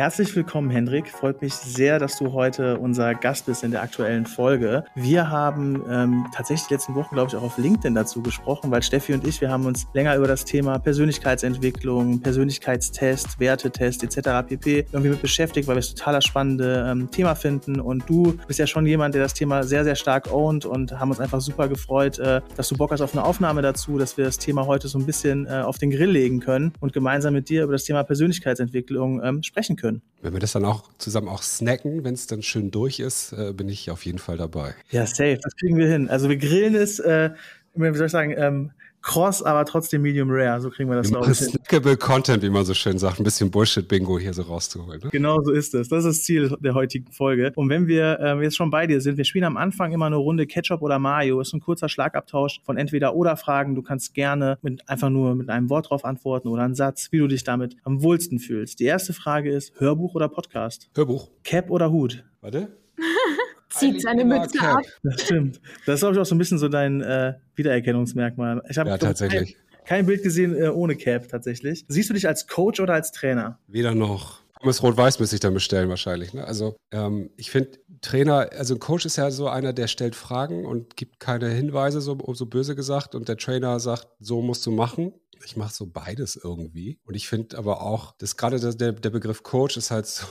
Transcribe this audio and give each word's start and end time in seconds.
Herzlich 0.00 0.34
willkommen, 0.34 0.70
Hendrik. 0.70 1.10
Freut 1.10 1.42
mich 1.42 1.52
sehr, 1.52 1.98
dass 1.98 2.16
du 2.16 2.32
heute 2.32 2.78
unser 2.78 3.14
Gast 3.14 3.44
bist 3.44 3.62
in 3.62 3.70
der 3.70 3.82
aktuellen 3.82 4.24
Folge. 4.24 4.82
Wir 4.94 5.28
haben 5.28 5.84
ähm, 5.90 6.24
tatsächlich 6.34 6.68
die 6.68 6.72
letzten 6.72 6.94
Wochen, 6.94 7.14
glaube 7.14 7.28
ich, 7.28 7.36
auch 7.36 7.42
auf 7.42 7.58
LinkedIn 7.58 7.94
dazu 7.94 8.22
gesprochen, 8.22 8.70
weil 8.70 8.82
Steffi 8.82 9.12
und 9.12 9.26
ich, 9.26 9.42
wir 9.42 9.50
haben 9.50 9.66
uns 9.66 9.86
länger 9.92 10.16
über 10.16 10.26
das 10.26 10.46
Thema 10.46 10.78
Persönlichkeitsentwicklung, 10.78 12.18
Persönlichkeitstest, 12.20 13.38
Wertetest 13.40 14.02
etc. 14.02 14.48
pp. 14.48 14.86
irgendwie 14.90 15.10
mit 15.10 15.20
beschäftigt, 15.20 15.68
weil 15.68 15.76
wir 15.76 15.80
es 15.80 15.94
total 15.94 16.22
spannende 16.22 16.86
ähm, 16.88 17.10
Thema 17.10 17.34
finden. 17.34 17.78
Und 17.78 18.08
du 18.08 18.38
bist 18.46 18.58
ja 18.58 18.66
schon 18.66 18.86
jemand, 18.86 19.14
der 19.14 19.22
das 19.22 19.34
Thema 19.34 19.64
sehr, 19.64 19.84
sehr 19.84 19.96
stark 19.96 20.32
ownt 20.32 20.64
und 20.64 20.98
haben 20.98 21.10
uns 21.10 21.20
einfach 21.20 21.42
super 21.42 21.68
gefreut, 21.68 22.18
äh, 22.18 22.40
dass 22.56 22.70
du 22.70 22.76
Bock 22.78 22.90
hast 22.90 23.02
auf 23.02 23.12
eine 23.12 23.22
Aufnahme 23.22 23.60
dazu, 23.60 23.98
dass 23.98 24.16
wir 24.16 24.24
das 24.24 24.38
Thema 24.38 24.64
heute 24.64 24.88
so 24.88 24.98
ein 24.98 25.04
bisschen 25.04 25.44
äh, 25.44 25.60
auf 25.60 25.76
den 25.76 25.90
Grill 25.90 26.10
legen 26.10 26.40
können 26.40 26.72
und 26.80 26.94
gemeinsam 26.94 27.34
mit 27.34 27.50
dir 27.50 27.64
über 27.64 27.74
das 27.74 27.84
Thema 27.84 28.02
Persönlichkeitsentwicklung 28.02 29.22
ähm, 29.22 29.42
sprechen 29.42 29.76
können. 29.76 29.89
Wenn 30.22 30.32
wir 30.34 30.40
das 30.40 30.52
dann 30.52 30.64
auch 30.64 30.84
zusammen 30.98 31.28
auch 31.28 31.42
snacken, 31.42 32.04
wenn 32.04 32.14
es 32.14 32.26
dann 32.26 32.42
schön 32.42 32.70
durch 32.70 33.00
ist, 33.00 33.32
äh, 33.32 33.52
bin 33.52 33.68
ich 33.68 33.90
auf 33.90 34.04
jeden 34.04 34.18
Fall 34.18 34.36
dabei. 34.36 34.74
Ja, 34.90 35.06
safe, 35.06 35.38
das 35.42 35.56
kriegen 35.56 35.78
wir 35.78 35.88
hin. 35.88 36.08
Also 36.08 36.28
wir 36.28 36.36
grillen 36.36 36.74
es, 36.74 36.98
äh, 36.98 37.30
wie 37.74 37.96
soll 37.96 38.06
ich 38.06 38.12
sagen, 38.12 38.34
ähm, 38.36 38.72
cross, 39.02 39.42
aber 39.42 39.64
trotzdem 39.64 40.02
medium 40.02 40.28
rare. 40.30 40.60
So 40.60 40.70
kriegen 40.70 40.90
wir 40.90 40.96
das, 40.96 41.08
glaube 41.08 41.30
ich. 41.30 41.38
Snackable 41.38 41.96
Content, 41.96 42.42
wie 42.42 42.50
man 42.50 42.64
so 42.64 42.74
schön 42.74 42.98
sagt. 42.98 43.18
Ein 43.18 43.24
bisschen 43.24 43.50
Bullshit-Bingo 43.50 44.18
hier 44.18 44.34
so 44.34 44.42
rauszuholen. 44.42 45.00
Ne? 45.02 45.10
Genau 45.10 45.40
so 45.42 45.52
ist 45.52 45.74
es. 45.74 45.88
Das 45.88 46.04
ist 46.04 46.18
das 46.18 46.24
Ziel 46.24 46.56
der 46.60 46.74
heutigen 46.74 47.10
Folge. 47.12 47.52
Und 47.56 47.68
wenn 47.68 47.86
wir 47.86 48.18
äh, 48.20 48.42
jetzt 48.42 48.56
schon 48.56 48.70
bei 48.70 48.86
dir 48.86 49.00
sind, 49.00 49.16
wir 49.16 49.24
spielen 49.24 49.44
am 49.44 49.56
Anfang 49.56 49.92
immer 49.92 50.06
eine 50.06 50.16
Runde 50.16 50.46
Ketchup 50.46 50.82
oder 50.82 50.98
Mayo. 50.98 51.40
Ist 51.40 51.52
ein 51.52 51.60
kurzer 51.60 51.88
Schlagabtausch 51.88 52.60
von 52.64 52.76
entweder 52.76 53.14
oder 53.14 53.36
Fragen. 53.36 53.74
Du 53.74 53.82
kannst 53.82 54.14
gerne 54.14 54.58
mit, 54.62 54.88
einfach 54.88 55.10
nur 55.10 55.34
mit 55.34 55.48
einem 55.48 55.70
Wort 55.70 55.90
drauf 55.90 56.04
antworten 56.04 56.48
oder 56.48 56.62
einen 56.62 56.74
Satz, 56.74 57.08
wie 57.10 57.18
du 57.18 57.26
dich 57.26 57.44
damit 57.44 57.76
am 57.84 58.02
wohlsten 58.02 58.38
fühlst. 58.38 58.80
Die 58.80 58.84
erste 58.84 59.12
Frage 59.12 59.50
ist 59.50 59.78
Hörbuch 59.78 60.14
oder 60.14 60.28
Podcast? 60.28 60.90
Hörbuch. 60.94 61.30
Cap 61.44 61.70
oder 61.70 61.90
Hut? 61.90 62.24
Warte. 62.40 62.76
Zieht 63.70 64.02
seine 64.02 64.24
Mütze 64.24 64.58
Cap. 64.58 64.78
ab. 64.78 64.84
Das 65.02 65.22
stimmt. 65.22 65.60
Das 65.86 65.96
ist, 65.96 66.00
glaube 66.00 66.14
ich, 66.14 66.20
auch 66.20 66.26
so 66.26 66.34
ein 66.34 66.38
bisschen 66.38 66.58
so 66.58 66.68
dein 66.68 67.00
äh, 67.00 67.34
Wiedererkennungsmerkmal. 67.54 68.62
Ich 68.68 68.78
habe 68.78 68.90
ja, 68.90 68.98
tatsächlich. 68.98 69.54
Kein, 69.54 69.84
kein, 69.84 70.06
Bild 70.06 70.22
gesehen 70.22 70.54
äh, 70.56 70.68
ohne 70.68 70.96
Cap 70.96 71.28
tatsächlich. 71.28 71.84
Siehst 71.88 72.10
du 72.10 72.14
dich 72.14 72.28
als 72.28 72.46
Coach 72.46 72.80
oder 72.80 72.94
als 72.94 73.12
Trainer? 73.12 73.58
Weder 73.66 73.94
noch. 73.94 74.40
Pommes 74.60 74.82
Rot-Weiß 74.82 75.18
müsste 75.20 75.36
ich 75.36 75.40
dann 75.40 75.54
bestellen 75.54 75.88
wahrscheinlich. 75.88 76.34
Ne? 76.34 76.44
Also 76.44 76.76
ähm, 76.90 77.30
ich 77.36 77.50
finde 77.50 77.78
Trainer, 78.02 78.50
also 78.52 78.74
ein 78.74 78.78
Coach 78.78 79.06
ist 79.06 79.16
ja 79.16 79.30
so 79.30 79.48
einer, 79.48 79.72
der 79.72 79.86
stellt 79.86 80.14
Fragen 80.14 80.66
und 80.66 80.96
gibt 80.96 81.18
keine 81.18 81.48
Hinweise, 81.48 82.02
so, 82.02 82.18
so 82.34 82.44
böse 82.44 82.76
gesagt. 82.76 83.14
Und 83.14 83.28
der 83.28 83.38
Trainer 83.38 83.80
sagt, 83.80 84.08
so 84.20 84.42
musst 84.42 84.66
du 84.66 84.70
machen. 84.70 85.14
Ich 85.46 85.56
mache 85.56 85.72
so 85.72 85.86
beides 85.86 86.36
irgendwie. 86.36 86.98
Und 87.06 87.14
ich 87.14 87.26
finde 87.26 87.56
aber 87.56 87.80
auch, 87.80 88.14
dass 88.18 88.36
gerade 88.36 88.60
der, 88.76 88.92
der 88.92 89.10
Begriff 89.10 89.42
Coach 89.42 89.78
ist 89.78 89.90
halt 89.90 90.06
so, 90.06 90.26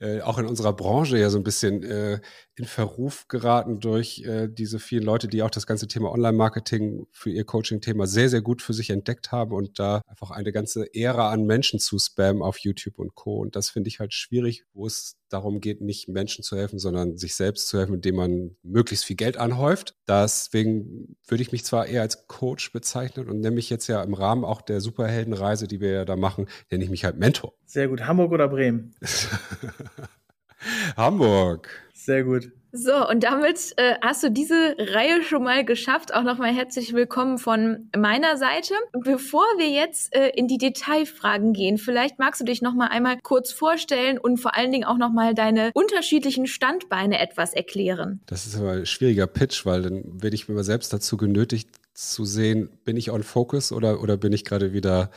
äh, 0.00 0.20
auch 0.20 0.38
in 0.38 0.46
unserer 0.46 0.72
Branche 0.72 1.18
ja 1.18 1.30
so 1.30 1.38
ein 1.38 1.44
bisschen 1.44 1.82
äh, 1.82 2.20
in 2.54 2.64
Verruf 2.64 3.28
geraten 3.28 3.80
durch 3.80 4.22
äh, 4.24 4.48
diese 4.48 4.78
vielen 4.78 5.04
Leute, 5.04 5.28
die 5.28 5.42
auch 5.42 5.50
das 5.50 5.66
ganze 5.66 5.88
Thema 5.88 6.12
Online-Marketing 6.12 7.06
für 7.10 7.30
ihr 7.30 7.44
Coaching-Thema 7.44 8.06
sehr, 8.06 8.28
sehr 8.28 8.42
gut 8.42 8.62
für 8.62 8.74
sich 8.74 8.90
entdeckt 8.90 9.32
haben 9.32 9.52
und 9.52 9.78
da 9.78 10.02
einfach 10.06 10.30
eine 10.30 10.52
ganze 10.52 10.94
Ära 10.94 11.30
an 11.30 11.44
Menschen 11.44 11.78
zu 11.80 11.98
spammen 11.98 12.42
auf 12.42 12.58
YouTube 12.58 12.98
und 12.98 13.14
Co. 13.14 13.36
Und 13.38 13.56
das 13.56 13.70
finde 13.70 13.88
ich 13.88 14.00
halt 14.00 14.12
schwierig, 14.14 14.64
wo 14.74 14.86
es 14.86 15.16
darum 15.32 15.60
geht, 15.60 15.80
nicht 15.80 16.08
Menschen 16.08 16.42
zu 16.42 16.56
helfen, 16.56 16.78
sondern 16.78 17.16
sich 17.16 17.34
selbst 17.34 17.68
zu 17.68 17.78
helfen, 17.78 17.94
indem 17.94 18.16
man 18.16 18.56
möglichst 18.62 19.04
viel 19.04 19.16
Geld 19.16 19.36
anhäuft. 19.36 19.94
Deswegen 20.08 21.16
würde 21.26 21.42
ich 21.42 21.52
mich 21.52 21.64
zwar 21.64 21.86
eher 21.86 22.02
als 22.02 22.26
Coach 22.26 22.72
bezeichnen 22.72 23.28
und 23.28 23.40
nenne 23.40 23.54
mich 23.56 23.70
jetzt 23.70 23.86
ja 23.86 24.02
im 24.02 24.14
Rahmen 24.14 24.44
auch 24.44 24.62
der 24.62 24.80
Superheldenreise, 24.80 25.66
die 25.68 25.80
wir 25.80 25.92
ja 25.92 26.04
da 26.04 26.16
machen, 26.16 26.46
nenne 26.70 26.84
ich 26.84 26.90
mich 26.90 27.04
halt 27.04 27.18
Mentor. 27.18 27.54
Sehr 27.64 27.88
gut. 27.88 28.02
Hamburg 28.06 28.32
oder 28.32 28.48
Bremen? 28.48 28.94
Hamburg. 30.96 31.68
Sehr 31.94 32.24
gut. 32.24 32.52
So, 32.74 33.06
und 33.06 33.22
damit 33.22 33.74
äh, 33.76 33.96
hast 34.00 34.22
du 34.22 34.30
diese 34.30 34.74
Reihe 34.78 35.22
schon 35.22 35.42
mal 35.42 35.62
geschafft. 35.62 36.14
Auch 36.14 36.22
nochmal 36.22 36.54
herzlich 36.54 36.94
willkommen 36.94 37.36
von 37.36 37.90
meiner 37.94 38.38
Seite. 38.38 38.72
Bevor 38.94 39.44
wir 39.58 39.68
jetzt 39.68 40.14
äh, 40.16 40.30
in 40.30 40.48
die 40.48 40.56
Detailfragen 40.56 41.52
gehen, 41.52 41.76
vielleicht 41.76 42.18
magst 42.18 42.40
du 42.40 42.46
dich 42.46 42.62
nochmal 42.62 42.88
einmal 42.88 43.18
kurz 43.22 43.52
vorstellen 43.52 44.16
und 44.16 44.38
vor 44.38 44.56
allen 44.56 44.72
Dingen 44.72 44.84
auch 44.84 44.96
nochmal 44.96 45.34
deine 45.34 45.70
unterschiedlichen 45.74 46.46
Standbeine 46.46 47.20
etwas 47.20 47.52
erklären. 47.52 48.22
Das 48.24 48.46
ist 48.46 48.56
aber 48.56 48.72
ein 48.72 48.86
schwieriger 48.86 49.26
Pitch, 49.26 49.66
weil 49.66 49.82
dann 49.82 50.22
werde 50.22 50.34
ich 50.34 50.48
mir 50.48 50.64
selbst 50.64 50.94
dazu 50.94 51.18
genötigt 51.18 51.68
zu 51.92 52.24
sehen, 52.24 52.70
bin 52.86 52.96
ich 52.96 53.10
on 53.10 53.22
focus 53.22 53.72
oder, 53.72 54.00
oder 54.00 54.16
bin 54.16 54.32
ich 54.32 54.46
gerade 54.46 54.72
wieder 54.72 55.10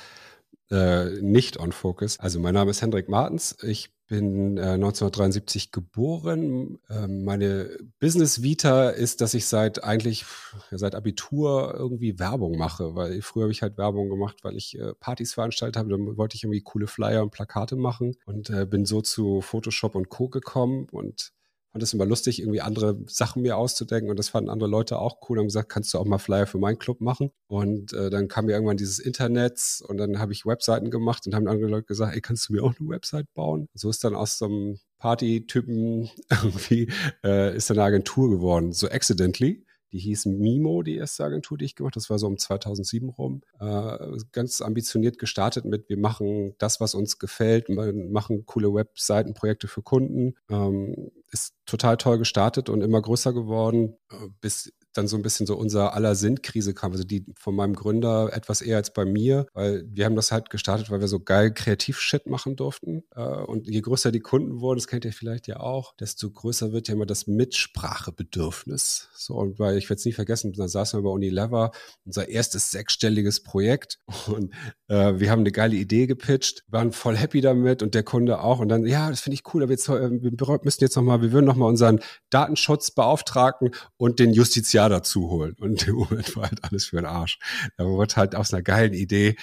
äh, 0.71 1.05
nicht 1.21 1.57
on 1.57 1.71
focus. 1.71 2.19
Also 2.19 2.37
mein 2.41 2.53
Name 2.53 2.71
ist 2.71 2.81
Hendrik 2.81 3.07
Martens. 3.07 3.55
Ich 3.63 3.94
bin 4.07 4.57
äh, 4.57 4.73
1973 4.73 5.71
geboren. 5.71 6.79
Ähm, 6.89 7.23
meine 7.23 7.77
Business 7.99 8.43
Vita 8.43 8.89
ist, 8.89 9.21
dass 9.21 9.33
ich 9.33 9.47
seit 9.47 9.83
eigentlich 9.83 10.25
seit 10.71 10.95
Abitur 10.95 11.73
irgendwie 11.77 12.19
Werbung 12.19 12.57
mache, 12.57 12.95
weil 12.95 13.21
früher 13.21 13.43
habe 13.43 13.51
ich 13.51 13.61
halt 13.61 13.77
Werbung 13.77 14.09
gemacht, 14.09 14.37
weil 14.43 14.55
ich 14.55 14.77
äh, 14.77 14.93
Partys 14.95 15.33
veranstaltet 15.33 15.77
habe. 15.77 15.89
Dann 15.89 16.17
wollte 16.17 16.35
ich 16.35 16.43
irgendwie 16.43 16.61
coole 16.61 16.87
Flyer 16.87 17.23
und 17.23 17.31
Plakate 17.31 17.75
machen 17.75 18.15
und 18.25 18.49
äh, 18.49 18.65
bin 18.65 18.85
so 18.85 19.01
zu 19.01 19.41
Photoshop 19.41 19.95
und 19.95 20.09
Co 20.09 20.29
gekommen 20.29 20.87
und 20.91 21.33
fand 21.75 21.83
es 21.83 21.93
immer 21.93 22.05
lustig, 22.05 22.39
irgendwie 22.39 22.61
andere 22.61 22.97
Sachen 23.05 23.41
mir 23.41 23.57
auszudenken 23.57 24.09
und 24.09 24.17
das 24.17 24.29
fanden 24.29 24.49
andere 24.49 24.69
Leute 24.69 24.97
auch 24.97 25.17
cool 25.27 25.37
und 25.37 25.39
haben 25.39 25.47
gesagt, 25.47 25.67
kannst 25.67 25.93
du 25.93 25.97
auch 25.97 26.05
mal 26.05 26.19
Flyer 26.19 26.47
für 26.47 26.57
meinen 26.57 26.79
Club 26.79 27.01
machen? 27.01 27.31
Und 27.47 27.91
äh, 27.91 28.09
dann 28.09 28.29
kam 28.29 28.45
mir 28.45 28.53
irgendwann 28.53 28.77
dieses 28.77 28.97
Internet 28.97 29.81
und 29.85 29.97
dann 29.97 30.17
habe 30.19 30.31
ich 30.31 30.45
Webseiten 30.45 30.89
gemacht 30.89 31.27
und 31.27 31.35
haben 31.35 31.49
andere 31.49 31.69
Leute 31.69 31.87
gesagt, 31.87 32.15
ey, 32.15 32.21
kannst 32.21 32.47
du 32.47 32.53
mir 32.53 32.63
auch 32.63 32.73
eine 32.79 32.87
Website 32.87 33.25
bauen? 33.33 33.67
Und 33.73 33.77
so 33.77 33.89
ist 33.89 34.05
dann 34.05 34.15
aus 34.15 34.37
so 34.37 34.45
einem 34.45 34.79
Party-Typen 34.99 36.09
irgendwie 36.29 36.89
äh, 37.25 37.53
ist 37.53 37.69
dann 37.69 37.77
eine 37.77 37.87
Agentur 37.87 38.29
geworden, 38.29 38.71
so 38.71 38.87
accidentally. 38.87 39.64
Die 39.91 39.99
hieß 39.99 40.25
Mimo, 40.25 40.81
die 40.83 40.95
erste 40.95 41.23
Agentur, 41.23 41.57
die 41.57 41.65
ich 41.65 41.75
gemacht 41.75 41.95
habe. 41.95 42.01
Das 42.01 42.09
war 42.09 42.19
so 42.19 42.27
um 42.27 42.37
2007 42.37 43.09
rum. 43.09 43.41
Äh, 43.59 43.97
ganz 44.31 44.61
ambitioniert 44.61 45.19
gestartet 45.19 45.65
mit, 45.65 45.89
wir 45.89 45.97
machen 45.97 46.55
das, 46.57 46.79
was 46.79 46.95
uns 46.95 47.19
gefällt, 47.19 47.69
machen 47.69 48.45
coole 48.45 48.73
Webseitenprojekte 48.73 49.67
für 49.67 49.81
Kunden. 49.81 50.35
Ähm, 50.49 51.11
ist 51.31 51.53
total 51.65 51.97
toll 51.97 52.17
gestartet 52.17 52.69
und 52.69 52.81
immer 52.81 53.01
größer 53.01 53.33
geworden, 53.33 53.97
äh, 54.11 54.27
bis 54.41 54.73
dann 54.97 55.07
so 55.07 55.15
ein 55.15 55.21
bisschen 55.21 55.45
so 55.45 55.55
unser 55.55 55.93
aller 55.93 56.15
Sinnkrise 56.15 56.73
kam, 56.73 56.91
also 56.91 57.03
die 57.03 57.25
von 57.37 57.55
meinem 57.55 57.75
Gründer 57.75 58.31
etwas 58.33 58.61
eher 58.61 58.77
als 58.77 58.93
bei 58.93 59.05
mir, 59.05 59.45
weil 59.53 59.85
wir 59.87 60.05
haben 60.05 60.15
das 60.15 60.31
halt 60.31 60.49
gestartet, 60.49 60.89
weil 60.89 61.01
wir 61.01 61.07
so 61.07 61.19
geil 61.19 61.53
Kreativ-Shit 61.53 62.27
machen 62.27 62.55
durften. 62.55 63.03
Äh, 63.15 63.21
und 63.21 63.67
je 63.67 63.81
größer 63.81 64.11
die 64.11 64.21
Kunden 64.21 64.59
wurden, 64.61 64.77
das 64.77 64.87
kennt 64.87 65.05
ihr 65.05 65.13
vielleicht 65.13 65.47
ja 65.47 65.59
auch, 65.59 65.95
desto 65.95 66.31
größer 66.31 66.71
wird 66.71 66.87
ja 66.87 66.93
immer 66.93 67.05
das 67.05 67.27
Mitsprachebedürfnis. 67.27 69.09
So, 69.15 69.35
und 69.35 69.59
weil 69.59 69.77
ich 69.77 69.89
werde 69.89 69.99
es 69.99 70.05
nie 70.05 70.13
vergessen, 70.13 70.53
dann 70.53 70.67
saßen 70.67 70.99
wir 70.99 71.03
bei 71.03 71.09
Unilever, 71.09 71.71
unser 72.05 72.29
erstes 72.29 72.71
sechsstelliges 72.71 73.43
Projekt 73.43 73.99
und 74.27 74.53
äh, 74.87 75.19
wir 75.19 75.29
haben 75.31 75.41
eine 75.41 75.51
geile 75.51 75.75
Idee 75.75 76.07
gepitcht, 76.07 76.63
waren 76.67 76.91
voll 76.91 77.17
happy 77.17 77.41
damit 77.41 77.83
und 77.83 77.95
der 77.95 78.03
Kunde 78.03 78.41
auch. 78.41 78.59
Und 78.59 78.69
dann, 78.69 78.85
ja, 78.85 79.09
das 79.09 79.21
finde 79.21 79.35
ich 79.35 79.53
cool, 79.53 79.63
aber 79.63 79.71
jetzt, 79.71 79.89
äh, 79.89 80.09
wir 80.11 80.59
müssen 80.63 80.81
jetzt 80.81 80.95
nochmal, 80.95 81.21
wir 81.21 81.31
würden 81.31 81.45
nochmal 81.45 81.69
unseren 81.69 81.99
Datenschutzbeauftragten 82.29 83.71
und 83.97 84.19
den 84.19 84.33
Justiziar 84.33 84.84
Jahr 84.85 84.99
dazu 84.99 85.29
holen. 85.29 85.55
Und 85.59 85.87
im 85.87 85.95
Moment 85.95 86.35
war 86.35 86.43
halt 86.43 86.63
alles 86.63 86.85
für 86.85 86.97
den 86.97 87.05
Arsch. 87.05 87.39
Da 87.77 87.85
wurde 87.85 88.15
halt 88.15 88.35
aus 88.35 88.53
einer 88.53 88.63
geilen 88.63 88.93
Idee 88.93 89.35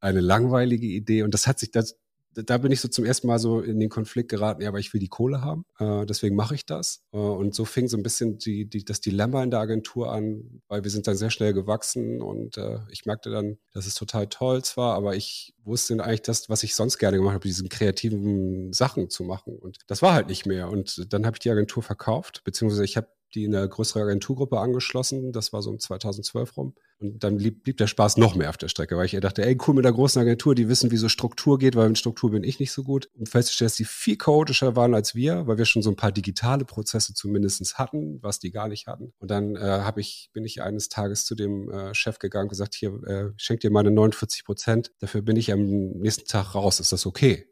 eine 0.00 0.20
langweilige 0.20 0.86
Idee. 0.86 1.22
Und 1.22 1.34
das 1.34 1.46
hat 1.46 1.58
sich, 1.58 1.70
das, 1.70 1.96
da 2.34 2.58
bin 2.58 2.70
ich 2.70 2.80
so 2.80 2.88
zum 2.88 3.04
ersten 3.04 3.26
Mal 3.26 3.38
so 3.38 3.60
in 3.60 3.80
den 3.80 3.88
Konflikt 3.88 4.28
geraten, 4.28 4.60
ja, 4.60 4.68
aber 4.68 4.78
ich 4.78 4.92
will 4.92 5.00
die 5.00 5.08
Kohle 5.08 5.40
haben, 5.40 5.64
äh, 5.78 6.04
deswegen 6.04 6.36
mache 6.36 6.54
ich 6.54 6.66
das. 6.66 7.02
Äh, 7.12 7.16
und 7.16 7.54
so 7.54 7.64
fing 7.64 7.88
so 7.88 7.96
ein 7.96 8.02
bisschen 8.02 8.36
die, 8.36 8.68
die, 8.68 8.84
das 8.84 9.00
Dilemma 9.00 9.42
in 9.42 9.50
der 9.50 9.60
Agentur 9.60 10.12
an, 10.12 10.60
weil 10.68 10.84
wir 10.84 10.90
sind 10.90 11.06
dann 11.06 11.16
sehr 11.16 11.30
schnell 11.30 11.54
gewachsen 11.54 12.20
und 12.20 12.58
äh, 12.58 12.80
ich 12.90 13.06
merkte 13.06 13.30
dann, 13.30 13.56
das 13.72 13.86
ist 13.86 13.96
total 13.96 14.26
toll 14.26 14.62
zwar, 14.62 14.94
aber 14.94 15.16
ich 15.16 15.54
wusste 15.64 15.94
eigentlich 16.04 16.22
das, 16.22 16.50
was 16.50 16.62
ich 16.62 16.74
sonst 16.74 16.98
gerne 16.98 17.16
gemacht 17.16 17.34
habe, 17.34 17.48
diesen 17.48 17.70
kreativen 17.70 18.72
Sachen 18.74 19.08
zu 19.08 19.24
machen. 19.24 19.56
Und 19.56 19.78
das 19.86 20.02
war 20.02 20.12
halt 20.12 20.28
nicht 20.28 20.44
mehr. 20.44 20.68
Und 20.68 21.10
dann 21.12 21.24
habe 21.24 21.36
ich 21.36 21.40
die 21.40 21.50
Agentur 21.50 21.82
verkauft, 21.82 22.42
beziehungsweise 22.44 22.84
ich 22.84 22.98
habe 22.98 23.08
die 23.34 23.44
in 23.44 23.54
eine 23.54 23.68
größere 23.68 24.02
Agenturgruppe 24.02 24.58
angeschlossen. 24.58 25.32
Das 25.32 25.52
war 25.52 25.62
so 25.62 25.70
um 25.70 25.78
2012 25.78 26.56
rum. 26.56 26.74
Und 26.98 27.22
dann 27.22 27.36
blieb, 27.36 27.62
blieb 27.62 27.76
der 27.76 27.88
Spaß 27.88 28.16
noch 28.16 28.34
mehr 28.36 28.48
auf 28.48 28.56
der 28.56 28.68
Strecke, 28.68 28.96
weil 28.96 29.04
ich 29.04 29.18
dachte, 29.20 29.44
ey, 29.44 29.58
cool 29.66 29.74
mit 29.74 29.84
der 29.84 29.92
großen 29.92 30.20
Agentur, 30.20 30.54
die 30.54 30.68
wissen, 30.68 30.90
wie 30.90 30.96
so 30.96 31.10
Struktur 31.10 31.58
geht, 31.58 31.76
weil 31.76 31.88
mit 31.88 31.98
Struktur 31.98 32.30
bin 32.30 32.42
ich 32.42 32.58
nicht 32.58 32.72
so 32.72 32.84
gut. 32.84 33.10
Und 33.14 33.28
festzustellen, 33.28 33.66
dass 33.66 33.76
die 33.76 33.84
viel 33.84 34.16
chaotischer 34.16 34.76
waren 34.76 34.94
als 34.94 35.14
wir, 35.14 35.46
weil 35.46 35.58
wir 35.58 35.66
schon 35.66 35.82
so 35.82 35.90
ein 35.90 35.96
paar 35.96 36.12
digitale 36.12 36.64
Prozesse 36.64 37.12
zumindest 37.12 37.78
hatten, 37.78 38.18
was 38.22 38.38
die 38.38 38.50
gar 38.50 38.68
nicht 38.68 38.86
hatten. 38.86 39.12
Und 39.18 39.30
dann 39.30 39.56
äh, 39.56 39.92
ich, 39.96 40.30
bin 40.32 40.44
ich 40.44 40.62
eines 40.62 40.88
Tages 40.88 41.24
zu 41.26 41.34
dem 41.34 41.70
äh, 41.70 41.94
Chef 41.94 42.18
gegangen 42.18 42.44
und 42.44 42.50
gesagt, 42.50 42.74
hier, 42.74 42.94
äh, 43.04 43.32
schenk 43.36 43.60
dir 43.60 43.70
meine 43.70 43.90
49 43.90 44.44
Prozent, 44.44 44.92
dafür 45.00 45.22
bin 45.22 45.36
ich 45.36 45.52
am 45.52 45.60
nächsten 45.64 46.26
Tag 46.26 46.54
raus. 46.54 46.80
Ist 46.80 46.92
das 46.92 47.04
okay? 47.06 47.46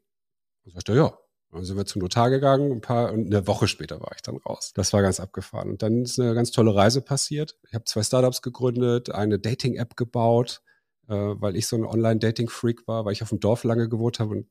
Und 0.64 0.72
sagt 0.72 0.88
er, 0.88 0.94
ja, 0.94 1.18
dann 1.54 1.64
sind 1.64 1.76
wir 1.76 1.86
zum 1.86 2.02
Notar 2.02 2.30
gegangen, 2.30 2.72
ein 2.72 2.80
paar, 2.80 3.12
und 3.12 3.26
eine 3.26 3.46
Woche 3.46 3.68
später 3.68 4.00
war 4.00 4.12
ich 4.14 4.22
dann 4.22 4.36
raus. 4.36 4.72
Das 4.74 4.92
war 4.92 5.02
ganz 5.02 5.20
abgefahren. 5.20 5.70
Und 5.70 5.82
dann 5.82 6.02
ist 6.02 6.18
eine 6.18 6.34
ganz 6.34 6.50
tolle 6.50 6.74
Reise 6.74 7.00
passiert. 7.00 7.56
Ich 7.68 7.74
habe 7.74 7.84
zwei 7.84 8.02
Startups 8.02 8.42
gegründet, 8.42 9.10
eine 9.10 9.38
Dating-App 9.38 9.96
gebaut, 9.96 10.62
äh, 11.08 11.14
weil 11.14 11.56
ich 11.56 11.66
so 11.66 11.76
ein 11.76 11.84
Online-Dating-Freak 11.84 12.86
war, 12.86 13.04
weil 13.04 13.12
ich 13.12 13.22
auf 13.22 13.30
dem 13.30 13.40
Dorf 13.40 13.64
lange 13.64 13.88
gewohnt 13.88 14.20
habe 14.20 14.30
und 14.30 14.46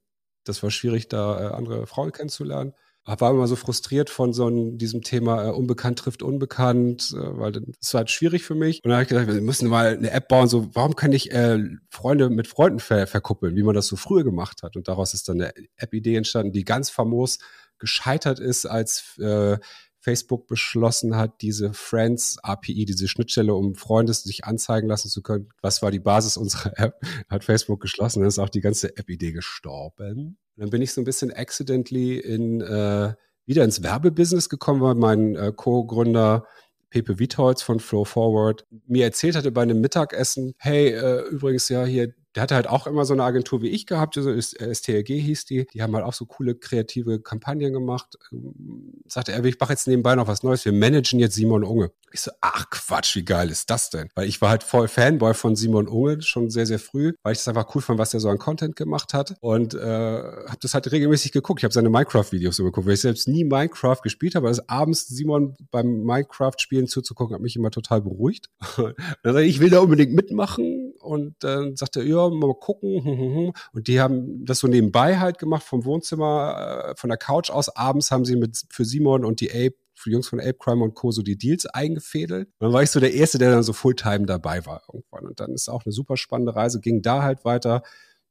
das 0.46 0.62
war 0.62 0.72
schwierig, 0.72 1.08
da 1.08 1.40
äh, 1.40 1.54
andere 1.54 1.88
Frauen 1.88 2.12
kennenzulernen 2.12 2.74
war 3.06 3.32
immer 3.32 3.48
so 3.48 3.56
frustriert 3.56 4.10
von 4.10 4.34
so 4.34 4.46
einem, 4.48 4.78
diesem 4.78 5.02
Thema 5.02 5.48
äh, 5.48 5.52
unbekannt 5.52 6.00
trifft 6.00 6.24
unbekannt, 6.24 7.14
äh, 7.14 7.38
weil 7.38 7.52
das 7.52 7.94
war 7.94 8.00
halt 8.00 8.12
schwierig 8.12 8.44
für 8.44 8.56
mich. 8.56 8.84
Und 8.84 8.90
dann 8.90 8.94
habe 8.94 9.04
ich 9.04 9.10
gedacht, 9.10 9.28
wir 9.28 9.42
müssen 9.42 9.68
mal 9.68 9.98
eine 9.98 10.12
App 10.12 10.28
bauen, 10.28 10.48
so 10.48 10.70
warum 10.74 10.96
kann 10.96 11.12
ich 11.12 11.32
äh, 11.32 11.60
Freunde 11.90 12.30
mit 12.30 12.48
Freunden 12.48 12.80
ver 12.80 13.08
verkuppeln, 13.08 13.56
wie 13.56 13.64
man 13.64 13.76
das 13.76 13.88
so 13.88 13.96
früher 13.96 14.24
gemacht 14.24 14.64
hat. 14.64 14.76
Und 14.76 14.88
daraus 14.88 15.14
ist 15.14 15.28
dann 15.28 15.42
eine 15.42 15.54
App-Idee 15.76 16.16
entstanden, 16.16 16.54
die 16.54 16.64
ganz 16.64 16.90
famos 16.90 17.40
gescheitert 17.78 18.40
ist, 18.40 18.66
als 18.66 19.18
äh, 19.20 19.58
Facebook 20.00 20.48
beschlossen 20.48 21.16
hat, 21.16 21.42
diese 21.42 21.74
Friends 21.74 22.38
API, 22.44 22.86
diese 22.86 23.08
Schnittstelle, 23.08 23.54
um 23.54 23.76
Freunde 23.76 24.14
sich 24.14 24.44
anzeigen 24.44 24.88
lassen 24.88 25.10
zu 25.10 25.22
können. 25.22 25.50
Was 25.62 25.82
war 25.82 25.92
die 25.92 26.00
Basis 26.00 26.36
unserer 26.36 26.78
App? 26.78 27.02
Hat 27.30 27.44
Facebook 27.44 27.82
geschlossen, 27.82 28.20
dann 28.20 28.28
ist 28.28 28.40
auch 28.40 28.50
die 28.50 28.62
ganze 28.62 28.96
App-Idee 28.98 29.32
gestorben. 29.32 30.38
Und 30.56 30.62
dann 30.62 30.70
bin 30.70 30.82
ich 30.82 30.94
so 30.94 31.02
ein 31.02 31.06
bisschen 31.06 31.32
accidentally 31.32 32.18
in, 32.18 32.62
äh, 32.62 33.14
wieder 33.46 33.64
ins 33.64 33.84
Werbebusiness 33.84 34.50
gekommen, 34.50 34.82
weil 34.82 34.96
mein 34.96 35.36
äh, 35.36 35.52
Co-Gründer 35.56 36.46
Pepe 36.90 37.18
Wietholz 37.18 37.64
von 37.64 37.80
Flow 37.80 38.06
Forward 38.06 38.66
mir 38.86 39.06
erzählt 39.06 39.36
hatte 39.36 39.52
bei 39.52 39.64
einem 39.64 39.82
Mittagessen, 39.82 40.54
hey, 40.58 40.90
äh, 40.90 41.22
übrigens 41.30 41.68
ja 41.70 41.86
hier 41.86 42.14
der 42.36 42.44
hatte 42.44 42.56
halt 42.56 42.68
auch 42.68 42.88
immer 42.88 43.06
so 43.06 43.14
eine 43.14 43.24
Agentur 43.24 43.62
wie 43.62 43.70
ich 43.70 43.86
gehabt, 43.86 44.18
also 44.18 44.32
STRG 44.36 45.20
hieß 45.20 45.46
die. 45.46 45.68
Die 45.74 45.82
haben 45.82 45.96
halt 45.96 46.06
auch 46.06 46.14
so 46.14 46.26
coole 46.26 46.56
kreative 46.56 47.20
Kampagnen 47.20 47.74
gemacht. 47.74 48.18
Ähm, 48.32 49.04
sagte 49.08 49.32
er, 49.32 49.44
ich 49.46 49.60
mache 49.60 49.74
jetzt 49.74 49.88
nebenbei 49.88 50.16
noch 50.16 50.28
was 50.28 50.44
Neues. 50.44 50.66
Wir 50.66 50.74
managen 50.74 51.20
jetzt 51.20 51.36
Simon 51.36 51.64
Unge. 51.64 51.92
Ich 52.12 52.22
so, 52.22 52.32
ach 52.42 52.70
Quatsch, 52.70 53.16
wie 53.16 53.26
geil 53.26 53.50
ist 53.50 53.70
das 53.70 53.90
denn? 53.90 54.10
Weil 54.16 54.28
ich 54.28 54.42
war 54.42 54.50
halt 54.50 54.64
voll 54.64 54.88
Fanboy 54.88 55.34
von 55.34 55.56
Simon 55.56 55.88
Unge 55.88 56.22
schon 56.22 56.50
sehr, 56.50 56.66
sehr 56.66 56.80
früh, 56.80 57.14
weil 57.24 57.34
ich 57.34 57.40
das 57.40 57.48
einfach 57.48 57.74
cool 57.76 57.82
fand, 57.82 58.00
was 58.00 58.12
der 58.12 58.20
so 58.20 58.30
an 58.30 58.38
Content 58.38 58.76
gemacht 58.76 59.14
hat. 59.14 59.36
Und 59.40 59.74
äh, 59.74 59.78
habe 59.80 60.58
das 60.60 60.74
halt 60.74 60.92
regelmäßig 60.92 61.32
geguckt. 61.32 61.60
Ich 61.60 61.64
habe 61.64 61.74
seine 61.74 61.90
Minecraft-Videos 61.90 62.56
so 62.56 62.64
geguckt, 62.64 62.88
weil 62.88 62.94
ich 62.94 63.02
selbst 63.02 63.28
nie 63.28 63.44
Minecraft 63.44 64.02
gespielt 64.02 64.36
habe. 64.36 64.48
Also 64.48 64.62
abends 64.68 65.08
Simon 65.08 65.56
beim 65.72 66.04
Minecraft-Spielen 66.04 66.88
zuzugucken, 66.88 67.36
hat 67.36 67.42
mich 67.42 67.56
immer 67.56 67.72
total 67.72 68.02
beruhigt. 68.02 68.50
Ich, 68.78 69.26
ich 69.36 69.60
will 69.60 69.70
da 69.70 69.80
unbedingt 69.80 70.14
mitmachen. 70.14 70.83
Und 71.04 71.36
dann 71.40 71.76
sagte 71.76 72.00
er, 72.00 72.06
ja, 72.06 72.30
mal 72.30 72.54
gucken. 72.54 73.04
Hm, 73.04 73.18
hm, 73.18 73.36
hm. 73.36 73.54
Und 73.74 73.88
die 73.88 74.00
haben 74.00 74.46
das 74.46 74.60
so 74.60 74.68
nebenbei 74.68 75.20
halt 75.20 75.38
gemacht 75.38 75.64
vom 75.64 75.86
Wohnzimmer, 75.86 76.92
äh, 76.92 76.96
von 76.96 77.10
der 77.10 77.18
Couch 77.18 77.50
aus. 77.50 77.70
Abends 77.76 78.12
haben 78.12 78.26
sie 78.26 78.36
mit 78.36 78.62
für 78.70 78.86
Simon 78.86 79.26
und 79.26 79.42
die 79.42 79.52
Ape 79.52 79.76
für 79.96 80.10
die 80.10 80.14
Jungs 80.14 80.28
von 80.28 80.40
Ape 80.40 80.56
Crime 80.60 80.84
und 80.84 80.96
Co. 80.96 81.12
so 81.12 81.22
die 81.22 81.38
Deals 81.38 81.66
eingefädelt. 81.66 82.48
Und 82.60 82.66
dann 82.66 82.74
war 82.74 82.84
ich 82.84 82.92
so 82.92 83.00
der 83.00 83.14
Erste, 83.14 83.38
der 83.38 83.52
dann 83.52 83.64
so 83.64 83.74
Fulltime 83.74 84.26
dabei 84.26 84.66
war 84.66 84.82
irgendwann. 84.92 85.26
Und 85.26 85.40
dann 85.40 85.52
ist 85.52 85.70
auch 85.70 85.86
eine 85.86 85.94
super 85.94 86.18
spannende 86.18 86.56
Reise, 86.56 86.80
ging 86.80 87.02
da 87.02 87.24
halt 87.24 87.46
weiter, 87.46 87.84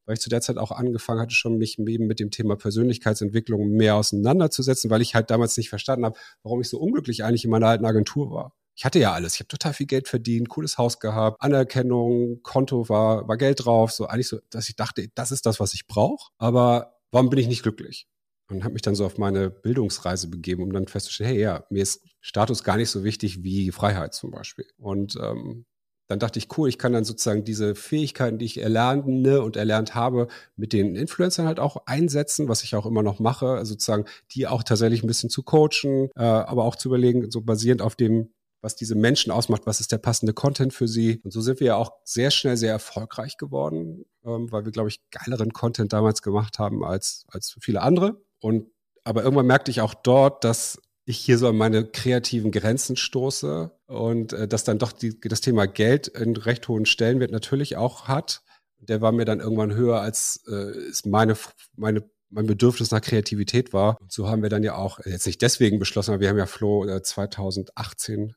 weil 0.04 0.14
ich 0.14 0.20
zu 0.20 0.28
der 0.28 0.40
Zeit 0.40 0.58
auch 0.58 0.72
angefangen 0.72 1.20
hatte, 1.20 1.34
schon 1.34 1.58
mich 1.58 1.78
eben 1.78 2.06
mit 2.06 2.20
dem 2.20 2.30
Thema 2.30 2.56
Persönlichkeitsentwicklung 2.56 3.70
mehr 3.70 3.96
auseinanderzusetzen, 3.96 4.90
weil 4.90 5.02
ich 5.02 5.14
halt 5.14 5.30
damals 5.30 5.56
nicht 5.56 5.68
verstanden 5.70 6.04
habe, 6.04 6.18
warum 6.42 6.60
ich 6.60 6.68
so 6.68 6.78
unglücklich 6.78 7.24
eigentlich 7.24 7.44
in 7.44 7.50
meiner 7.50 7.68
alten 7.68 7.86
Agentur 7.86 8.30
war 8.30 8.52
ich 8.74 8.84
hatte 8.84 8.98
ja 8.98 9.12
alles. 9.12 9.34
Ich 9.34 9.40
habe 9.40 9.48
total 9.48 9.74
viel 9.74 9.86
Geld 9.86 10.08
verdient, 10.08 10.48
cooles 10.48 10.78
Haus 10.78 10.98
gehabt, 10.98 11.42
Anerkennung, 11.42 12.40
Konto 12.42 12.88
war, 12.88 13.28
war 13.28 13.36
Geld 13.36 13.64
drauf. 13.64 13.92
So 13.92 14.06
eigentlich 14.06 14.28
so, 14.28 14.38
dass 14.50 14.68
ich 14.68 14.76
dachte, 14.76 15.08
das 15.14 15.32
ist 15.32 15.46
das, 15.46 15.60
was 15.60 15.74
ich 15.74 15.86
brauche. 15.86 16.30
Aber 16.38 16.96
warum 17.10 17.30
bin 17.30 17.38
ich 17.38 17.48
nicht 17.48 17.62
glücklich? 17.62 18.06
Und 18.48 18.64
habe 18.64 18.74
mich 18.74 18.82
dann 18.82 18.94
so 18.94 19.06
auf 19.06 19.18
meine 19.18 19.50
Bildungsreise 19.50 20.28
begeben, 20.28 20.62
um 20.62 20.72
dann 20.72 20.86
festzustellen, 20.86 21.30
hey, 21.30 21.40
ja, 21.40 21.64
mir 21.70 21.82
ist 21.82 22.04
Status 22.20 22.64
gar 22.64 22.76
nicht 22.76 22.90
so 22.90 23.04
wichtig 23.04 23.42
wie 23.42 23.70
Freiheit 23.72 24.14
zum 24.14 24.30
Beispiel. 24.30 24.66
Und 24.76 25.16
ähm, 25.16 25.64
dann 26.08 26.18
dachte 26.18 26.38
ich, 26.38 26.48
cool, 26.58 26.68
ich 26.68 26.76
kann 26.76 26.92
dann 26.92 27.04
sozusagen 27.04 27.44
diese 27.44 27.74
Fähigkeiten, 27.74 28.38
die 28.38 28.44
ich 28.44 28.60
erlerne 28.60 29.40
und 29.40 29.56
erlernt 29.56 29.94
habe, 29.94 30.28
mit 30.56 30.74
den 30.74 30.94
Influencern 30.94 31.46
halt 31.46 31.58
auch 31.58 31.86
einsetzen, 31.86 32.48
was 32.48 32.62
ich 32.64 32.74
auch 32.74 32.84
immer 32.84 33.02
noch 33.02 33.18
mache, 33.18 33.64
sozusagen 33.64 34.04
die 34.32 34.46
auch 34.46 34.62
tatsächlich 34.62 35.02
ein 35.02 35.06
bisschen 35.06 35.30
zu 35.30 35.42
coachen, 35.42 36.10
äh, 36.16 36.22
aber 36.22 36.64
auch 36.64 36.76
zu 36.76 36.88
überlegen, 36.88 37.30
so 37.30 37.40
basierend 37.40 37.80
auf 37.80 37.96
dem, 37.96 38.34
was 38.62 38.76
diese 38.76 38.94
Menschen 38.94 39.32
ausmacht, 39.32 39.62
was 39.66 39.80
ist 39.80 39.92
der 39.92 39.98
passende 39.98 40.32
Content 40.32 40.72
für 40.72 40.88
sie. 40.88 41.20
Und 41.24 41.32
so 41.32 41.40
sind 41.40 41.60
wir 41.60 41.66
ja 41.66 41.76
auch 41.76 41.92
sehr 42.04 42.30
schnell 42.30 42.56
sehr 42.56 42.72
erfolgreich 42.72 43.36
geworden, 43.36 44.06
ähm, 44.24 44.50
weil 44.50 44.64
wir, 44.64 44.72
glaube 44.72 44.88
ich, 44.88 45.00
geileren 45.10 45.52
Content 45.52 45.92
damals 45.92 46.22
gemacht 46.22 46.58
haben 46.58 46.84
als, 46.84 47.26
als 47.28 47.56
viele 47.60 47.82
andere. 47.82 48.22
Und 48.40 48.68
aber 49.04 49.24
irgendwann 49.24 49.46
merkte 49.46 49.72
ich 49.72 49.80
auch 49.80 49.94
dort, 49.94 50.44
dass 50.44 50.80
ich 51.04 51.18
hier 51.18 51.36
so 51.36 51.48
an 51.48 51.56
meine 51.56 51.84
kreativen 51.84 52.52
Grenzen 52.52 52.96
stoße 52.96 53.72
und 53.86 54.32
äh, 54.32 54.46
dass 54.46 54.62
dann 54.62 54.78
doch 54.78 54.92
die, 54.92 55.18
das 55.20 55.40
Thema 55.40 55.66
Geld 55.66 56.14
einen 56.14 56.36
recht 56.36 56.68
hohen 56.68 56.86
Stellenwert 56.86 57.32
natürlich 57.32 57.76
auch 57.76 58.06
hat. 58.06 58.42
Der 58.78 59.00
war 59.00 59.10
mir 59.10 59.24
dann 59.24 59.40
irgendwann 59.40 59.74
höher 59.74 60.00
als 60.00 60.44
äh, 60.48 60.88
ist 60.88 61.06
meine, 61.06 61.36
meine 61.76 62.08
mein 62.32 62.46
Bedürfnis 62.46 62.90
nach 62.90 63.02
Kreativität 63.02 63.72
war. 63.72 64.00
Und 64.00 64.10
so 64.10 64.28
haben 64.28 64.42
wir 64.42 64.48
dann 64.48 64.62
ja 64.62 64.74
auch, 64.74 64.98
jetzt 65.04 65.26
nicht 65.26 65.42
deswegen 65.42 65.78
beschlossen, 65.78 66.12
aber 66.12 66.20
wir 66.20 66.30
haben 66.30 66.38
ja 66.38 66.46
Flo 66.46 66.86
äh, 66.86 67.02
2018 67.02 68.34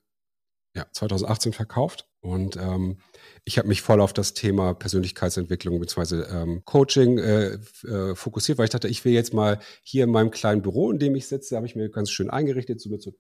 ja, 0.76 0.86
2018 0.92 1.54
verkauft. 1.54 2.08
Und 2.20 2.58
ähm, 2.58 2.98
ich 3.44 3.58
habe 3.58 3.68
mich 3.68 3.82
voll 3.82 4.02
auf 4.02 4.12
das 4.12 4.34
Thema 4.34 4.74
Persönlichkeitsentwicklung 4.74 5.80
bzw. 5.80 6.24
Ähm, 6.24 6.64
Coaching 6.66 7.18
äh, 7.18 7.58
äh, 7.88 8.16
fokussiert, 8.16 8.58
weil 8.58 8.66
ich 8.66 8.72
dachte, 8.72 8.88
ich 8.88 9.06
will 9.06 9.14
jetzt 9.14 9.34
mal 9.34 9.60
hier 9.84 10.04
in 10.04 10.12
meinem 10.12 10.32
kleinen 10.32 10.62
Büro, 10.62 10.92
in 10.92 11.00
dem 11.00 11.16
ich 11.16 11.28
sitze, 11.28 11.56
habe 11.56 11.66
ich 11.66 11.76
mir 11.76 11.90
ganz 11.90 12.10
schön 12.12 12.30
eingerichtet, 12.30 12.82
so 12.82 12.90
mit 12.90 13.02
so 13.02 13.14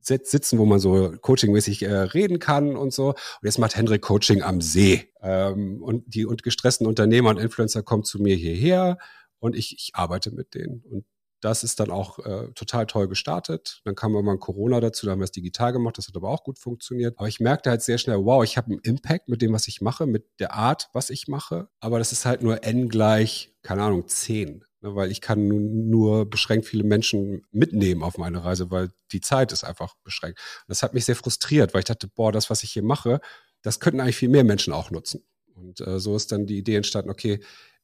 sitzen, 0.00 0.58
wo 0.58 0.64
man 0.64 0.78
so 0.78 1.12
coachingmäßig 1.20 1.82
äh, 1.82 1.92
reden 1.92 2.38
kann 2.38 2.76
und 2.76 2.92
so. 2.92 3.08
Und 3.08 3.16
jetzt 3.42 3.58
macht 3.58 3.76
Hendrik 3.76 4.02
Coaching 4.02 4.42
am 4.42 4.60
See. 4.60 5.12
Ähm, 5.22 5.82
und 5.82 6.04
die 6.06 6.26
und 6.26 6.42
gestressten 6.42 6.86
Unternehmer 6.86 7.30
und 7.30 7.38
Influencer 7.38 7.82
kommen 7.82 8.04
zu 8.04 8.20
mir 8.20 8.34
hierher 8.34 8.98
und 9.38 9.54
ich, 9.54 9.74
ich 9.76 9.90
arbeite 9.94 10.30
mit 10.30 10.54
denen. 10.54 10.82
Und 10.90 11.04
das 11.40 11.64
ist 11.64 11.80
dann 11.80 11.90
auch 11.90 12.18
äh, 12.20 12.50
total 12.54 12.86
toll 12.86 13.08
gestartet. 13.08 13.80
Dann 13.84 13.94
kam 13.94 14.14
irgendwann 14.14 14.40
Corona 14.40 14.80
dazu, 14.80 15.06
da 15.06 15.12
haben 15.12 15.20
wir 15.20 15.24
es 15.24 15.32
digital 15.32 15.72
gemacht, 15.72 15.98
das 15.98 16.08
hat 16.08 16.16
aber 16.16 16.30
auch 16.30 16.44
gut 16.44 16.58
funktioniert. 16.58 17.18
Aber 17.18 17.28
ich 17.28 17.40
merkte 17.40 17.70
halt 17.70 17.82
sehr 17.82 17.98
schnell, 17.98 18.24
wow, 18.24 18.42
ich 18.42 18.56
habe 18.56 18.72
einen 18.72 18.80
Impact 18.80 19.28
mit 19.28 19.42
dem, 19.42 19.52
was 19.52 19.68
ich 19.68 19.80
mache, 19.80 20.06
mit 20.06 20.26
der 20.40 20.54
Art, 20.54 20.88
was 20.92 21.10
ich 21.10 21.28
mache. 21.28 21.68
Aber 21.80 21.98
das 21.98 22.12
ist 22.12 22.24
halt 22.24 22.42
nur 22.42 22.64
n 22.64 22.88
gleich, 22.88 23.54
keine 23.62 23.82
Ahnung, 23.82 24.08
10. 24.08 24.64
Ne, 24.80 24.94
weil 24.94 25.10
ich 25.10 25.20
kann 25.20 25.48
nur 25.90 26.30
beschränkt 26.30 26.66
viele 26.66 26.84
Menschen 26.84 27.42
mitnehmen 27.50 28.02
auf 28.02 28.16
meine 28.16 28.44
Reise, 28.44 28.70
weil 28.70 28.90
die 29.10 29.20
Zeit 29.20 29.52
ist 29.52 29.64
einfach 29.64 29.94
beschränkt. 30.04 30.38
Das 30.68 30.82
hat 30.82 30.94
mich 30.94 31.04
sehr 31.04 31.16
frustriert, 31.16 31.74
weil 31.74 31.80
ich 31.80 31.86
dachte, 31.86 32.08
boah, 32.08 32.30
das, 32.30 32.48
was 32.48 32.62
ich 32.62 32.72
hier 32.72 32.84
mache, 32.84 33.20
das 33.62 33.80
könnten 33.80 34.00
eigentlich 34.00 34.16
viel 34.16 34.28
mehr 34.28 34.44
Menschen 34.44 34.72
auch 34.72 34.90
nutzen. 34.92 35.24
Und 35.54 35.80
äh, 35.80 35.98
so 35.98 36.14
ist 36.14 36.30
dann 36.30 36.46
die 36.46 36.58
Idee 36.58 36.76
entstanden, 36.76 37.10
okay, 37.10 37.40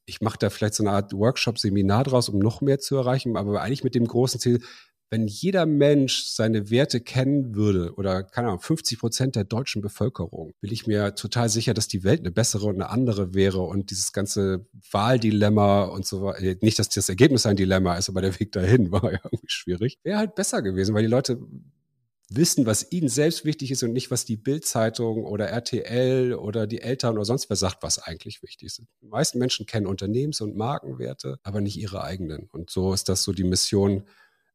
ich 0.06 0.20
mache 0.20 0.38
da 0.38 0.50
vielleicht 0.50 0.74
so 0.74 0.82
eine 0.82 0.92
Art 0.92 1.12
Workshop-Seminar 1.12 2.04
draus, 2.04 2.28
um 2.28 2.38
noch 2.38 2.60
mehr 2.60 2.78
zu 2.78 2.96
erreichen, 2.96 3.36
aber 3.36 3.62
eigentlich 3.62 3.84
mit 3.84 3.94
dem 3.94 4.06
großen 4.06 4.40
Ziel, 4.40 4.60
wenn 5.11 5.28
jeder 5.28 5.64
Mensch 5.66 6.25
seine 6.25 6.70
Werte 6.70 7.00
kennen 7.00 7.54
würde 7.54 7.94
oder 7.94 8.25
keine 8.25 8.49
Ahnung, 8.49 8.61
50 8.61 8.99
Prozent 8.99 9.37
der 9.37 9.44
deutschen 9.44 9.80
Bevölkerung, 9.80 10.52
bin 10.61 10.73
ich 10.73 10.87
mir 10.87 11.14
total 11.14 11.49
sicher, 11.49 11.73
dass 11.73 11.87
die 11.87 12.02
Welt 12.02 12.20
eine 12.20 12.32
bessere 12.32 12.66
und 12.66 12.75
eine 12.75 12.90
andere 12.90 13.32
wäre 13.32 13.61
und 13.61 13.90
dieses 13.90 14.12
ganze 14.12 14.66
Wahldilemma 14.90 15.84
und 15.84 16.04
so 16.04 16.23
weiter, 16.23 16.56
nicht, 16.62 16.78
dass 16.78 16.88
das 16.88 17.08
Ergebnis 17.08 17.46
ein 17.46 17.56
Dilemma 17.56 17.96
ist, 17.96 18.08
aber 18.08 18.23
der 18.23 18.38
Weg 18.40 18.52
dahin 18.52 18.90
war 18.92 19.12
ja 19.12 19.20
irgendwie 19.23 19.46
schwierig, 19.46 19.99
wäre 20.02 20.18
halt 20.18 20.34
besser 20.34 20.62
gewesen, 20.62 20.94
weil 20.94 21.02
die 21.02 21.08
Leute 21.08 21.38
wissen, 22.31 22.66
was 22.66 22.90
ihnen 22.90 23.09
selbst 23.09 23.45
wichtig 23.45 23.71
ist 23.71 23.83
und 23.83 23.93
nicht, 23.93 24.11
was 24.11 24.25
die 24.25 24.37
Bildzeitung 24.37 25.25
oder 25.25 25.49
RTL 25.49 26.35
oder 26.35 26.66
die 26.66 26.81
Eltern 26.81 27.16
oder 27.16 27.25
sonst 27.25 27.50
wer 27.50 27.57
sagt, 27.57 27.83
was 27.83 27.99
eigentlich 27.99 28.43
wichtig 28.43 28.66
ist. 28.66 28.83
Die 29.02 29.07
meisten 29.07 29.38
Menschen 29.38 29.66
kennen 29.66 29.87
Unternehmens- 29.87 30.40
und 30.40 30.57
Markenwerte, 30.57 31.38
aber 31.43 31.61
nicht 31.61 31.76
ihre 31.76 32.02
eigenen. 32.02 32.49
Und 32.50 32.71
so 32.71 32.93
ist 32.93 33.09
das 33.09 33.25
so 33.25 33.33
die 33.33 33.45
Mission, 33.45 34.04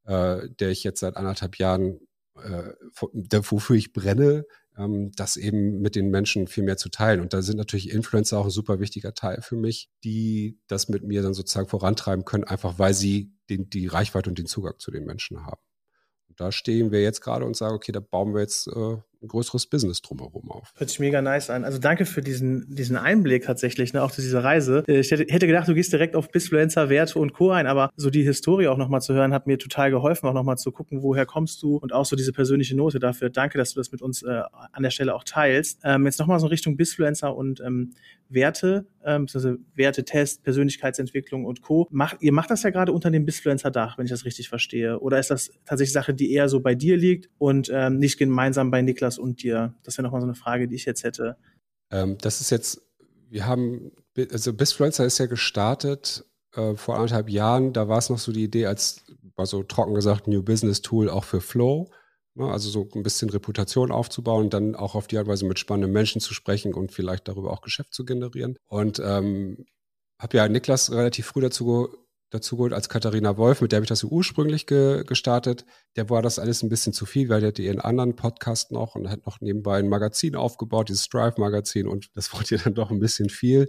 äh, 0.06 0.50
der 0.60 0.70
ich 0.70 0.84
jetzt 0.84 1.00
seit 1.00 1.16
anderthalb 1.16 1.58
Jahren, 1.58 2.00
äh, 2.44 2.74
wofür 3.00 3.76
ich 3.76 3.94
brenne, 3.94 4.46
ähm, 4.78 5.12
das 5.16 5.38
eben 5.38 5.80
mit 5.82 5.96
den 5.96 6.10
Menschen 6.10 6.48
viel 6.48 6.64
mehr 6.64 6.78
zu 6.78 6.90
teilen. 6.90 7.20
Und 7.20 7.34
da 7.34 7.44
sind 7.44 7.58
natürlich 7.58 7.92
Influencer 7.92 8.40
auch 8.40 8.46
ein 8.46 8.52
super 8.52 8.80
wichtiger 8.80 9.14
Teil 9.14 9.42
für 9.44 9.56
mich, 9.56 9.90
die 10.04 10.60
das 10.68 10.90
mit 10.90 11.04
mir 11.04 11.22
dann 11.22 11.36
sozusagen 11.36 11.68
vorantreiben 11.68 12.26
können, 12.26 12.46
einfach 12.46 12.80
weil 12.80 12.96
sie 12.96 13.32
den, 13.50 13.70
die 13.70 13.88
Reichweite 13.88 14.30
und 14.30 14.40
den 14.40 14.48
Zugang 14.48 14.80
zu 14.80 14.90
den 14.90 15.06
Menschen 15.06 15.46
haben 15.46 15.62
da 16.40 16.54
stehen 16.54 16.92
wir 16.92 17.02
jetzt 17.02 17.20
gerade 17.20 17.44
und 17.44 17.58
sagen, 17.58 17.76
okay, 17.76 17.92
da 17.92 18.00
bauen 18.00 18.34
wir 18.34 18.40
jetzt 18.40 18.68
äh, 18.68 18.72
ein 19.22 19.28
größeres 19.28 19.66
Business 19.68 20.02
drumherum 20.02 20.50
auf. 20.50 20.74
Hört 20.78 20.90
sich 20.90 21.00
mega 21.00 21.22
nice 21.22 21.50
an. 21.50 21.66
Also 21.66 21.80
danke 21.80 22.06
für 22.06 22.22
diesen, 22.22 22.74
diesen 22.74 22.96
Einblick 22.96 23.44
tatsächlich, 23.44 23.92
ne, 23.92 24.02
auch 24.02 24.12
zu 24.12 24.22
dieser 24.22 24.42
Reise. 24.42 24.86
Äh, 24.88 25.00
ich 25.00 25.12
hätte, 25.12 25.26
hätte 25.28 25.48
gedacht, 25.48 25.68
du 25.68 25.74
gehst 25.74 25.92
direkt 25.92 26.16
auf 26.16 26.32
Bisfluencer, 26.32 26.90
Werte 26.90 27.20
und 27.20 27.34
Co. 27.34 27.52
ein, 27.52 27.68
aber 27.68 27.92
so 27.98 28.10
die 28.10 28.24
Historie 28.24 28.70
auch 28.70 28.78
nochmal 28.78 29.02
zu 29.02 29.14
hören, 29.14 29.34
hat 29.34 29.48
mir 29.48 29.58
total 29.58 29.92
geholfen, 29.92 30.28
auch 30.28 30.34
nochmal 30.34 30.58
zu 30.58 30.72
gucken, 30.72 31.04
woher 31.04 31.26
kommst 31.26 31.62
du 31.62 31.76
und 31.76 31.92
auch 31.92 32.06
so 32.06 32.16
diese 32.16 32.32
persönliche 32.32 32.76
Note 32.78 33.00
dafür. 33.00 33.30
Danke, 33.30 33.58
dass 33.58 33.74
du 33.74 33.80
das 33.82 33.92
mit 33.92 34.02
uns 34.02 34.24
äh, 34.24 34.42
an 34.72 34.82
der 34.82 34.92
Stelle 34.92 35.16
auch 35.16 35.26
teilst. 35.26 35.82
Ähm, 35.84 36.06
jetzt 36.06 36.20
nochmal 36.20 36.40
so 36.40 36.48
Richtung 36.48 36.78
Bisfluencer 36.78 37.36
und 37.36 37.60
ähm, 37.60 37.92
Werte, 38.30 38.88
ähm, 39.04 39.28
also 39.34 39.56
Wertetest, 39.76 40.44
Persönlichkeitsentwicklung 40.44 41.46
und 41.46 41.62
Co. 41.62 41.88
Macht, 41.92 42.18
ihr 42.22 42.32
macht 42.32 42.52
das 42.52 42.64
ja 42.64 42.70
gerade 42.70 42.94
unter 42.94 43.12
dem 43.12 43.26
Bisfluencer-Dach, 43.26 43.98
wenn 43.98 44.06
ich 44.06 44.12
das 44.12 44.26
richtig 44.26 44.50
verstehe. 44.50 45.00
Oder 45.00 45.20
ist 45.20 45.32
das 45.32 45.52
tatsächlich 45.66 45.94
Sache, 45.94 46.14
die 46.14 46.32
eher 46.32 46.48
so 46.48 46.60
bei 46.62 46.76
dir 46.76 46.96
liegt 46.96 47.30
und 47.38 47.70
ähm, 47.74 47.98
nicht 47.98 48.18
gemeinsam 48.18 48.72
bei 48.72 48.82
Niklas 48.82 49.18
und 49.18 49.44
dir? 49.44 49.74
Das 49.84 49.98
wäre 49.98 50.04
nochmal 50.04 50.22
so 50.22 50.28
eine 50.28 50.36
Frage, 50.36 50.68
die 50.68 50.76
ich 50.76 50.86
jetzt 50.86 51.04
hätte. 51.04 51.38
Ähm, 51.92 52.18
das 52.22 52.40
ist 52.42 52.52
jetzt, 52.52 52.82
wir 53.30 53.46
haben, 53.46 53.92
also 54.32 54.54
Bisfluencer 54.54 55.06
ist 55.06 55.18
ja 55.18 55.26
gestartet 55.26 56.26
äh, 56.56 56.76
vor 56.76 56.96
anderthalb 56.96 57.30
Jahren, 57.30 57.74
da 57.74 57.88
war 57.88 57.98
es 57.98 58.10
noch 58.10 58.20
so 58.20 58.32
die 58.32 58.44
Idee, 58.44 58.68
als 58.68 59.04
war 59.36 59.46
so 59.46 59.64
trocken 59.64 59.96
gesagt, 59.96 60.28
New 60.28 60.44
Business 60.44 60.82
Tool 60.82 61.10
auch 61.10 61.24
für 61.24 61.42
Flow. 61.42 61.90
Ne? 62.40 62.52
Also 62.52 62.70
so 62.70 62.88
ein 62.96 63.04
bisschen 63.04 63.30
Reputation 63.30 63.92
aufzubauen, 63.92 64.50
dann 64.50 64.76
auch 64.76 64.96
auf 64.96 65.08
die 65.08 65.18
Art 65.18 65.28
und 65.28 65.34
Weise 65.34 65.46
mit 65.46 65.60
spannenden 65.60 65.92
Menschen 65.92 66.22
zu 66.22 66.34
sprechen 66.34 66.74
und 66.74 66.92
vielleicht 66.92 67.28
darüber 67.28 67.52
auch 67.52 67.62
Geschäft 67.62 67.94
zu 67.94 68.06
generieren. 68.06 68.58
Und 68.68 69.00
ähm, 69.04 69.66
habe 70.20 70.38
ja 70.38 70.48
Niklas 70.48 70.92
relativ 70.92 71.28
früh 71.28 71.42
dazu 71.42 71.90
dazu 72.32 72.58
geholt 72.58 72.74
als 72.74 72.90
Katharina 72.90 73.38
Wolf, 73.38 73.62
mit 73.62 73.72
der 73.72 73.78
habe 73.78 73.86
ich 73.86 73.90
das 73.90 74.04
ursprünglich 74.04 74.68
ge 74.68 75.04
gestartet. 75.04 75.66
Der 75.96 76.10
war 76.10 76.22
das 76.22 76.38
alles 76.38 76.62
ein 76.62 76.70
bisschen 76.70 76.94
zu 76.94 77.06
viel, 77.06 77.30
weil 77.30 77.40
der 77.40 77.50
hatte 77.50 77.64
ihren 77.64 77.82
anderen 77.82 78.16
Podcast 78.16 78.72
noch 78.72 78.96
und 78.96 79.10
hat 79.10 79.26
noch 79.26 79.42
nebenbei 79.42 79.80
ein 79.80 79.88
Magazin 79.88 80.36
aufgebaut, 80.36 80.90
dieses 80.90 81.06
Strive-Magazin 81.06 81.88
und 81.88 82.10
das 82.16 82.32
wurde 82.34 82.56
ihr 82.56 82.60
dann 82.60 82.76
doch 82.76 82.92
ein 82.92 83.00
bisschen 83.00 83.30
viel. 83.30 83.68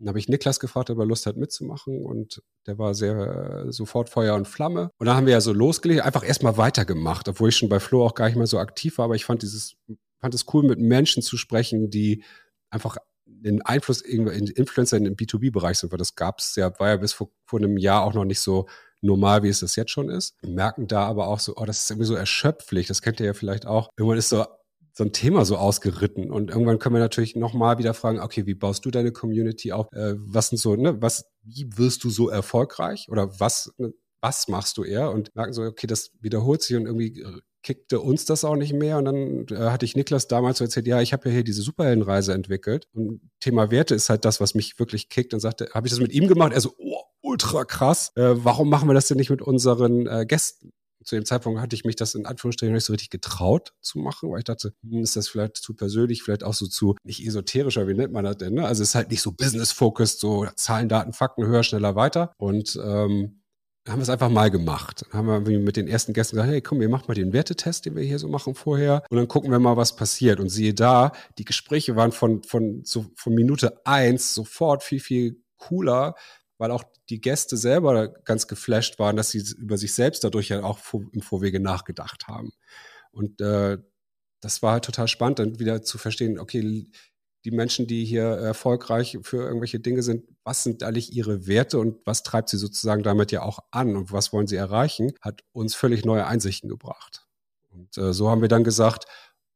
Dann 0.00 0.08
habe 0.08 0.18
ich 0.18 0.28
Niklas 0.28 0.60
gefragt, 0.60 0.88
ob 0.90 0.98
er 0.98 1.04
Lust 1.04 1.26
hat 1.26 1.36
mitzumachen 1.36 2.04
und 2.04 2.42
der 2.66 2.78
war 2.78 2.94
sehr 2.94 3.66
äh, 3.66 3.72
sofort 3.72 4.08
Feuer 4.08 4.34
und 4.34 4.48
Flamme. 4.48 4.90
Und 4.98 5.06
dann 5.06 5.14
haben 5.14 5.26
wir 5.26 5.34
ja 5.34 5.40
so 5.40 5.52
losgelegt, 5.52 6.02
einfach 6.02 6.26
erstmal 6.26 6.56
weitergemacht, 6.56 7.28
obwohl 7.28 7.50
ich 7.50 7.56
schon 7.56 7.68
bei 7.68 7.80
Flo 7.80 8.04
auch 8.04 8.14
gar 8.14 8.26
nicht 8.26 8.36
mehr 8.36 8.46
so 8.46 8.58
aktiv 8.58 8.96
war, 8.98 9.04
aber 9.04 9.14
ich 9.14 9.26
fand 9.26 9.42
dieses, 9.42 9.76
fand 10.18 10.34
es 10.34 10.46
cool, 10.54 10.64
mit 10.64 10.80
Menschen 10.80 11.22
zu 11.22 11.36
sprechen, 11.36 11.90
die 11.90 12.24
einfach 12.70 12.96
den 13.26 13.62
Einfluss 13.62 14.00
in 14.00 14.26
Influencer 14.26 14.96
im 14.96 15.16
B2B-Bereich 15.16 15.78
sind, 15.78 15.92
weil 15.92 15.98
das 15.98 16.14
gab 16.14 16.38
es 16.38 16.56
ja, 16.56 16.72
war 16.80 16.88
ja 16.88 16.96
bis 16.96 17.12
vor, 17.12 17.30
vor 17.44 17.58
einem 17.58 17.76
Jahr 17.76 18.02
auch 18.02 18.14
noch 18.14 18.24
nicht 18.24 18.40
so 18.40 18.66
normal, 19.02 19.42
wie 19.42 19.48
es 19.48 19.60
das 19.60 19.76
jetzt 19.76 19.90
schon 19.90 20.08
ist. 20.08 20.34
Merken 20.42 20.86
da 20.86 21.04
aber 21.04 21.28
auch 21.28 21.40
so, 21.40 21.56
oh, 21.56 21.64
das 21.64 21.82
ist 21.82 21.90
irgendwie 21.90 22.06
so 22.06 22.14
erschöpflich. 22.14 22.86
Das 22.86 23.02
kennt 23.02 23.20
ihr 23.20 23.26
ja 23.26 23.34
vielleicht 23.34 23.66
auch. 23.66 23.90
Irgendwann 23.96 24.18
ist 24.18 24.28
so 24.28 24.44
so 24.92 25.04
ein 25.04 25.12
Thema 25.12 25.44
so 25.44 25.56
ausgeritten. 25.56 26.30
Und 26.30 26.50
irgendwann 26.50 26.78
können 26.78 26.94
wir 26.94 27.00
natürlich 27.00 27.36
nochmal 27.36 27.78
wieder 27.78 27.94
fragen, 27.94 28.20
okay, 28.20 28.46
wie 28.46 28.54
baust 28.54 28.84
du 28.84 28.90
deine 28.90 29.12
Community 29.12 29.72
auf? 29.72 29.86
Äh, 29.92 30.14
was 30.16 30.48
sind 30.48 30.58
so, 30.58 30.76
ne, 30.76 31.00
was, 31.00 31.24
wie 31.42 31.68
wirst 31.76 32.04
du 32.04 32.10
so 32.10 32.28
erfolgreich? 32.28 33.06
Oder 33.08 33.40
was, 33.40 33.72
ne, 33.78 33.92
was 34.20 34.48
machst 34.48 34.76
du 34.76 34.84
eher? 34.84 35.10
Und 35.10 35.34
merken 35.34 35.52
so, 35.52 35.62
okay, 35.62 35.86
das 35.86 36.10
wiederholt 36.20 36.62
sich 36.62 36.76
und 36.76 36.86
irgendwie 36.86 37.24
kickte 37.62 38.00
uns 38.00 38.24
das 38.24 38.44
auch 38.44 38.56
nicht 38.56 38.72
mehr. 38.72 38.98
Und 38.98 39.04
dann 39.04 39.46
äh, 39.48 39.70
hatte 39.70 39.84
ich 39.84 39.96
Niklas 39.96 40.28
damals 40.28 40.58
so 40.58 40.64
erzählt, 40.64 40.86
ja, 40.86 41.00
ich 41.00 41.12
habe 41.12 41.28
ja 41.28 41.34
hier 41.34 41.44
diese 41.44 41.62
Superheldenreise 41.62 42.32
entwickelt. 42.32 42.86
Und 42.92 43.20
Thema 43.40 43.70
Werte 43.70 43.94
ist 43.94 44.10
halt 44.10 44.24
das, 44.24 44.40
was 44.40 44.54
mich 44.54 44.78
wirklich 44.78 45.08
kickt. 45.08 45.34
Und 45.34 45.40
sagte, 45.40 45.68
habe 45.74 45.86
ich 45.86 45.92
das 45.92 46.00
mit 46.00 46.12
ihm 46.12 46.28
gemacht? 46.28 46.52
Er 46.52 46.60
so, 46.60 46.74
oh, 46.78 47.02
ultra 47.20 47.64
krass. 47.64 48.12
Äh, 48.16 48.32
warum 48.44 48.70
machen 48.70 48.88
wir 48.88 48.94
das 48.94 49.08
denn 49.08 49.18
nicht 49.18 49.30
mit 49.30 49.42
unseren 49.42 50.06
äh, 50.06 50.24
Gästen? 50.26 50.72
Zu 51.10 51.16
dem 51.16 51.24
Zeitpunkt 51.24 51.60
hatte 51.60 51.74
ich 51.74 51.84
mich 51.84 51.96
das 51.96 52.14
in 52.14 52.24
Anführungsstrichen 52.24 52.72
nicht 52.72 52.84
so 52.84 52.92
richtig 52.92 53.10
getraut 53.10 53.74
zu 53.80 53.98
machen, 53.98 54.30
weil 54.30 54.38
ich 54.38 54.44
dachte, 54.44 54.72
hm, 54.82 55.02
ist 55.02 55.16
das 55.16 55.28
vielleicht 55.28 55.56
zu 55.56 55.74
persönlich, 55.74 56.22
vielleicht 56.22 56.44
auch 56.44 56.54
so 56.54 56.66
zu 56.66 56.94
nicht 57.02 57.26
esoterischer, 57.26 57.88
wie 57.88 57.94
nennt 57.94 58.12
man 58.12 58.24
das 58.24 58.38
denn? 58.38 58.54
Ne? 58.54 58.64
Also 58.64 58.82
es 58.82 58.90
ist 58.90 58.94
halt 58.94 59.10
nicht 59.10 59.20
so 59.20 59.32
business-focused, 59.32 60.20
so 60.20 60.46
Zahlen, 60.54 60.88
Daten, 60.88 61.12
Fakten, 61.12 61.44
höher, 61.44 61.64
schneller, 61.64 61.96
weiter. 61.96 62.32
Und 62.38 62.78
ähm, 62.82 63.42
haben 63.88 63.98
wir 63.98 64.02
es 64.02 64.10
einfach 64.10 64.28
mal 64.28 64.52
gemacht. 64.52 65.04
Dann 65.10 65.26
haben 65.26 65.46
wir 65.46 65.58
mit 65.58 65.76
den 65.76 65.88
ersten 65.88 66.12
Gästen 66.12 66.36
gesagt, 66.36 66.52
hey, 66.52 66.62
komm, 66.62 66.80
ihr 66.80 66.88
macht 66.88 67.08
mal 67.08 67.14
den 67.14 67.32
Wertetest, 67.32 67.86
den 67.86 67.96
wir 67.96 68.04
hier 68.04 68.20
so 68.20 68.28
machen 68.28 68.54
vorher. 68.54 69.02
Und 69.10 69.16
dann 69.16 69.26
gucken 69.26 69.50
wir 69.50 69.58
mal, 69.58 69.76
was 69.76 69.96
passiert. 69.96 70.38
Und 70.38 70.48
siehe 70.48 70.74
da, 70.74 71.10
die 71.38 71.44
Gespräche 71.44 71.96
waren 71.96 72.12
von, 72.12 72.44
von, 72.44 72.82
so, 72.84 73.06
von 73.16 73.34
Minute 73.34 73.84
eins 73.84 74.32
sofort 74.32 74.84
viel, 74.84 75.00
viel 75.00 75.42
cooler, 75.56 76.14
weil 76.60 76.70
auch 76.72 76.84
die 77.08 77.22
Gäste 77.22 77.56
selber 77.56 78.08
ganz 78.08 78.46
geflasht 78.46 78.98
waren, 78.98 79.16
dass 79.16 79.30
sie 79.30 79.42
über 79.56 79.78
sich 79.78 79.94
selbst 79.94 80.22
dadurch 80.22 80.50
ja 80.50 80.62
auch 80.62 80.78
im 80.92 81.22
Vorwege 81.22 81.58
nachgedacht 81.58 82.28
haben. 82.28 82.52
Und 83.12 83.40
äh, 83.40 83.78
das 84.42 84.62
war 84.62 84.72
halt 84.72 84.84
total 84.84 85.08
spannend, 85.08 85.38
dann 85.38 85.58
wieder 85.58 85.82
zu 85.82 85.96
verstehen, 85.96 86.38
okay, 86.38 86.86
die 87.46 87.50
Menschen, 87.50 87.86
die 87.86 88.04
hier 88.04 88.24
erfolgreich 88.24 89.18
für 89.22 89.38
irgendwelche 89.38 89.80
Dinge 89.80 90.02
sind, 90.02 90.26
was 90.44 90.62
sind 90.62 90.82
eigentlich 90.82 91.14
ihre 91.14 91.46
Werte 91.46 91.78
und 91.78 91.96
was 92.04 92.22
treibt 92.22 92.50
sie 92.50 92.58
sozusagen 92.58 93.02
damit 93.02 93.32
ja 93.32 93.40
auch 93.40 93.60
an 93.70 93.96
und 93.96 94.12
was 94.12 94.34
wollen 94.34 94.46
sie 94.46 94.56
erreichen, 94.56 95.14
hat 95.22 95.42
uns 95.52 95.74
völlig 95.74 96.04
neue 96.04 96.26
Einsichten 96.26 96.68
gebracht. 96.68 97.26
Und 97.70 97.96
äh, 97.96 98.12
so 98.12 98.28
haben 98.28 98.42
wir 98.42 98.48
dann 98.48 98.64
gesagt, 98.64 99.06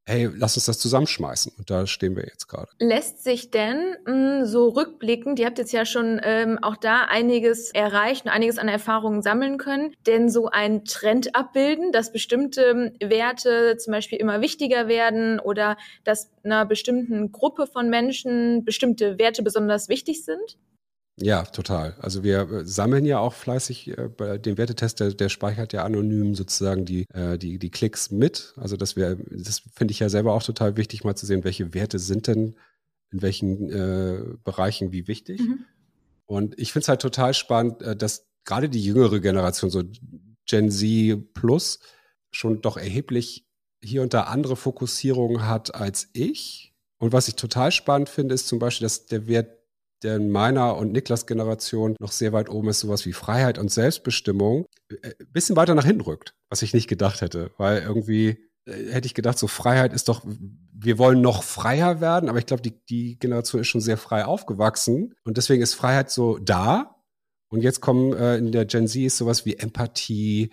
hey, 0.07 0.29
lass 0.35 0.57
uns 0.57 0.67
das 0.67 0.79
zusammenschmeißen. 0.79 1.53
Und 1.57 1.71
da 1.71 1.87
stehen 1.87 2.17
wir 2.17 2.25
jetzt 2.25 2.47
gerade. 2.49 2.69
Lässt 2.79 3.25
sich 3.25 3.51
denn 3.51 3.97
mh, 4.07 4.41
hm, 4.41 4.45
so 4.47 4.69
rückblickend, 4.69 5.39
ihr 5.39 5.47
habt 5.47 5.59
jetzt 5.59 5.73
ja 5.73 5.87
schon 5.87 6.21
ähm, 6.23 6.59
auch 6.61 6.77
da 6.77 7.05
einiges 7.05 7.71
erreicht 7.71 8.27
und 8.27 8.31
einiges 8.31 8.59
an 8.59 8.69
Erfahrungen 8.69 9.23
sammeln 9.23 9.59
können, 9.59 9.95
denn 10.07 10.29
so 10.29 10.49
ein 10.49 10.85
Trend 10.85 11.35
abbilden, 11.35 11.93
dass 11.93 12.13
bestimmte 12.13 12.93
Werte 13.01 13.77
zum 13.79 13.93
Beispiel 13.93 14.19
immer 14.19 14.41
wichtiger 14.41 14.89
werden 14.89 15.41
oder 15.41 15.77
dass 16.05 16.31
einer 16.45 16.67
bestimmten 16.67 17.33
Gruppe 17.33 17.67
von 17.67 17.89
Menschen 17.89 18.65
bestimmte 18.65 19.19
Werte 19.19 19.43
besonders 19.43 19.89
wichtig 19.89 20.25
sind? 20.25 20.59
Ja, 21.17 21.45
total. 21.45 21.95
Also 22.01 22.25
wir 22.25 22.51
äh, 22.51 22.65
sammeln 22.65 23.05
ja 23.05 23.19
auch 23.19 23.35
fleißig 23.35 23.97
äh, 23.97 24.09
bei 24.09 24.37
dem 24.37 24.59
Wertetest, 24.59 24.99
der, 24.99 25.13
der 25.13 25.29
speichert 25.29 25.73
ja 25.73 25.85
anonym 25.85 26.35
sozusagen 26.35 26.85
die, 26.85 27.05
äh, 27.13 27.39
die, 27.39 27.59
die 27.59 27.71
Klicks 27.71 28.11
mit. 28.11 28.53
Also 28.57 28.77
das 28.77 28.97
wäre, 28.97 29.17
das 29.31 29.63
finde 29.75 29.93
ich 29.93 30.01
ja 30.01 30.09
selber 30.09 30.33
auch 30.33 30.43
total 30.43 30.77
wichtig, 30.77 31.05
mal 31.05 31.15
zu 31.15 31.27
sehen, 31.27 31.45
welche 31.45 31.73
Werte 31.73 32.01
sind 32.01 32.27
denn 32.27 32.57
in 33.13 33.23
welchen 33.23 33.71
äh, 33.71 34.25
Bereichen 34.43 34.91
wie 34.91 35.07
wichtig. 35.07 35.41
Mhm. 35.41 35.65
Und 36.27 36.59
ich 36.59 36.73
finde 36.73 36.85
es 36.85 36.89
halt 36.89 37.03
total 37.03 37.33
spannend, 37.33 37.83
äh, 37.83 37.95
dass 37.95 38.27
gerade 38.45 38.69
die 38.69 38.83
jüngere 38.83 39.21
Generation, 39.21 39.71
so 39.71 39.85
Gen 40.47 40.71
Z 40.71 41.33
Plus, 41.33 41.79
schon 42.33 42.61
doch 42.61 42.77
erheblich 42.77 43.47
hier 43.81 44.03
und 44.03 44.15
da 44.15 44.23
andere 44.23 44.57
Fokussierungen 44.57 45.47
hat 45.47 45.75
als 45.77 46.09
ich. 46.13 46.75
Und 46.99 47.13
was 47.13 47.29
ich 47.29 47.37
total 47.37 47.71
spannend 47.71 48.09
finde, 48.09 48.35
ist 48.35 48.49
zum 48.49 48.59
Beispiel, 48.59 48.87
dass 48.87 49.07
der 49.07 49.29
Wert 49.29 49.64
der 50.03 50.17
in 50.17 50.31
meiner 50.31 50.77
und 50.77 50.93
Niklas 50.93 51.27
Generation 51.27 51.97
noch 52.01 52.13
sehr 52.13 52.33
weit 52.33 52.49
oben 52.49 52.69
ist, 52.69 52.81
sowas 52.81 53.07
wie 53.07 53.13
Freiheit 53.13 53.59
und 53.59 53.71
Selbstbestimmung, 53.71 54.67
ein 54.91 54.99
äh, 55.03 55.15
bisschen 55.33 55.57
weiter 55.57 55.75
nach 55.75 55.85
hinten 55.87 56.03
rückt, 56.03 56.35
was 56.51 56.63
ich 56.63 56.75
nicht 56.75 56.89
gedacht 56.89 57.21
hätte, 57.21 57.53
weil 57.57 57.83
irgendwie 57.83 58.39
äh, 58.67 58.93
hätte 58.93 59.07
ich 59.07 59.15
gedacht, 59.15 59.39
so 59.39 59.47
Freiheit 59.47 59.93
ist 59.93 60.09
doch, 60.09 60.23
wir 60.27 60.99
wollen 60.99 61.21
noch 61.21 61.43
freier 61.43 62.01
werden, 62.01 62.29
aber 62.29 62.39
ich 62.39 62.47
glaube, 62.47 62.63
die, 62.63 62.85
die 62.89 63.19
Generation 63.19 63.61
ist 63.61 63.69
schon 63.69 63.81
sehr 63.81 63.97
frei 63.97 64.25
aufgewachsen 64.25 65.15
und 65.25 65.37
deswegen 65.37 65.63
ist 65.63 65.75
Freiheit 65.75 66.11
so 66.11 66.39
da. 66.39 66.91
Und 67.51 67.63
jetzt 67.63 67.81
kommen 67.81 68.13
äh, 68.15 68.37
in 68.37 68.51
der 68.51 68.65
Gen 68.65 68.89
Z 68.89 69.03
ist 69.03 69.17
sowas 69.17 69.47
wie 69.47 69.57
Empathie, 69.57 70.51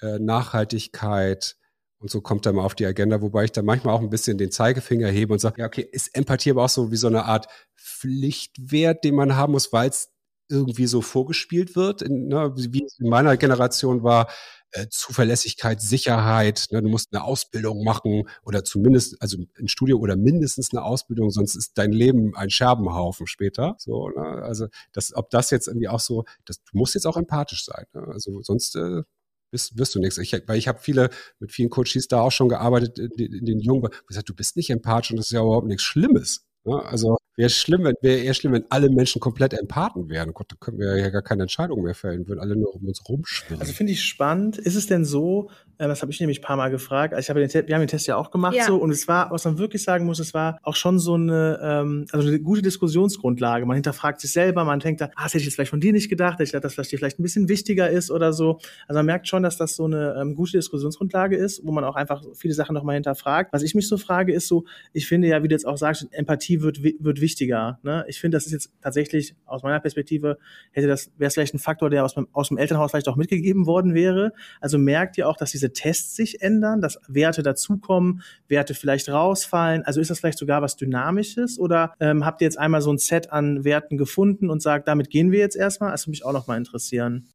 äh, 0.00 0.18
Nachhaltigkeit, 0.18 1.56
und 2.02 2.10
so 2.10 2.20
kommt 2.20 2.46
er 2.46 2.52
mal 2.52 2.64
auf 2.64 2.74
die 2.74 2.84
Agenda, 2.84 3.22
wobei 3.22 3.44
ich 3.44 3.52
da 3.52 3.62
manchmal 3.62 3.94
auch 3.94 4.00
ein 4.00 4.10
bisschen 4.10 4.36
den 4.36 4.50
Zeigefinger 4.50 5.08
hebe 5.08 5.32
und 5.32 5.38
sage, 5.38 5.60
ja, 5.60 5.66
okay, 5.66 5.88
ist 5.90 6.14
Empathie 6.16 6.50
aber 6.50 6.64
auch 6.64 6.68
so 6.68 6.90
wie 6.90 6.96
so 6.96 7.06
eine 7.06 7.26
Art 7.26 7.46
Pflichtwert, 7.76 9.04
den 9.04 9.14
man 9.14 9.36
haben 9.36 9.52
muss, 9.52 9.72
weil 9.72 9.88
es 9.88 10.12
irgendwie 10.48 10.86
so 10.86 11.00
vorgespielt 11.00 11.76
wird. 11.76 12.02
In, 12.02 12.26
ne, 12.26 12.52
wie 12.56 12.84
es 12.84 12.98
in 12.98 13.08
meiner 13.08 13.36
Generation 13.36 14.02
war, 14.02 14.28
äh, 14.72 14.88
Zuverlässigkeit, 14.90 15.80
Sicherheit, 15.80 16.66
ne, 16.72 16.82
du 16.82 16.88
musst 16.88 17.12
eine 17.12 17.22
Ausbildung 17.22 17.84
machen 17.84 18.28
oder 18.44 18.64
zumindest, 18.64 19.22
also 19.22 19.38
ein 19.58 19.68
Studium 19.68 20.00
oder 20.00 20.16
mindestens 20.16 20.72
eine 20.72 20.82
Ausbildung, 20.82 21.30
sonst 21.30 21.54
ist 21.54 21.78
dein 21.78 21.92
Leben 21.92 22.34
ein 22.34 22.50
Scherbenhaufen 22.50 23.28
später. 23.28 23.76
So, 23.78 24.08
ne, 24.08 24.42
also 24.42 24.66
das, 24.92 25.14
ob 25.14 25.30
das 25.30 25.50
jetzt 25.50 25.68
irgendwie 25.68 25.88
auch 25.88 26.00
so, 26.00 26.24
das, 26.46 26.56
du 26.64 26.76
musst 26.76 26.94
jetzt 26.94 27.06
auch 27.06 27.16
empathisch 27.16 27.64
sein. 27.64 27.84
Ne? 27.92 28.08
Also 28.08 28.42
sonst 28.42 28.74
äh, 28.74 29.02
wirst, 29.52 29.78
wirst 29.78 29.94
du 29.94 30.00
nichts. 30.00 30.18
Ich, 30.18 30.32
weil 30.46 30.58
ich 30.58 30.68
habe 30.68 30.80
viele, 30.80 31.10
mit 31.38 31.52
vielen 31.52 31.70
Coaches 31.70 32.08
da 32.08 32.20
auch 32.20 32.32
schon 32.32 32.48
gearbeitet, 32.48 32.98
in, 32.98 33.32
in 33.32 33.44
den 33.44 33.60
Jungen, 33.60 33.88
gesagt, 34.06 34.28
du 34.28 34.34
bist 34.34 34.56
nicht 34.56 34.70
empathisch 34.70 35.10
und 35.10 35.18
das 35.18 35.26
ist 35.26 35.32
ja 35.32 35.42
überhaupt 35.42 35.66
nichts 35.66 35.82
Schlimmes. 35.82 36.46
Ne? 36.64 36.82
Also 36.82 37.16
wäre 37.36 37.50
schlimm, 37.50 37.84
wenn 37.84 37.94
wäre 38.02 38.20
eher 38.20 38.34
schlimm, 38.34 38.52
wenn 38.52 38.64
alle 38.68 38.90
Menschen 38.90 39.20
komplett 39.20 39.54
Empathen 39.54 40.08
wären. 40.08 40.32
Gott, 40.32 40.52
da 40.52 40.56
können 40.58 40.78
wir 40.78 40.96
ja 40.96 41.10
gar 41.10 41.22
keine 41.22 41.42
Entscheidung 41.42 41.82
mehr 41.82 41.94
fällen, 41.94 42.28
würden 42.28 42.40
alle 42.40 42.56
nur 42.56 42.74
um 42.74 42.86
uns 42.86 43.02
rumschwimmen. 43.08 43.60
Also 43.60 43.72
finde 43.72 43.92
ich 43.92 44.02
spannend. 44.02 44.58
Ist 44.58 44.74
es 44.74 44.86
denn 44.86 45.04
so, 45.04 45.50
äh, 45.78 45.88
das 45.88 46.02
habe 46.02 46.12
ich 46.12 46.20
nämlich 46.20 46.40
ein 46.40 46.42
paar 46.42 46.56
Mal 46.56 46.70
gefragt, 46.70 47.14
also 47.14 47.24
ich 47.24 47.30
habe 47.30 47.46
den, 47.46 47.68
wir 47.68 47.74
haben 47.74 47.82
den 47.82 47.88
Test 47.88 48.06
ja 48.06 48.16
auch 48.16 48.30
gemacht 48.30 48.54
ja. 48.54 48.66
so 48.66 48.76
und 48.76 48.90
es 48.90 49.08
war, 49.08 49.30
was 49.30 49.44
man 49.44 49.58
wirklich 49.58 49.82
sagen 49.82 50.06
muss, 50.06 50.18
es 50.18 50.34
war 50.34 50.58
auch 50.62 50.76
schon 50.76 50.98
so 50.98 51.14
eine, 51.14 51.58
ähm, 51.62 52.06
also 52.12 52.28
eine 52.28 52.40
gute 52.40 52.62
Diskussionsgrundlage. 52.62 53.66
Man 53.66 53.74
hinterfragt 53.74 54.20
sich 54.20 54.32
selber, 54.32 54.64
man 54.64 54.80
denkt 54.80 55.00
da, 55.00 55.06
ah, 55.16 55.24
das 55.24 55.34
hätte 55.34 55.38
ich 55.38 55.44
jetzt 55.46 55.54
vielleicht 55.54 55.70
von 55.70 55.80
dir 55.80 55.92
nicht 55.92 56.08
gedacht, 56.08 56.40
ich 56.40 56.52
gedacht, 56.52 56.64
dass 56.64 56.76
das 56.76 56.88
dir 56.88 56.98
vielleicht 56.98 57.18
ein 57.18 57.22
bisschen 57.22 57.48
wichtiger 57.48 57.90
ist 57.90 58.10
oder 58.10 58.32
so. 58.32 58.58
Also 58.86 58.98
man 58.98 59.06
merkt 59.06 59.28
schon, 59.28 59.42
dass 59.42 59.56
das 59.56 59.74
so 59.74 59.84
eine 59.84 60.16
ähm, 60.20 60.34
gute 60.34 60.52
Diskussionsgrundlage 60.52 61.36
ist, 61.36 61.64
wo 61.64 61.72
man 61.72 61.84
auch 61.84 61.96
einfach 61.96 62.22
viele 62.34 62.54
Sachen 62.54 62.74
nochmal 62.74 62.94
hinterfragt. 62.94 63.52
Was 63.52 63.62
ich 63.62 63.74
mich 63.74 63.88
so 63.88 63.96
frage, 63.96 64.32
ist 64.32 64.48
so, 64.48 64.64
ich 64.92 65.08
finde 65.08 65.28
ja, 65.28 65.42
wie 65.42 65.48
du 65.48 65.54
jetzt 65.54 65.66
auch 65.66 65.76
sagst, 65.76 66.06
Empathie 66.12 66.60
wird, 66.60 66.82
wird 66.82 67.20
wichtiger. 67.32 67.78
Ne? 67.82 68.04
Ich 68.08 68.20
finde, 68.20 68.36
das 68.36 68.46
ist 68.46 68.52
jetzt 68.52 68.70
tatsächlich 68.82 69.34
aus 69.46 69.62
meiner 69.62 69.80
Perspektive, 69.80 70.38
hätte 70.70 70.86
das, 70.86 71.10
wäre 71.16 71.28
es 71.28 71.34
vielleicht 71.34 71.54
ein 71.54 71.58
Faktor, 71.58 71.88
der 71.90 72.04
aus, 72.04 72.14
aus 72.32 72.48
dem 72.48 72.58
Elternhaus 72.58 72.90
vielleicht 72.90 73.08
auch 73.08 73.16
mitgegeben 73.16 73.66
worden 73.66 73.94
wäre. 73.94 74.32
Also 74.60 74.78
merkt 74.78 75.16
ihr 75.18 75.28
auch, 75.28 75.36
dass 75.36 75.50
diese 75.50 75.72
Tests 75.72 76.14
sich 76.14 76.42
ändern, 76.42 76.80
dass 76.80 76.98
Werte 77.08 77.42
dazukommen, 77.42 78.22
Werte 78.48 78.74
vielleicht 78.74 79.08
rausfallen. 79.08 79.82
Also 79.82 80.00
ist 80.00 80.10
das 80.10 80.20
vielleicht 80.20 80.38
sogar 80.38 80.62
was 80.62 80.76
Dynamisches 80.76 81.58
oder 81.58 81.94
ähm, 82.00 82.24
habt 82.24 82.40
ihr 82.42 82.46
jetzt 82.46 82.58
einmal 82.58 82.82
so 82.82 82.92
ein 82.92 82.98
Set 82.98 83.32
an 83.32 83.64
Werten 83.64 83.96
gefunden 83.96 84.50
und 84.50 84.60
sagt, 84.60 84.88
damit 84.88 85.10
gehen 85.10 85.32
wir 85.32 85.38
jetzt 85.38 85.56
erstmal? 85.56 85.92
Das 85.92 86.02
würde 86.02 86.10
mich 86.10 86.24
auch 86.24 86.32
noch 86.32 86.46
mal 86.46 86.58
interessieren. 86.58 87.28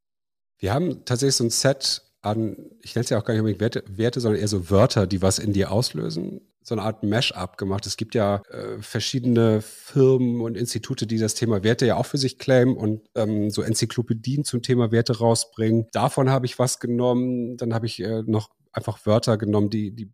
Wir 0.60 0.74
haben 0.74 1.06
tatsächlich 1.06 1.36
so 1.36 1.44
ein 1.44 1.50
Set 1.50 2.04
an, 2.22 2.58
ich 2.82 2.96
nenne 2.96 3.04
es 3.04 3.10
ja 3.10 3.20
auch 3.20 3.24
gar 3.24 3.34
nicht 3.34 3.42
unbedingt 3.42 3.62
Werte, 3.62 3.84
Werte, 3.88 4.20
sondern 4.20 4.42
eher 4.42 4.48
so 4.48 4.70
Wörter, 4.70 5.08
die 5.08 5.22
was 5.22 5.40
in 5.40 5.54
dir 5.54 5.72
auslösen 5.72 6.42
so 6.68 6.76
eine 6.76 6.82
Art 6.82 7.02
Mash-up 7.02 7.58
gemacht. 7.58 7.86
Es 7.86 7.96
gibt 7.96 8.14
ja 8.14 8.42
äh, 8.50 8.82
verschiedene 8.82 9.62
Firmen 9.62 10.42
und 10.42 10.58
Institute, 10.58 11.08
die 11.08 11.18
das 11.18 11.34
Thema 11.34 11.64
Werte 11.64 11.86
ja 11.86 11.96
auch 11.96 12.06
für 12.06 12.18
sich 12.18 12.40
claimen 12.40 12.76
und 12.76 13.08
ähm, 13.16 13.50
so 13.50 13.62
Enzyklopädien 13.62 14.44
zum 14.44 14.62
Thema 14.62 14.92
Werte 14.92 15.20
rausbringen. 15.20 15.88
Davon 15.94 16.30
habe 16.30 16.46
ich 16.46 16.60
was 16.60 16.82
genommen. 16.82 17.56
Dann 17.56 17.74
habe 17.74 17.86
ich 17.86 18.04
äh, 18.04 18.22
noch 18.26 18.50
einfach 18.74 19.06
Wörter 19.06 19.38
genommen, 19.38 19.70
die, 19.70 19.92
die 19.96 20.12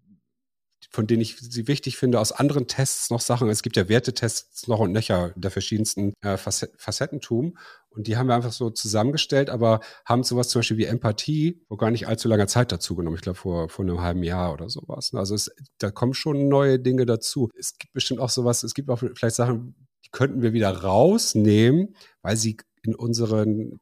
von 0.91 1.07
denen 1.07 1.21
ich 1.21 1.37
sie 1.37 1.67
wichtig 1.67 1.97
finde, 1.97 2.19
aus 2.19 2.31
anderen 2.31 2.67
Tests 2.67 3.09
noch 3.09 3.21
Sachen. 3.21 3.49
Es 3.49 3.63
gibt 3.63 3.77
ja 3.77 3.89
Wertetests 3.89 4.67
noch 4.67 4.79
und 4.79 4.91
nöcher 4.91 5.33
der 5.35 5.51
verschiedensten 5.51 6.13
äh, 6.21 6.37
Facettentum. 6.37 7.57
Und 7.89 8.07
die 8.07 8.17
haben 8.17 8.27
wir 8.27 8.35
einfach 8.35 8.51
so 8.51 8.69
zusammengestellt, 8.69 9.49
aber 9.49 9.79
haben 10.05 10.23
sowas 10.23 10.49
zum 10.49 10.59
Beispiel 10.59 10.77
wie 10.77 10.85
Empathie 10.85 11.61
vor 11.67 11.77
gar 11.77 11.91
nicht 11.91 12.07
allzu 12.07 12.27
langer 12.27 12.47
Zeit 12.47 12.71
dazu 12.71 12.95
genommen. 12.95 13.15
Ich 13.15 13.21
glaube, 13.21 13.37
vor, 13.37 13.69
vor 13.69 13.85
einem 13.85 14.01
halben 14.01 14.23
Jahr 14.23 14.53
oder 14.53 14.69
sowas. 14.69 15.11
Also 15.13 15.35
es, 15.35 15.51
da 15.77 15.91
kommen 15.91 16.13
schon 16.13 16.47
neue 16.47 16.79
Dinge 16.79 17.05
dazu. 17.05 17.49
Es 17.57 17.77
gibt 17.77 17.93
bestimmt 17.93 18.19
auch 18.19 18.29
sowas, 18.29 18.63
es 18.63 18.73
gibt 18.73 18.89
auch 18.89 18.99
vielleicht 18.99 19.35
Sachen, 19.35 19.75
die 20.05 20.09
könnten 20.11 20.41
wir 20.41 20.53
wieder 20.53 20.69
rausnehmen, 20.69 21.95
weil 22.21 22.35
sie 22.35 22.57
in 22.81 22.95
unseren 22.95 23.79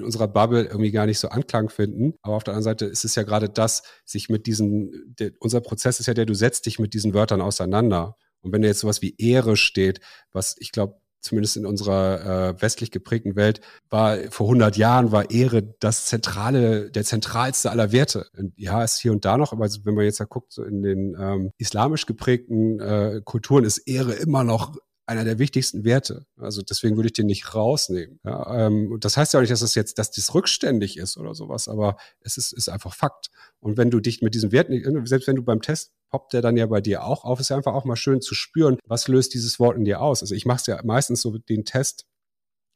in 0.00 0.04
unserer 0.04 0.28
Bubble 0.28 0.64
irgendwie 0.64 0.90
gar 0.90 1.06
nicht 1.06 1.18
so 1.18 1.28
Anklang 1.28 1.68
finden. 1.68 2.14
Aber 2.22 2.36
auf 2.36 2.44
der 2.44 2.54
anderen 2.54 2.64
Seite 2.64 2.86
ist 2.86 3.04
es 3.04 3.14
ja 3.14 3.22
gerade 3.22 3.48
das, 3.48 3.82
sich 4.04 4.28
mit 4.28 4.46
diesen, 4.46 5.14
der, 5.18 5.32
unser 5.38 5.60
Prozess 5.60 6.00
ist 6.00 6.06
ja 6.06 6.14
der, 6.14 6.26
du 6.26 6.34
setzt 6.34 6.66
dich 6.66 6.78
mit 6.78 6.94
diesen 6.94 7.14
Wörtern 7.14 7.40
auseinander. 7.40 8.16
Und 8.42 8.52
wenn 8.52 8.62
da 8.62 8.68
jetzt 8.68 8.80
sowas 8.80 9.02
wie 9.02 9.14
Ehre 9.18 9.56
steht, 9.56 10.00
was 10.32 10.56
ich 10.58 10.72
glaube, 10.72 10.96
zumindest 11.20 11.58
in 11.58 11.66
unserer 11.66 12.54
äh, 12.56 12.62
westlich 12.62 12.90
geprägten 12.90 13.36
Welt, 13.36 13.60
war 13.90 14.16
vor 14.30 14.46
100 14.46 14.76
Jahren 14.76 15.12
war 15.12 15.30
Ehre 15.30 15.74
das 15.80 16.06
zentrale, 16.06 16.90
der 16.90 17.04
zentralste 17.04 17.70
aller 17.70 17.92
Werte. 17.92 18.26
Und 18.36 18.54
ja, 18.56 18.82
ist 18.82 19.00
hier 19.00 19.12
und 19.12 19.24
da 19.24 19.36
noch, 19.36 19.52
aber 19.52 19.68
wenn 19.84 19.94
man 19.94 20.04
jetzt 20.04 20.18
ja 20.18 20.24
guckt, 20.24 20.52
so 20.52 20.64
in 20.64 20.82
den 20.82 21.16
ähm, 21.20 21.50
islamisch 21.58 22.06
geprägten 22.06 22.80
äh, 22.80 23.20
Kulturen 23.24 23.64
ist 23.64 23.78
Ehre 23.78 24.14
immer 24.14 24.44
noch 24.44 24.76
einer 25.10 25.24
der 25.24 25.40
wichtigsten 25.40 25.84
Werte. 25.84 26.24
Also 26.36 26.62
deswegen 26.62 26.94
würde 26.94 27.08
ich 27.08 27.12
den 27.12 27.26
nicht 27.26 27.54
rausnehmen. 27.54 28.20
Ja, 28.24 28.66
ähm, 28.66 28.96
das 29.00 29.16
heißt 29.16 29.34
ja 29.34 29.40
auch 29.40 29.42
nicht, 29.42 29.50
dass 29.50 29.60
es 29.60 29.74
jetzt, 29.74 29.98
dass 29.98 30.12
das 30.12 30.34
rückständig 30.34 30.96
ist 30.96 31.16
oder 31.16 31.34
sowas, 31.34 31.66
aber 31.66 31.96
es 32.20 32.36
ist, 32.36 32.52
ist 32.52 32.68
einfach 32.68 32.94
Fakt. 32.94 33.30
Und 33.58 33.76
wenn 33.76 33.90
du 33.90 33.98
dich 33.98 34.22
mit 34.22 34.34
diesem 34.34 34.52
Wert, 34.52 34.68
selbst 35.08 35.26
wenn 35.26 35.34
du 35.34 35.42
beim 35.42 35.60
Test 35.60 35.92
poppt 36.10 36.32
der 36.32 36.42
dann 36.42 36.56
ja 36.56 36.66
bei 36.66 36.80
dir 36.80 37.04
auch 37.04 37.24
auf, 37.24 37.40
ist 37.40 37.50
ja 37.50 37.56
einfach 37.56 37.74
auch 37.74 37.84
mal 37.84 37.96
schön 37.96 38.20
zu 38.20 38.34
spüren, 38.34 38.78
was 38.86 39.08
löst 39.08 39.34
dieses 39.34 39.58
Wort 39.58 39.76
in 39.76 39.84
dir 39.84 40.00
aus. 40.00 40.22
Also 40.22 40.34
ich 40.34 40.46
mache 40.46 40.60
es 40.60 40.66
ja 40.66 40.80
meistens 40.84 41.22
so 41.22 41.38
den 41.38 41.64
Test 41.64 42.06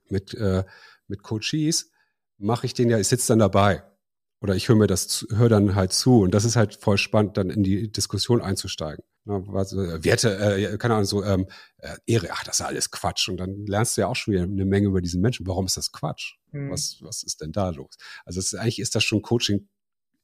mit, 0.08 0.34
äh, 0.34 0.64
mit 1.06 1.22
Coaches, 1.22 1.90
mache 2.36 2.66
ich 2.66 2.74
den 2.74 2.90
ja, 2.90 2.98
ich 2.98 3.08
sitze 3.08 3.28
dann 3.28 3.38
dabei 3.38 3.84
oder 4.40 4.56
ich 4.56 4.68
höre 4.68 4.76
mir 4.76 4.88
das, 4.88 5.26
höre 5.30 5.48
dann 5.48 5.74
halt 5.76 5.92
zu. 5.92 6.20
Und 6.22 6.32
das 6.32 6.44
ist 6.44 6.56
halt 6.56 6.74
voll 6.74 6.98
spannend, 6.98 7.36
dann 7.36 7.50
in 7.50 7.62
die 7.62 7.90
Diskussion 7.92 8.42
einzusteigen. 8.42 9.04
Na, 9.26 9.42
was, 9.46 9.72
äh, 9.72 10.04
Werte, 10.04 10.36
äh, 10.38 10.76
keine 10.76 10.94
Ahnung, 10.94 11.06
so 11.06 11.24
ähm, 11.24 11.46
äh, 11.78 11.96
Ehre, 12.06 12.28
ach, 12.30 12.44
das 12.44 12.60
ist 12.60 12.66
alles 12.66 12.90
Quatsch. 12.90 13.28
Und 13.28 13.38
dann 13.38 13.66
lernst 13.66 13.96
du 13.96 14.02
ja 14.02 14.08
auch 14.08 14.16
schon 14.16 14.34
wieder 14.34 14.42
eine 14.42 14.64
Menge 14.66 14.88
über 14.88 15.00
diesen 15.00 15.22
Menschen. 15.22 15.46
Warum 15.46 15.64
ist 15.66 15.76
das 15.76 15.92
Quatsch? 15.92 16.34
Mhm. 16.52 16.70
Was, 16.70 16.98
was 17.00 17.22
ist 17.22 17.40
denn 17.40 17.52
da 17.52 17.70
los? 17.70 17.96
Also 18.26 18.40
ist, 18.40 18.54
eigentlich 18.54 18.80
ist 18.80 18.94
das 18.94 19.04
schon 19.04 19.22
Coaching 19.22 19.68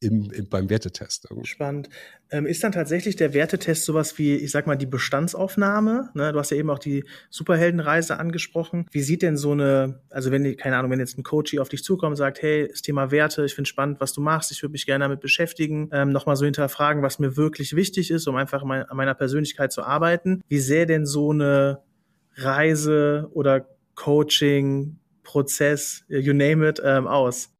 im, 0.00 0.30
im, 0.30 0.48
beim 0.48 0.70
Wertetest. 0.70 1.28
Spannend. 1.42 1.90
Ähm, 2.30 2.46
ist 2.46 2.64
dann 2.64 2.72
tatsächlich 2.72 3.16
der 3.16 3.34
Wertetest 3.34 3.84
sowas 3.84 4.16
wie, 4.18 4.34
ich 4.34 4.50
sag 4.50 4.66
mal, 4.66 4.76
die 4.76 4.86
Bestandsaufnahme? 4.86 6.10
Ne? 6.14 6.32
Du 6.32 6.38
hast 6.38 6.50
ja 6.50 6.56
eben 6.56 6.70
auch 6.70 6.78
die 6.78 7.04
Superheldenreise 7.28 8.18
angesprochen. 8.18 8.86
Wie 8.90 9.02
sieht 9.02 9.20
denn 9.20 9.36
so 9.36 9.52
eine, 9.52 10.00
also 10.08 10.30
wenn, 10.30 10.56
keine 10.56 10.78
Ahnung, 10.78 10.90
wenn 10.90 11.00
jetzt 11.00 11.18
ein 11.18 11.22
Coach 11.22 11.56
auf 11.58 11.68
dich 11.68 11.84
zukommt 11.84 12.12
und 12.12 12.16
sagt, 12.16 12.40
hey, 12.40 12.68
das 12.68 12.80
Thema 12.80 13.10
Werte, 13.10 13.44
ich 13.44 13.54
finde 13.54 13.68
spannend, 13.68 14.00
was 14.00 14.14
du 14.14 14.22
machst, 14.22 14.50
ich 14.52 14.62
würde 14.62 14.72
mich 14.72 14.86
gerne 14.86 15.04
damit 15.04 15.20
beschäftigen, 15.20 15.90
ähm, 15.92 16.12
nochmal 16.12 16.36
so 16.36 16.46
hinterfragen, 16.46 17.02
was 17.02 17.18
mir 17.18 17.36
wirklich 17.36 17.76
wichtig 17.76 18.10
ist, 18.10 18.26
um 18.26 18.36
einfach 18.36 18.64
mein, 18.64 18.84
an 18.84 18.96
meiner 18.96 19.14
Persönlichkeit 19.14 19.70
zu 19.70 19.82
arbeiten. 19.82 20.40
Wie 20.48 20.60
sähe 20.60 20.86
denn 20.86 21.04
so 21.04 21.30
eine 21.30 21.82
Reise 22.36 23.28
oder 23.32 23.68
Coaching, 23.96 24.98
Prozess, 25.24 26.04
you 26.08 26.32
name 26.32 26.66
it, 26.66 26.80
ähm, 26.82 27.06
aus? 27.06 27.50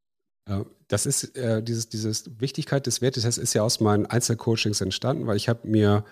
Das 0.91 1.07
ist 1.07 1.37
äh, 1.37 1.63
dieses, 1.63 1.89
dieses 1.89 2.41
Wichtigkeit 2.41 2.85
des 2.85 3.01
Wertetests 3.01 3.39
ist 3.39 3.55
ja 3.55 3.63
aus 3.63 3.79
meinen 3.79 4.07
Einzelcoachings 4.07 4.81
entstanden, 4.81 5.29
weil 5.29 5.37
ich 5.37 5.49
habe 5.49 5.69
mir 5.69 6.05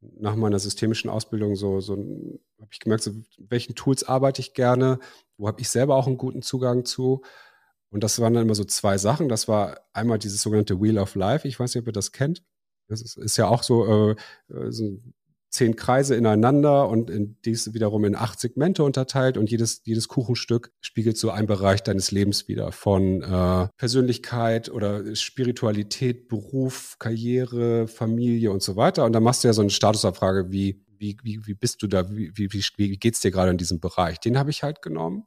nach 0.00 0.34
meiner 0.34 0.58
systemischen 0.58 1.08
Ausbildung 1.08 1.54
so, 1.54 1.80
so 1.80 1.92
habe 1.92 2.68
ich 2.72 2.80
gemerkt, 2.80 3.04
so, 3.04 3.12
welchen 3.38 3.76
Tools 3.76 4.02
arbeite 4.02 4.40
ich 4.40 4.54
gerne, 4.54 4.98
wo 5.36 5.46
habe 5.46 5.60
ich 5.60 5.68
selber 5.68 5.94
auch 5.94 6.08
einen 6.08 6.18
guten 6.18 6.42
Zugang 6.42 6.84
zu. 6.84 7.22
Und 7.90 8.02
das 8.02 8.18
waren 8.18 8.34
dann 8.34 8.42
immer 8.42 8.56
so 8.56 8.64
zwei 8.64 8.98
Sachen. 8.98 9.28
Das 9.28 9.46
war 9.46 9.80
einmal 9.92 10.18
dieses 10.18 10.42
sogenannte 10.42 10.80
Wheel 10.80 10.98
of 10.98 11.14
Life. 11.14 11.46
Ich 11.46 11.60
weiß 11.60 11.72
nicht, 11.74 11.82
ob 11.82 11.86
ihr 11.86 11.92
das 11.92 12.10
kennt. 12.10 12.42
Das 12.88 13.00
ist, 13.00 13.16
ist 13.18 13.36
ja 13.36 13.46
auch 13.46 13.62
so, 13.62 13.86
äh, 13.86 14.16
äh 14.52 14.72
so 14.72 14.84
ein 14.84 15.14
zehn 15.50 15.76
Kreise 15.76 16.14
ineinander 16.14 16.88
und 16.88 17.10
in 17.10 17.36
dies 17.44 17.72
wiederum 17.72 18.04
in 18.04 18.14
acht 18.14 18.38
Segmente 18.38 18.84
unterteilt 18.84 19.36
und 19.38 19.50
jedes, 19.50 19.82
jedes 19.84 20.08
Kuchenstück 20.08 20.72
spiegelt 20.80 21.16
so 21.16 21.30
einen 21.30 21.46
Bereich 21.46 21.82
deines 21.82 22.10
Lebens 22.10 22.48
wieder 22.48 22.72
von 22.72 23.22
äh, 23.22 23.68
Persönlichkeit 23.76 24.68
oder 24.68 25.14
Spiritualität, 25.16 26.28
Beruf, 26.28 26.96
Karriere, 26.98 27.88
Familie 27.88 28.50
und 28.50 28.62
so 28.62 28.76
weiter. 28.76 29.04
Und 29.04 29.12
dann 29.12 29.22
machst 29.22 29.44
du 29.44 29.48
ja 29.48 29.54
so 29.54 29.62
eine 29.62 29.70
Statusabfrage 29.70 30.52
wie, 30.52 30.84
wie, 30.98 31.16
wie, 31.22 31.40
wie 31.46 31.54
bist 31.54 31.82
du 31.82 31.86
da, 31.86 32.10
wie, 32.10 32.32
wie, 32.34 32.64
wie 32.76 32.96
geht's 32.96 33.20
dir 33.20 33.30
gerade 33.30 33.50
in 33.50 33.58
diesem 33.58 33.80
Bereich? 33.80 34.20
Den 34.20 34.38
habe 34.38 34.50
ich 34.50 34.62
halt 34.62 34.82
genommen 34.82 35.24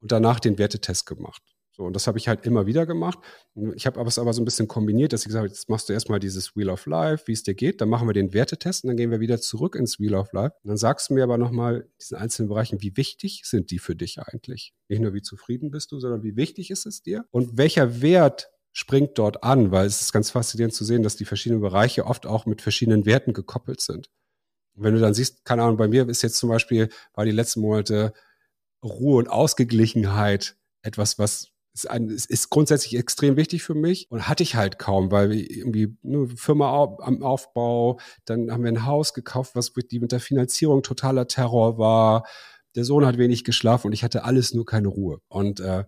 und 0.00 0.12
danach 0.12 0.38
den 0.38 0.58
Wertetest 0.58 1.06
gemacht. 1.06 1.53
So, 1.76 1.82
und 1.82 1.96
das 1.96 2.06
habe 2.06 2.18
ich 2.18 2.28
halt 2.28 2.46
immer 2.46 2.66
wieder 2.66 2.86
gemacht. 2.86 3.18
Ich 3.74 3.84
habe 3.84 4.00
es 4.06 4.18
aber 4.20 4.32
so 4.32 4.40
ein 4.40 4.44
bisschen 4.44 4.68
kombiniert, 4.68 5.12
dass 5.12 5.22
ich 5.22 5.26
gesagt 5.26 5.42
habe, 5.42 5.48
jetzt 5.48 5.68
machst 5.68 5.88
du 5.88 5.92
erstmal 5.92 6.20
dieses 6.20 6.54
Wheel 6.54 6.70
of 6.70 6.86
Life, 6.86 7.24
wie 7.26 7.32
es 7.32 7.42
dir 7.42 7.54
geht, 7.54 7.80
dann 7.80 7.88
machen 7.88 8.06
wir 8.06 8.12
den 8.12 8.32
Wertetest 8.32 8.84
und 8.84 8.88
dann 8.88 8.96
gehen 8.96 9.10
wir 9.10 9.18
wieder 9.18 9.40
zurück 9.40 9.74
ins 9.74 9.98
Wheel 9.98 10.14
of 10.14 10.32
Life. 10.32 10.54
Und 10.62 10.68
dann 10.68 10.76
sagst 10.76 11.10
du 11.10 11.14
mir 11.14 11.24
aber 11.24 11.36
nochmal 11.36 11.88
diesen 12.00 12.16
einzelnen 12.16 12.48
Bereichen, 12.48 12.80
wie 12.80 12.96
wichtig 12.96 13.42
sind 13.44 13.72
die 13.72 13.80
für 13.80 13.96
dich 13.96 14.20
eigentlich? 14.20 14.72
Nicht 14.88 15.00
nur, 15.00 15.14
wie 15.14 15.22
zufrieden 15.22 15.72
bist 15.72 15.90
du, 15.90 15.98
sondern 15.98 16.22
wie 16.22 16.36
wichtig 16.36 16.70
ist 16.70 16.86
es 16.86 17.02
dir? 17.02 17.24
Und 17.32 17.58
welcher 17.58 18.00
Wert 18.00 18.52
springt 18.70 19.18
dort 19.18 19.42
an? 19.42 19.72
Weil 19.72 19.86
es 19.86 20.00
ist 20.00 20.12
ganz 20.12 20.30
faszinierend 20.30 20.74
zu 20.74 20.84
sehen, 20.84 21.02
dass 21.02 21.16
die 21.16 21.24
verschiedenen 21.24 21.60
Bereiche 21.60 22.06
oft 22.06 22.24
auch 22.24 22.46
mit 22.46 22.62
verschiedenen 22.62 23.04
Werten 23.04 23.32
gekoppelt 23.32 23.80
sind. 23.80 24.10
Und 24.76 24.84
wenn 24.84 24.94
du 24.94 25.00
dann 25.00 25.14
siehst, 25.14 25.44
keine 25.44 25.64
Ahnung, 25.64 25.76
bei 25.76 25.88
mir 25.88 26.08
ist 26.08 26.22
jetzt 26.22 26.38
zum 26.38 26.50
Beispiel, 26.50 26.88
war 27.14 27.24
die 27.24 27.32
letzten 27.32 27.62
Monate 27.62 28.12
Ruhe 28.84 29.16
und 29.16 29.28
Ausgeglichenheit 29.28 30.56
etwas, 30.82 31.18
was 31.18 31.48
ist, 31.74 31.90
ein, 31.90 32.08
ist 32.08 32.50
grundsätzlich 32.50 32.96
extrem 32.96 33.36
wichtig 33.36 33.62
für 33.62 33.74
mich 33.74 34.10
und 34.10 34.28
hatte 34.28 34.42
ich 34.42 34.54
halt 34.54 34.78
kaum, 34.78 35.10
weil 35.10 35.32
irgendwie 35.32 35.96
eine 36.04 36.28
Firma 36.28 36.96
am 37.00 37.22
Aufbau, 37.22 37.98
dann 38.24 38.50
haben 38.50 38.62
wir 38.62 38.70
ein 38.70 38.86
Haus 38.86 39.12
gekauft, 39.12 39.56
was 39.56 39.74
mit, 39.74 39.90
die 39.90 40.00
mit 40.00 40.12
der 40.12 40.20
Finanzierung 40.20 40.82
totaler 40.82 41.26
Terror 41.26 41.76
war. 41.76 42.24
Der 42.76 42.84
Sohn 42.84 43.04
hat 43.04 43.18
wenig 43.18 43.44
geschlafen 43.44 43.88
und 43.88 43.92
ich 43.92 44.04
hatte 44.04 44.24
alles 44.24 44.54
nur 44.54 44.64
keine 44.64 44.88
Ruhe. 44.88 45.18
Und 45.28 45.60
äh, 45.60 45.84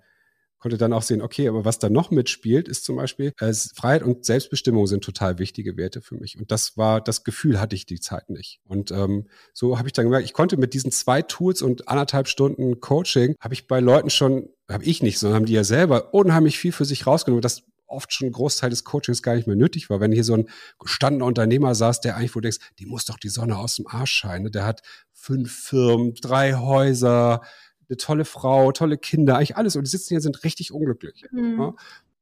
konnte 0.59 0.79
dann 0.79 0.93
auch 0.93 1.03
sehen, 1.03 1.23
okay, 1.23 1.49
aber 1.49 1.65
was 1.65 1.79
da 1.79 1.89
noch 1.89 2.11
mitspielt, 2.11 2.67
ist 2.67 2.85
zum 2.85 2.97
Beispiel, 2.97 3.33
äh, 3.39 3.53
Freiheit 3.53 4.03
und 4.03 4.25
Selbstbestimmung 4.25 4.89
sind 4.89 5.05
total 5.05 5.39
wichtige 5.39 5.77
Werte 5.77 6.03
für 6.03 6.17
mich. 6.17 6.37
Und 6.39 6.51
das 6.51 6.77
war, 6.77 7.01
das 7.01 7.23
Gefühl 7.23 7.61
hatte 7.61 7.77
ich 7.77 7.87
die 7.87 8.01
Zeit 8.01 8.31
nicht. 8.31 8.61
Und 8.65 8.91
ähm, 8.91 9.29
so 9.53 9.79
habe 9.79 9.89
ich 9.89 9.93
dann 9.93 10.07
gemerkt, 10.07 10.25
ich 10.25 10.33
konnte 10.33 10.57
mit 10.57 10.75
diesen 10.75 10.91
zwei 10.91 11.23
Tools 11.23 11.63
und 11.63 11.89
anderthalb 11.89 12.27
Stunden 12.27 12.81
Coaching, 12.81 13.37
habe 13.39 13.55
ich 13.55 13.69
bei 13.69 13.79
Leuten 13.79 14.11
schon, 14.11 14.49
habe 14.75 14.85
ich 14.85 15.03
nicht, 15.03 15.19
sondern 15.19 15.37
haben 15.37 15.47
die 15.47 15.53
ja 15.53 15.65
selber 15.65 16.13
unheimlich 16.13 16.59
viel 16.59 16.73
für 16.73 16.85
sich 16.85 17.07
rausgenommen. 17.07 17.43
Das 17.43 17.63
oft 17.87 18.13
schon 18.13 18.29
ein 18.29 18.33
Großteil 18.33 18.71
des 18.71 18.85
Coachings 18.85 19.23
gar 19.23 19.37
nicht 19.37 19.47
mehr 19.47 19.57
nötig 19.57 19.91
war. 19.91 20.01
Wenn 20.01 20.13
hier 20.13 20.25
so 20.25 20.35
ein 20.35 20.49
gestandener 20.79 21.27
Unternehmer 21.27 21.75
saß, 21.75 22.01
der 22.01 22.17
eigentlich, 22.17 22.35
wo 22.35 22.41
denkst, 22.41 22.59
die 22.79 22.87
muss 22.87 23.05
doch 23.05 23.19
die 23.19 23.29
Sonne 23.29 23.57
aus 23.57 23.77
dem 23.77 23.87
Arsch 23.87 24.13
scheinen. 24.13 24.51
Der 24.51 24.65
hat 24.65 24.83
fünf 25.13 25.53
Firmen, 25.53 26.15
drei 26.15 26.55
Häuser, 26.55 27.43
eine 27.89 27.97
tolle 27.97 28.25
Frau, 28.25 28.73
tolle 28.73 28.99
Kinder, 28.99 29.37
eigentlich 29.37 29.57
alles. 29.57 29.77
Und 29.77 29.87
die 29.87 29.91
sitzen 29.91 30.09
hier, 30.11 30.21
sind 30.21 30.45
richtig 30.45 30.73
unglücklich. 30.73 31.25
Mhm. 31.31 31.61
Ja? 31.61 31.75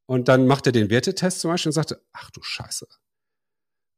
Und 0.07 0.29
dann 0.29 0.47
macht 0.47 0.67
er 0.67 0.73
den 0.73 0.91
Wertetest 0.91 1.41
zum 1.41 1.51
Beispiel 1.51 1.71
und 1.71 1.75
sagte, 1.75 2.03
ach 2.13 2.31
du 2.31 2.43
Scheiße, 2.43 2.87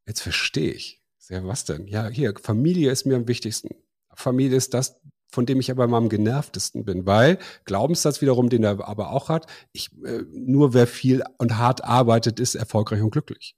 jetzt 0.07 0.21
verstehe 0.21 0.73
ich. 0.73 1.03
Ja, 1.29 1.45
was 1.45 1.65
denn? 1.65 1.89
Ja, 1.89 2.07
hier, 2.07 2.35
Familie 2.41 2.93
ist 2.93 3.05
mir 3.05 3.17
am 3.17 3.27
wichtigsten. 3.27 3.75
Familie 4.15 4.57
ist 4.57 4.75
das, 4.75 5.01
von 5.29 5.47
dem 5.47 5.61
ich 5.61 5.71
aber 5.71 5.85
am 5.85 6.09
genervtesten 6.09 6.85
bin, 6.85 7.07
weil 7.07 7.39
Glaubenssatz 7.65 8.21
wiederum, 8.21 8.49
den 8.49 8.65
er 8.65 8.87
aber 8.87 9.11
auch 9.11 9.29
hat, 9.29 9.47
ich, 9.73 9.91
äh, 10.05 10.23
nur 10.33 10.75
wer 10.75 10.87
viel 10.87 11.23
und 11.39 11.59
hart 11.59 11.85
arbeitet, 11.85 12.41
ist 12.41 12.55
erfolgreich 12.55 13.03
und 13.03 13.11
glücklich. 13.11 13.57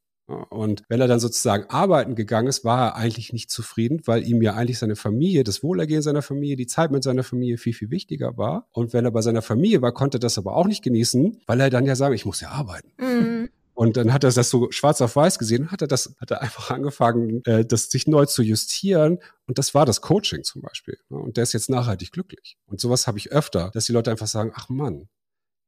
Und 0.50 0.82
wenn 0.90 1.00
er 1.00 1.08
dann 1.08 1.20
sozusagen 1.20 1.70
arbeiten 1.70 2.14
gegangen 2.14 2.48
ist, 2.48 2.62
war 2.62 2.88
er 2.88 2.96
eigentlich 2.96 3.32
nicht 3.32 3.50
zufrieden, 3.50 4.02
weil 4.04 4.28
ihm 4.28 4.42
ja 4.42 4.54
eigentlich 4.54 4.78
seine 4.78 4.94
Familie, 4.94 5.42
das 5.42 5.62
Wohlergehen 5.62 6.02
seiner 6.02 6.20
Familie, 6.20 6.56
die 6.56 6.66
Zeit 6.66 6.90
mit 6.90 7.02
seiner 7.02 7.22
Familie 7.22 7.56
viel, 7.56 7.72
viel 7.72 7.90
wichtiger 7.90 8.36
war. 8.36 8.68
Und 8.72 8.92
wenn 8.92 9.06
er 9.06 9.10
bei 9.10 9.22
seiner 9.22 9.40
Familie 9.40 9.80
war, 9.80 9.92
konnte 9.92 10.18
er 10.18 10.20
das 10.20 10.36
aber 10.36 10.54
auch 10.54 10.66
nicht 10.66 10.84
genießen, 10.84 11.40
weil 11.46 11.60
er 11.60 11.70
dann 11.70 11.86
ja 11.86 11.96
sagen, 11.96 12.14
ich 12.14 12.26
muss 12.26 12.42
ja 12.42 12.50
arbeiten. 12.50 12.92
Mhm. 13.00 13.48
Und 13.78 13.96
dann 13.96 14.12
hat 14.12 14.24
er 14.24 14.32
das 14.32 14.50
so 14.50 14.72
schwarz 14.72 15.00
auf 15.00 15.14
weiß 15.14 15.38
gesehen, 15.38 15.70
hat 15.70 15.82
er 15.82 15.86
das, 15.86 16.12
hat 16.20 16.32
er 16.32 16.42
einfach 16.42 16.70
angefangen, 16.72 17.44
äh, 17.44 17.64
das 17.64 17.90
sich 17.90 18.08
neu 18.08 18.26
zu 18.26 18.42
justieren. 18.42 19.20
Und 19.46 19.58
das 19.58 19.72
war 19.72 19.86
das 19.86 20.00
Coaching 20.00 20.42
zum 20.42 20.62
Beispiel. 20.62 20.98
Und 21.08 21.36
der 21.36 21.44
ist 21.44 21.52
jetzt 21.52 21.70
nachhaltig 21.70 22.10
glücklich. 22.10 22.58
Und 22.66 22.80
sowas 22.80 23.06
habe 23.06 23.18
ich 23.18 23.30
öfter, 23.30 23.70
dass 23.72 23.86
die 23.86 23.92
Leute 23.92 24.10
einfach 24.10 24.26
sagen, 24.26 24.50
ach 24.56 24.68
Mann, 24.68 25.08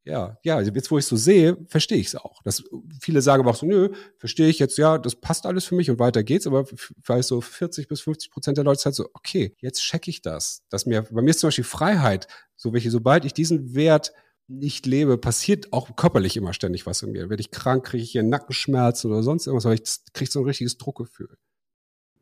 Ja, 0.05 0.39
ja, 0.45 0.61
jetzt 0.63 0.91
wo 0.91 0.99
ich 0.99 1.07
so 1.07 1.17
sehe, 1.17 1.59
verstehe 1.69 1.99
ich 1.99 2.09
es 2.09 2.17
auch. 2.17 2.43
Das, 2.43 2.65
viele 3.01 3.23
sagen 3.23 3.43
aber 3.43 3.51
auch 3.51 3.57
so, 3.57 3.67
nö, 3.67 3.91
verstehe 4.19 4.49
ich 4.49 4.59
jetzt, 4.59 4.79
ja, 4.79 4.99
das 4.99 5.17
passt 5.17 5.47
alles 5.47 5.67
für 5.67 5.75
mich 5.75 5.91
und 5.91 5.99
weiter 5.99 6.23
geht's, 6.25 6.47
aber 6.47 6.65
vielleicht 7.03 7.29
so 7.29 7.41
40 7.43 7.87
bis 7.89 8.01
50 8.01 8.31
Prozent 8.31 8.57
der 8.57 8.65
Leute 8.65 8.83
halt 8.87 8.95
so, 8.95 9.09
okay, 9.15 9.55
jetzt 9.61 9.81
check 9.83 10.09
ich 10.09 10.23
das. 10.23 10.63
Dass 10.71 10.87
mir, 10.87 11.03
bei 11.03 11.23
mir 11.23 11.31
ist 11.31 11.41
zum 11.41 11.49
Beispiel 11.49 11.65
Freiheit, 11.65 12.29
so 12.57 12.73
welche, 12.73 12.91
sobald 12.91 13.25
ich 13.27 13.35
diesen 13.35 13.75
Wert 13.75 14.13
nicht 14.51 14.85
lebe, 14.85 15.17
passiert 15.17 15.73
auch 15.73 15.95
körperlich 15.97 16.37
immer 16.37 16.53
ständig 16.53 16.85
was 16.85 17.03
in 17.03 17.13
mir. 17.13 17.31
Werde 17.31 17.41
ich 17.41 17.51
krank, 17.51 17.87
kriege 17.87 18.03
ich 18.03 18.11
hier 18.11 18.23
Nackenschmerzen 18.23 19.11
oder 19.11 19.23
sonst 19.23 19.47
irgendwas, 19.47 19.65
weil 19.65 19.75
ich 19.75 20.13
kriege 20.13 20.31
so 20.31 20.41
ein 20.41 20.45
richtiges 20.45 20.77
Druckgefühl. 20.77 21.37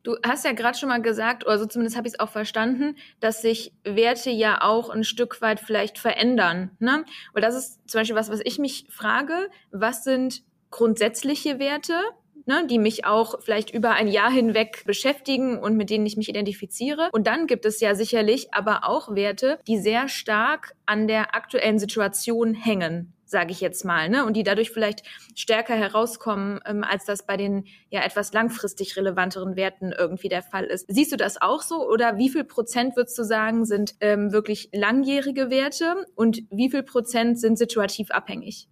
Du 0.05 0.17
hast 0.23 0.45
ja 0.45 0.53
gerade 0.53 0.79
schon 0.79 0.89
mal 0.89 1.03
gesagt, 1.03 1.45
oder 1.45 1.59
so 1.59 1.67
zumindest 1.67 1.97
habe 1.97 2.07
ich 2.07 2.15
es 2.15 2.21
auch 2.21 2.31
verstanden, 2.31 2.97
dass 3.21 3.43
sich 3.43 3.75
Werte 3.83 4.31
ja 4.31 4.63
auch 4.63 4.91
ein 4.91 5.05
Stück 5.05 5.41
weit 5.43 5.59
vielleicht 5.59 5.99
verändern. 5.99 6.71
Ne? 6.79 7.05
Weil 7.33 7.43
das 7.43 7.57
ist 7.57 7.91
zum 7.91 8.01
Beispiel 8.01 8.17
was, 8.17 8.31
was 8.31 8.41
ich 8.45 8.59
mich 8.59 8.87
frage, 8.91 9.51
was 9.71 10.05
sind 10.05 10.45
grundsätzliche 10.71 11.59
Werte, 11.59 12.01
ne, 12.49 12.67
die 12.67 12.79
mich 12.79 13.05
auch 13.05 13.41
vielleicht 13.41 13.71
über 13.71 13.93
ein 13.93 14.09
Jahr 14.09 14.31
hinweg 14.31 14.83
beschäftigen 14.85 15.59
und 15.59 15.77
mit 15.77 15.91
denen 15.91 16.07
ich 16.07 16.17
mich 16.17 16.29
identifiziere. 16.29 17.11
Und 17.13 17.27
dann 17.27 17.47
gibt 17.47 17.65
es 17.65 17.79
ja 17.81 17.95
sicherlich 17.95 18.53
aber 18.53 18.81
auch 18.83 19.15
Werte, 19.15 19.61
die 19.69 19.79
sehr 19.79 20.09
stark 20.09 20.75
an 20.87 21.07
der 21.07 21.37
aktuellen 21.37 21.79
Situation 21.79 22.55
hängen 22.55 23.15
sage 23.31 23.53
ich 23.53 23.61
jetzt 23.61 23.85
mal, 23.85 24.09
ne? 24.09 24.25
Und 24.25 24.39
die 24.39 24.43
dadurch 24.43 24.71
vielleicht 24.71 25.03
stärker 25.35 25.75
herauskommen, 25.75 26.61
ähm, 26.65 26.83
als 26.83 27.05
das 27.05 27.27
bei 27.27 27.37
den 27.37 27.67
ja 27.91 28.03
etwas 28.03 28.33
langfristig 28.33 28.97
relevanteren 28.97 29.55
Werten 29.55 29.93
irgendwie 29.93 30.31
der 30.31 30.43
Fall 30.43 30.65
ist. 30.65 30.87
Siehst 30.89 31.13
du 31.13 31.17
das 31.19 31.39
auch 31.39 31.61
so? 31.61 31.87
Oder 31.87 32.17
wie 32.17 32.31
viel 32.31 32.45
Prozent 32.45 32.97
würdest 32.97 33.19
du 33.19 33.25
sagen, 33.25 33.67
sind 33.67 33.97
ähm, 34.01 34.33
wirklich 34.33 34.71
langjährige 34.73 35.51
Werte 35.51 36.07
und 36.15 36.43
wie 36.51 36.71
viel 36.71 36.83
Prozent 36.83 37.39
sind 37.39 37.59
situativ 37.59 38.11
abhängig? 38.11 38.67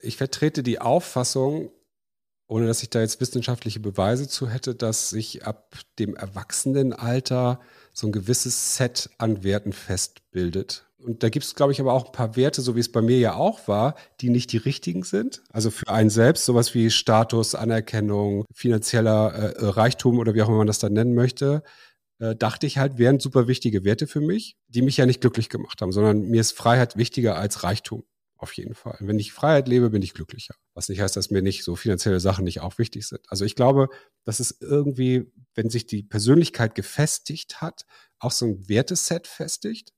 Ich 0.00 0.16
vertrete 0.16 0.64
die 0.64 0.80
Auffassung, 0.80 1.70
ohne 2.46 2.66
dass 2.66 2.82
ich 2.82 2.90
da 2.90 3.00
jetzt 3.00 3.20
wissenschaftliche 3.20 3.80
Beweise 3.80 4.28
zu 4.28 4.48
hätte, 4.48 4.74
dass 4.74 5.10
sich 5.10 5.46
ab 5.46 5.76
dem 5.98 6.16
Erwachsenenalter 6.16 7.60
so 7.92 8.06
ein 8.06 8.12
gewisses 8.12 8.76
Set 8.76 9.10
an 9.18 9.42
Werten 9.42 9.72
festbildet 9.72 10.86
und 11.02 11.22
da 11.22 11.28
gibt 11.28 11.44
es, 11.44 11.54
glaube 11.54 11.72
ich, 11.72 11.80
aber 11.80 11.92
auch 11.92 12.06
ein 12.06 12.12
paar 12.12 12.36
Werte, 12.36 12.62
so 12.62 12.76
wie 12.76 12.80
es 12.80 12.90
bei 12.90 13.02
mir 13.02 13.18
ja 13.18 13.34
auch 13.34 13.66
war, 13.66 13.96
die 14.20 14.30
nicht 14.30 14.52
die 14.52 14.56
richtigen 14.58 15.02
sind. 15.02 15.42
Also 15.50 15.70
für 15.70 15.88
einen 15.88 16.10
selbst, 16.10 16.44
sowas 16.44 16.74
wie 16.74 16.90
Status, 16.90 17.54
Anerkennung, 17.54 18.44
finanzieller 18.54 19.32
äh, 19.32 19.66
Reichtum 19.66 20.18
oder 20.18 20.34
wie 20.34 20.42
auch 20.42 20.48
immer 20.48 20.58
man 20.58 20.66
das 20.66 20.78
dann 20.78 20.92
nennen 20.92 21.14
möchte, 21.14 21.62
äh, 22.20 22.36
dachte 22.36 22.66
ich 22.66 22.78
halt, 22.78 22.98
wären 22.98 23.18
super 23.18 23.48
wichtige 23.48 23.84
Werte 23.84 24.06
für 24.06 24.20
mich, 24.20 24.56
die 24.68 24.82
mich 24.82 24.96
ja 24.96 25.06
nicht 25.06 25.20
glücklich 25.20 25.48
gemacht 25.48 25.82
haben, 25.82 25.92
sondern 25.92 26.22
mir 26.22 26.40
ist 26.40 26.56
Freiheit 26.56 26.96
wichtiger 26.96 27.36
als 27.36 27.64
Reichtum. 27.64 28.04
Auf 28.42 28.54
jeden 28.54 28.74
Fall. 28.74 28.96
Wenn 28.98 29.20
ich 29.20 29.32
Freiheit 29.32 29.68
lebe, 29.68 29.90
bin 29.90 30.02
ich 30.02 30.14
glücklicher. 30.14 30.56
Was 30.74 30.88
nicht 30.88 31.00
heißt, 31.00 31.14
dass 31.14 31.30
mir 31.30 31.42
nicht 31.42 31.62
so 31.62 31.76
finanzielle 31.76 32.18
Sachen 32.18 32.42
nicht 32.42 32.60
auch 32.60 32.76
wichtig 32.76 33.06
sind. 33.06 33.20
Also 33.28 33.44
ich 33.44 33.54
glaube, 33.54 33.88
dass 34.24 34.40
es 34.40 34.58
irgendwie, 34.60 35.30
wenn 35.54 35.70
sich 35.70 35.86
die 35.86 36.02
Persönlichkeit 36.02 36.74
gefestigt 36.74 37.60
hat, 37.60 37.86
auch 38.18 38.32
so 38.32 38.46
ein 38.46 38.68
Werteset 38.68 39.28
festigt 39.28 39.92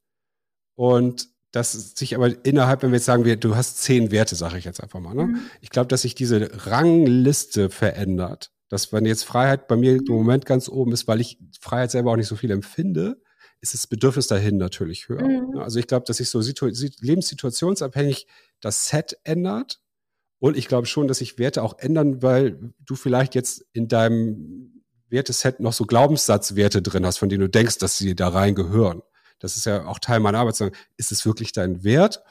und 0.74 1.30
das 1.52 1.72
sich 1.72 2.14
aber 2.14 2.44
innerhalb, 2.44 2.82
wenn 2.82 2.90
wir 2.90 2.96
jetzt 2.96 3.06
sagen, 3.06 3.24
wir, 3.24 3.36
du 3.36 3.56
hast 3.56 3.78
zehn 3.78 4.10
Werte, 4.10 4.36
sage 4.36 4.58
ich 4.58 4.66
jetzt 4.66 4.82
einfach 4.82 5.00
mal. 5.00 5.14
Ne? 5.14 5.28
Mhm. 5.28 5.40
Ich 5.62 5.70
glaube, 5.70 5.88
dass 5.88 6.02
sich 6.02 6.14
diese 6.14 6.66
Rangliste 6.66 7.70
verändert. 7.70 8.52
Dass 8.68 8.92
wenn 8.92 9.06
jetzt 9.06 9.24
Freiheit 9.24 9.68
bei 9.68 9.76
mir 9.76 9.94
im 9.94 10.04
Moment 10.06 10.44
ganz 10.44 10.68
oben 10.68 10.92
ist, 10.92 11.08
weil 11.08 11.22
ich 11.22 11.38
Freiheit 11.58 11.92
selber 11.92 12.12
auch 12.12 12.16
nicht 12.16 12.28
so 12.28 12.36
viel 12.36 12.50
empfinde, 12.50 13.22
ist 13.64 13.74
das 13.74 13.86
Bedürfnis 13.86 14.26
dahin 14.26 14.56
natürlich 14.56 15.08
höher. 15.08 15.26
Mhm. 15.26 15.58
Also 15.58 15.78
ich 15.78 15.86
glaube, 15.86 16.04
dass 16.06 16.18
sich 16.18 16.28
so 16.28 16.40
lebenssituationsabhängig 16.40 18.26
das 18.60 18.88
Set 18.88 19.18
ändert. 19.24 19.80
Und 20.38 20.56
ich 20.56 20.68
glaube 20.68 20.86
schon, 20.86 21.08
dass 21.08 21.18
sich 21.18 21.38
Werte 21.38 21.62
auch 21.62 21.78
ändern, 21.78 22.22
weil 22.22 22.74
du 22.78 22.94
vielleicht 22.94 23.34
jetzt 23.34 23.64
in 23.72 23.88
deinem 23.88 24.82
Werteset 25.08 25.60
noch 25.60 25.72
so 25.72 25.84
Glaubenssatzwerte 25.86 26.82
drin 26.82 27.06
hast, 27.06 27.18
von 27.18 27.28
denen 27.28 27.42
du 27.42 27.48
denkst, 27.48 27.78
dass 27.78 27.96
sie 27.96 28.14
da 28.14 28.28
rein 28.28 28.54
gehören 28.54 29.02
das 29.44 29.56
ist 29.56 29.66
ja 29.66 29.86
auch 29.86 29.98
Teil 29.98 30.20
meiner 30.20 30.38
Arbeit, 30.38 30.56
zu 30.56 30.64
sagen, 30.64 30.76
ist 30.96 31.12
es 31.12 31.26
wirklich 31.26 31.52
dein 31.52 31.84
Wert 31.84 32.22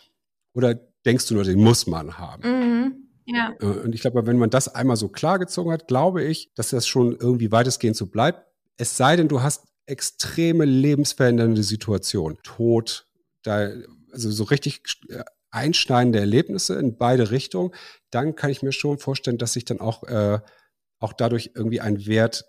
oder 0.53 0.73
denkst 1.05 1.27
du 1.27 1.35
nur, 1.35 1.43
den 1.43 1.59
muss 1.59 1.85
man 1.87 2.17
haben? 2.17 2.43
Mhm. 2.43 3.09
Ja. 3.25 3.53
Äh, 3.61 3.65
und 3.65 3.93
ich 3.93 4.01
glaube, 4.01 4.25
wenn 4.25 4.37
man 4.37 4.49
das 4.49 4.67
einmal 4.67 4.97
so 4.97 5.09
klar 5.09 5.39
gezogen 5.39 5.71
hat, 5.71 5.87
glaube 5.87 6.23
ich, 6.23 6.53
dass 6.55 6.71
das 6.71 6.87
schon 6.87 7.15
irgendwie 7.15 7.51
weitestgehend 7.51 7.95
so 7.95 8.07
bleibt. 8.07 8.45
Es 8.77 8.97
sei 8.97 9.15
denn, 9.15 9.27
du 9.27 9.41
hast 9.41 9.67
extreme 9.85 10.65
lebensverändernde 10.65 11.63
Situation, 11.63 12.37
Tod, 12.43 13.07
da, 13.43 13.69
also 14.11 14.31
so 14.31 14.43
richtig 14.45 14.81
äh, 15.09 15.23
einschneidende 15.51 16.19
Erlebnisse 16.19 16.79
in 16.79 16.97
beide 16.97 17.31
Richtungen, 17.31 17.71
dann 18.09 18.35
kann 18.35 18.49
ich 18.49 18.63
mir 18.63 18.71
schon 18.71 18.97
vorstellen, 18.97 19.37
dass 19.37 19.53
sich 19.53 19.65
dann 19.65 19.79
auch, 19.79 20.03
äh, 20.03 20.39
auch 20.99 21.13
dadurch 21.13 21.51
irgendwie 21.55 21.81
ein 21.81 22.05
Wert 22.05 22.45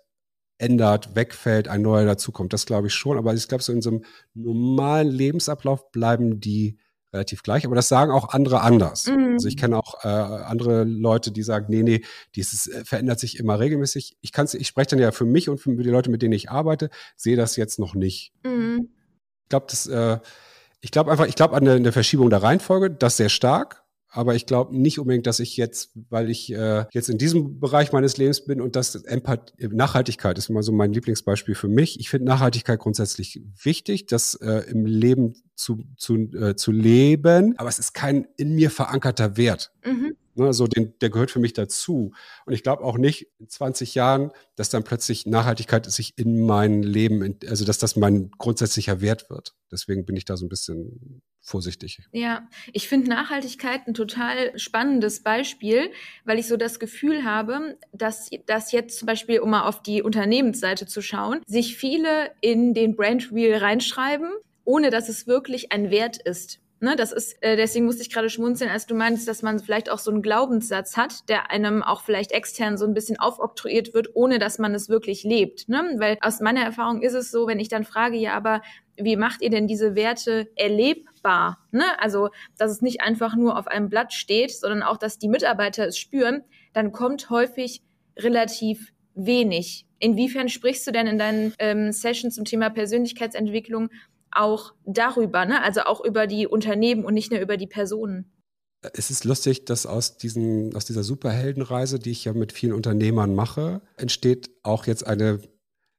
ändert, 0.57 1.15
wegfällt, 1.15 1.67
ein 1.67 1.81
neuer 1.81 2.05
dazukommt. 2.05 2.53
Das 2.53 2.65
glaube 2.65 2.87
ich 2.87 2.93
schon. 2.93 3.17
Aber 3.17 3.33
ich 3.33 3.47
glaube, 3.47 3.63
so 3.63 3.73
in 3.73 3.81
so 3.81 3.89
einem 3.91 4.05
normalen 4.33 5.09
Lebensablauf 5.09 5.91
bleiben 5.91 6.39
die 6.39 6.79
relativ 7.15 7.41
gleich. 7.43 7.65
Aber 7.65 7.75
das 7.75 7.87
sagen 7.87 8.11
auch 8.11 8.29
andere 8.29 8.61
anders. 8.61 9.07
Mhm. 9.07 9.33
Also 9.33 9.47
ich 9.47 9.57
kenne 9.57 9.77
auch 9.77 10.03
äh, 10.03 10.07
andere 10.07 10.83
Leute, 10.83 11.31
die 11.31 11.43
sagen, 11.43 11.65
nee, 11.69 11.83
nee, 11.83 12.01
dieses 12.35 12.67
äh, 12.67 12.85
verändert 12.85 13.19
sich 13.19 13.39
immer 13.39 13.59
regelmäßig. 13.59 14.17
Ich 14.21 14.31
kann 14.31 14.47
ich 14.51 14.67
spreche 14.67 14.89
dann 14.89 14.99
ja 14.99 15.11
für 15.11 15.25
mich 15.25 15.49
und 15.49 15.57
für 15.57 15.75
die 15.75 15.89
Leute, 15.89 16.11
mit 16.11 16.21
denen 16.21 16.33
ich 16.33 16.51
arbeite, 16.51 16.89
sehe 17.15 17.35
das 17.35 17.55
jetzt 17.55 17.79
noch 17.79 17.95
nicht. 17.95 18.33
Mhm. 18.43 18.89
Ich 19.43 19.49
glaube, 19.49 19.65
das, 19.69 19.87
äh, 19.87 20.19
ich 20.81 20.91
glaube 20.91 21.11
einfach, 21.11 21.25
ich 21.25 21.35
glaube 21.35 21.55
an 21.55 21.63
eine, 21.63 21.73
eine 21.73 21.91
Verschiebung 21.91 22.29
der 22.29 22.43
Reihenfolge, 22.43 22.91
das 22.91 23.17
sehr 23.17 23.29
stark 23.29 23.84
aber 24.15 24.35
ich 24.35 24.45
glaube 24.45 24.75
nicht 24.75 24.99
unbedingt, 24.99 25.27
dass 25.27 25.39
ich 25.39 25.57
jetzt, 25.57 25.91
weil 26.09 26.29
ich 26.29 26.51
äh, 26.53 26.85
jetzt 26.91 27.09
in 27.09 27.17
diesem 27.17 27.59
Bereich 27.59 27.91
meines 27.91 28.17
Lebens 28.17 28.45
bin 28.45 28.61
und 28.61 28.75
das 28.75 28.95
Empath 28.95 29.53
Nachhaltigkeit 29.59 30.37
ist 30.37 30.49
immer 30.49 30.63
so 30.63 30.71
mein 30.71 30.93
Lieblingsbeispiel 30.93 31.55
für 31.55 31.67
mich. 31.67 31.99
Ich 31.99 32.09
finde 32.09 32.27
Nachhaltigkeit 32.27 32.79
grundsätzlich 32.79 33.41
wichtig, 33.61 34.05
das 34.05 34.35
äh, 34.35 34.63
im 34.69 34.85
Leben 34.85 35.35
zu, 35.55 35.83
zu, 35.97 36.15
äh, 36.15 36.55
zu 36.55 36.71
leben, 36.71 37.57
aber 37.57 37.69
es 37.69 37.79
ist 37.79 37.93
kein 37.93 38.27
in 38.37 38.55
mir 38.55 38.69
verankerter 38.69 39.37
Wert. 39.37 39.71
Mhm. 39.85 40.15
Ne, 40.37 40.53
so 40.53 40.67
den, 40.67 40.93
der 40.99 41.09
gehört 41.09 41.31
für 41.31 41.39
mich 41.39 41.53
dazu. 41.53 42.11
Und 42.45 42.53
ich 42.53 42.61
glaube 42.61 42.83
auch 42.83 42.97
nicht 42.97 43.27
in 43.39 43.47
20 43.47 43.95
Jahren, 43.95 44.31
dass 44.57 44.69
dann 44.69 44.83
plötzlich 44.83 45.25
Nachhaltigkeit 45.25 45.89
sich 45.89 46.17
in 46.17 46.45
mein 46.45 46.83
Leben, 46.83 47.39
also 47.47 47.63
dass 47.63 47.77
das 47.77 47.95
mein 47.95 48.31
grundsätzlicher 48.37 48.99
Wert 48.99 49.29
wird. 49.29 49.55
Deswegen 49.71 50.05
bin 50.05 50.17
ich 50.17 50.25
da 50.25 50.35
so 50.35 50.45
ein 50.45 50.49
bisschen 50.49 51.21
vorsichtig. 51.39 52.01
Ja, 52.11 52.49
ich 52.73 52.89
finde 52.89 53.09
Nachhaltigkeit 53.09 53.87
ein 53.87 53.93
total 53.93 54.57
spannendes 54.59 55.23
Beispiel, 55.23 55.91
weil 56.25 56.37
ich 56.37 56.47
so 56.47 56.57
das 56.57 56.79
Gefühl 56.79 57.23
habe, 57.23 57.77
dass 57.93 58.29
das 58.45 58.73
jetzt 58.73 58.99
zum 58.99 59.05
Beispiel, 59.05 59.39
um 59.39 59.51
mal 59.51 59.67
auf 59.67 59.81
die 59.81 60.01
Unternehmensseite 60.01 60.85
zu 60.85 61.01
schauen, 61.01 61.41
sich 61.45 61.77
viele 61.77 62.31
in 62.41 62.73
den 62.73 62.95
Brand 62.95 63.33
Wheel 63.33 63.55
reinschreiben, 63.55 64.31
ohne 64.65 64.89
dass 64.89 65.07
es 65.07 65.27
wirklich 65.27 65.71
ein 65.71 65.91
Wert 65.91 66.17
ist. 66.17 66.59
Ne, 66.85 66.95
das 66.95 67.11
ist, 67.11 67.41
äh, 67.41 67.55
deswegen 67.55 67.85
musste 67.85 68.03
ich 68.03 68.13
gerade 68.13 68.29
schmunzeln, 68.29 68.69
als 68.69 68.85
du 68.85 68.93
meinst, 68.93 69.27
dass 69.27 69.41
man 69.41 69.57
vielleicht 69.57 69.89
auch 69.89 69.97
so 69.97 70.11
einen 70.11 70.21
Glaubenssatz 70.21 70.95
hat, 70.97 71.27
der 71.29 71.49
einem 71.49 71.81
auch 71.81 72.03
vielleicht 72.03 72.31
extern 72.31 72.77
so 72.77 72.85
ein 72.85 72.93
bisschen 72.93 73.17
aufoktroyiert 73.17 73.95
wird, 73.95 74.09
ohne 74.13 74.37
dass 74.37 74.59
man 74.59 74.75
es 74.75 74.87
wirklich 74.87 75.23
lebt. 75.23 75.67
Ne? 75.67 75.95
Weil 75.97 76.19
aus 76.21 76.41
meiner 76.41 76.61
Erfahrung 76.61 77.01
ist 77.01 77.15
es 77.15 77.31
so, 77.31 77.47
wenn 77.47 77.59
ich 77.59 77.69
dann 77.69 77.85
frage, 77.85 78.17
ja, 78.17 78.35
aber 78.35 78.61
wie 78.97 79.15
macht 79.15 79.41
ihr 79.41 79.49
denn 79.49 79.65
diese 79.65 79.95
Werte 79.95 80.47
erlebbar? 80.55 81.57
Ne? 81.71 81.85
Also, 81.97 82.29
dass 82.55 82.69
es 82.69 82.83
nicht 82.83 83.01
einfach 83.01 83.35
nur 83.35 83.57
auf 83.57 83.65
einem 83.65 83.89
Blatt 83.89 84.13
steht, 84.13 84.51
sondern 84.51 84.83
auch, 84.83 84.97
dass 84.97 85.17
die 85.17 85.27
Mitarbeiter 85.27 85.87
es 85.87 85.97
spüren, 85.97 86.43
dann 86.73 86.91
kommt 86.91 87.31
häufig 87.31 87.81
relativ 88.15 88.93
wenig. 89.15 89.87
Inwiefern 89.97 90.49
sprichst 90.49 90.85
du 90.85 90.91
denn 90.91 91.07
in 91.07 91.17
deinen 91.17 91.55
ähm, 91.57 91.91
Sessions 91.91 92.35
zum 92.35 92.45
Thema 92.45 92.69
Persönlichkeitsentwicklung 92.69 93.89
auch 94.35 94.73
darüber, 94.85 95.45
ne? 95.45 95.61
also 95.63 95.81
auch 95.81 96.03
über 96.03 96.27
die 96.27 96.47
Unternehmen 96.47 97.05
und 97.05 97.13
nicht 97.13 97.31
nur 97.31 97.39
über 97.39 97.57
die 97.57 97.67
Personen? 97.67 98.31
Es 98.93 99.09
ist 99.09 99.25
lustig, 99.25 99.65
dass 99.65 99.85
aus, 99.85 100.17
diesen, 100.17 100.75
aus 100.75 100.85
dieser 100.85 101.03
Superheldenreise, 101.03 101.97
die 101.97 102.11
ich 102.11 102.25
ja 102.25 102.33
mit 102.33 102.51
vielen 102.51 102.73
Unternehmern 102.73 103.33
mache, 103.33 103.81
entsteht 103.97 104.51
auch 104.63 104.85
jetzt 104.85 105.07
eine 105.07 105.39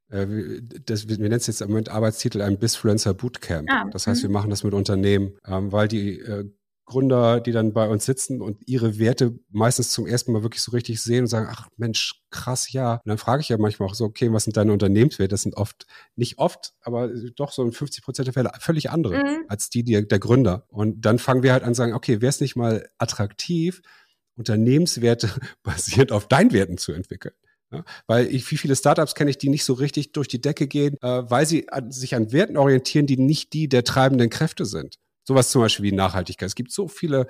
äh, 0.09 0.61
das, 0.85 1.09
wir 1.09 1.18
nennen 1.18 1.35
es 1.35 1.46
jetzt 1.46 1.62
im 1.62 1.68
Moment 1.68 1.88
Arbeitstitel 1.88 2.40
ein 2.42 2.59
Bisfluencer 2.59 3.14
Bootcamp. 3.14 3.68
Ah, 3.70 3.88
das 3.90 4.07
heißt, 4.07 4.22
wir 4.22 4.29
mhm. 4.29 4.35
machen 4.35 4.51
das 4.51 4.62
mit 4.62 4.75
Unternehmen, 4.75 5.37
ähm, 5.46 5.72
weil 5.72 5.88
die 5.88 6.20
äh, 6.20 6.49
Gründer, 6.87 7.40
die 7.40 7.51
dann 7.51 7.72
bei 7.72 7.88
uns 7.88 8.07
sitzen 8.07 8.40
und 8.40 8.59
ihre 8.66 8.99
Werte 8.99 9.38
meistens 9.51 9.90
zum 9.90 10.07
ersten 10.07 10.33
Mal 10.33 10.42
wirklich 10.42 10.62
so 10.62 10.70
richtig 10.70 11.03
sehen 11.03 11.22
und 11.22 11.27
sagen, 11.27 11.49
ach 11.51 11.68
Mensch, 11.77 12.22
krass, 12.31 12.72
ja. 12.72 12.94
Und 12.94 13.09
dann 13.09 13.18
frage 13.18 13.42
ich 13.42 13.49
ja 13.49 13.59
manchmal 13.59 13.88
auch 13.88 13.94
so, 13.94 14.05
okay, 14.05 14.33
was 14.33 14.44
sind 14.44 14.57
deine 14.57 14.72
Unternehmenswerte? 14.72 15.29
Das 15.29 15.42
sind 15.42 15.57
oft, 15.57 15.87
nicht 16.14 16.38
oft, 16.38 16.75
aber 16.81 17.09
doch 17.35 17.51
so 17.51 17.64
in 17.64 17.72
50 17.72 18.05
Prozent 18.05 18.29
der 18.29 18.35
Fälle 18.35 18.53
völlig 18.61 18.90
andere 18.90 19.18
mhm. 19.18 19.44
als 19.49 19.68
die, 19.68 19.83
die 19.83 20.07
der 20.07 20.18
Gründer. 20.20 20.64
Und 20.68 21.01
dann 21.01 21.18
fangen 21.18 21.42
wir 21.42 21.53
halt 21.53 21.64
an 21.64 21.75
zu 21.75 21.79
sagen, 21.79 21.92
okay, 21.92 22.20
wäre 22.20 22.31
es 22.31 22.40
nicht 22.40 22.55
mal 22.55 22.88
attraktiv, 22.99 23.83
Unternehmenswerte 24.37 25.31
basierend 25.64 26.12
auf 26.12 26.29
deinen 26.29 26.53
Werten 26.53 26.79
zu 26.79 26.92
entwickeln? 26.92 27.35
Ja, 27.72 27.85
weil 28.07 28.33
ich, 28.33 28.49
wie 28.53 28.57
viele 28.57 28.77
Startups 28.77 29.16
kenne 29.16 29.31
ich, 29.31 29.38
die 29.38 29.49
nicht 29.49 29.64
so 29.64 29.72
richtig 29.72 30.12
durch 30.12 30.29
die 30.29 30.40
Decke 30.40 30.68
gehen, 30.68 30.94
äh, 31.03 31.22
weil 31.29 31.46
sie 31.46 31.68
an, 31.68 31.90
sich 31.90 32.14
an 32.14 32.31
Werten 32.31 32.57
orientieren, 32.57 33.09
die 33.09 33.16
nicht 33.16 33.53
die 33.55 33.68
der 33.68 33.83
treibenden 33.83 34.31
Kräfte 34.31 34.66
sind. 34.66 35.01
Sowas 35.27 35.51
zum 35.51 35.62
Beispiel 35.62 35.85
wie 35.85 35.93
Nachhaltigkeit. 35.93 36.47
Es 36.47 36.55
gibt 36.55 36.73
so 36.73 36.89
viele 36.89 37.27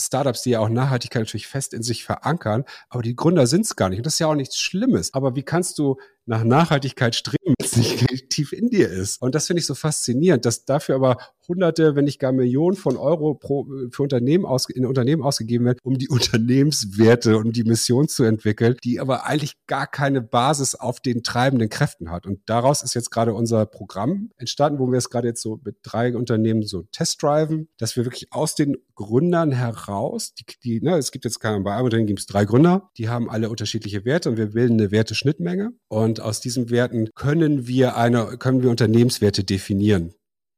Startups, 0.00 0.42
die 0.42 0.50
ja 0.50 0.60
auch 0.60 0.68
Nachhaltigkeit 0.68 1.22
natürlich 1.22 1.46
fest 1.48 1.74
in 1.74 1.82
sich 1.82 2.04
verankern, 2.04 2.64
aber 2.88 3.02
die 3.02 3.16
Gründer 3.16 3.46
sind 3.46 3.62
es 3.62 3.76
gar 3.76 3.88
nicht. 3.88 3.98
Und 3.98 4.06
das 4.06 4.14
ist 4.14 4.20
ja 4.20 4.28
auch 4.28 4.34
nichts 4.34 4.58
Schlimmes. 4.60 5.14
Aber 5.14 5.34
wie 5.34 5.42
kannst 5.42 5.78
du 5.78 5.96
nach 6.28 6.44
Nachhaltigkeit 6.44 7.14
streben, 7.16 7.54
wenn 7.58 7.66
es 7.66 7.76
nicht 7.76 8.28
tief 8.30 8.52
in 8.52 8.68
dir 8.68 8.88
ist? 8.88 9.20
Und 9.20 9.34
das 9.34 9.46
finde 9.46 9.60
ich 9.60 9.66
so 9.66 9.74
faszinierend, 9.74 10.44
dass 10.44 10.64
dafür 10.64 10.94
aber 10.94 11.16
Hunderte, 11.48 11.96
wenn 11.96 12.04
nicht 12.04 12.18
gar 12.18 12.32
Millionen 12.32 12.76
von 12.76 12.98
Euro 12.98 13.34
pro, 13.34 13.66
für 13.90 14.02
Unternehmen 14.02 14.44
aus, 14.44 14.68
in 14.68 14.84
Unternehmen 14.84 15.22
ausgegeben 15.22 15.64
werden, 15.64 15.78
um 15.82 15.96
die 15.96 16.08
Unternehmenswerte 16.10 17.38
und 17.38 17.56
die 17.56 17.64
Mission 17.64 18.06
zu 18.06 18.24
entwickeln, 18.24 18.76
die 18.84 19.00
aber 19.00 19.24
eigentlich 19.24 19.54
gar 19.66 19.86
keine 19.86 20.20
Basis 20.20 20.74
auf 20.74 21.00
den 21.00 21.22
treibenden 21.22 21.70
Kräften 21.70 22.10
hat. 22.10 22.26
Und 22.26 22.40
daraus 22.46 22.82
ist 22.82 22.94
jetzt 22.94 23.10
gerade 23.10 23.32
unser 23.32 23.64
Programm 23.64 24.30
entstanden, 24.36 24.78
wo 24.78 24.90
wir 24.90 24.98
es 24.98 25.08
gerade 25.08 25.28
jetzt 25.28 25.40
so 25.40 25.58
mit 25.64 25.76
drei 25.82 26.14
Unternehmen 26.14 26.62
so 26.62 26.82
testdriven, 26.92 27.68
dass 27.78 27.96
wir 27.96 28.04
wirklich 28.04 28.32
aus 28.32 28.54
den 28.54 28.76
Gründern 28.94 29.52
heraus, 29.52 30.34
die, 30.34 30.44
die 30.62 30.80
ne, 30.82 30.98
es 30.98 31.12
gibt 31.12 31.24
jetzt 31.24 31.40
keine, 31.40 31.60
bei 31.60 31.72
einem 31.72 31.84
Unternehmen 31.84 32.08
gibt 32.08 32.20
es 32.20 32.26
drei 32.26 32.44
Gründer, 32.44 32.90
die 32.98 33.08
haben 33.08 33.30
alle 33.30 33.48
unterschiedliche 33.48 34.04
Werte 34.04 34.28
und 34.28 34.36
wir 34.36 34.48
bilden 34.52 34.78
eine 34.78 34.90
Werteschnittmenge. 34.90 35.72
Und 35.88 36.17
aus 36.20 36.40
diesen 36.40 36.70
Werten 36.70 37.10
können 37.14 37.66
wir 37.66 37.96
eine, 37.96 38.38
können 38.38 38.62
wir 38.62 38.70
Unternehmenswerte 38.70 39.44
definieren. 39.44 40.14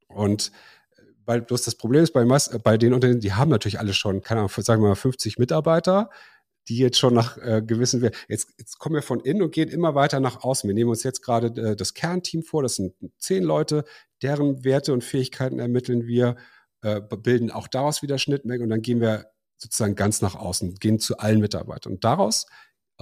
Und 0.07 0.51
weil 1.25 1.41
bloß 1.41 1.63
das 1.63 1.75
Problem 1.75 2.03
ist 2.03 2.13
bei, 2.13 2.25
bei 2.63 2.77
den 2.77 2.93
Unternehmen, 2.93 3.21
die 3.21 3.33
haben 3.33 3.49
natürlich 3.49 3.79
alle 3.79 3.93
schon, 3.93 4.21
keine 4.21 4.41
Ahnung, 4.41 4.51
sagen 4.57 4.81
wir 4.81 4.89
mal 4.89 4.95
50 4.95 5.37
Mitarbeiter, 5.37 6.09
die 6.67 6.77
jetzt 6.77 6.99
schon 6.99 7.13
nach 7.13 7.37
äh, 7.37 7.61
gewissen, 7.65 8.09
jetzt, 8.27 8.49
jetzt 8.57 8.79
kommen 8.79 8.95
wir 8.95 9.01
von 9.01 9.19
innen 9.19 9.41
und 9.41 9.51
gehen 9.51 9.69
immer 9.69 9.95
weiter 9.95 10.19
nach 10.19 10.43
außen. 10.43 10.67
Wir 10.67 10.75
nehmen 10.75 10.89
uns 10.89 11.03
jetzt 11.03 11.21
gerade 11.21 11.47
äh, 11.61 11.75
das 11.75 11.93
Kernteam 11.93 12.43
vor, 12.43 12.63
das 12.63 12.75
sind 12.75 12.93
zehn 13.17 13.43
Leute, 13.43 13.83
deren 14.21 14.63
Werte 14.63 14.93
und 14.93 15.03
Fähigkeiten 15.03 15.59
ermitteln 15.59 16.05
wir, 16.05 16.35
äh, 16.81 17.01
bilden 17.01 17.51
auch 17.51 17.67
daraus 17.67 18.01
wieder 18.01 18.17
Schnittmengen 18.17 18.63
und 18.63 18.69
dann 18.69 18.81
gehen 18.81 19.01
wir 19.01 19.27
sozusagen 19.57 19.95
ganz 19.95 20.21
nach 20.21 20.35
außen, 20.35 20.75
gehen 20.75 20.99
zu 20.99 21.17
allen 21.17 21.39
Mitarbeitern. 21.39 21.93
Und 21.93 22.03
daraus 22.03 22.47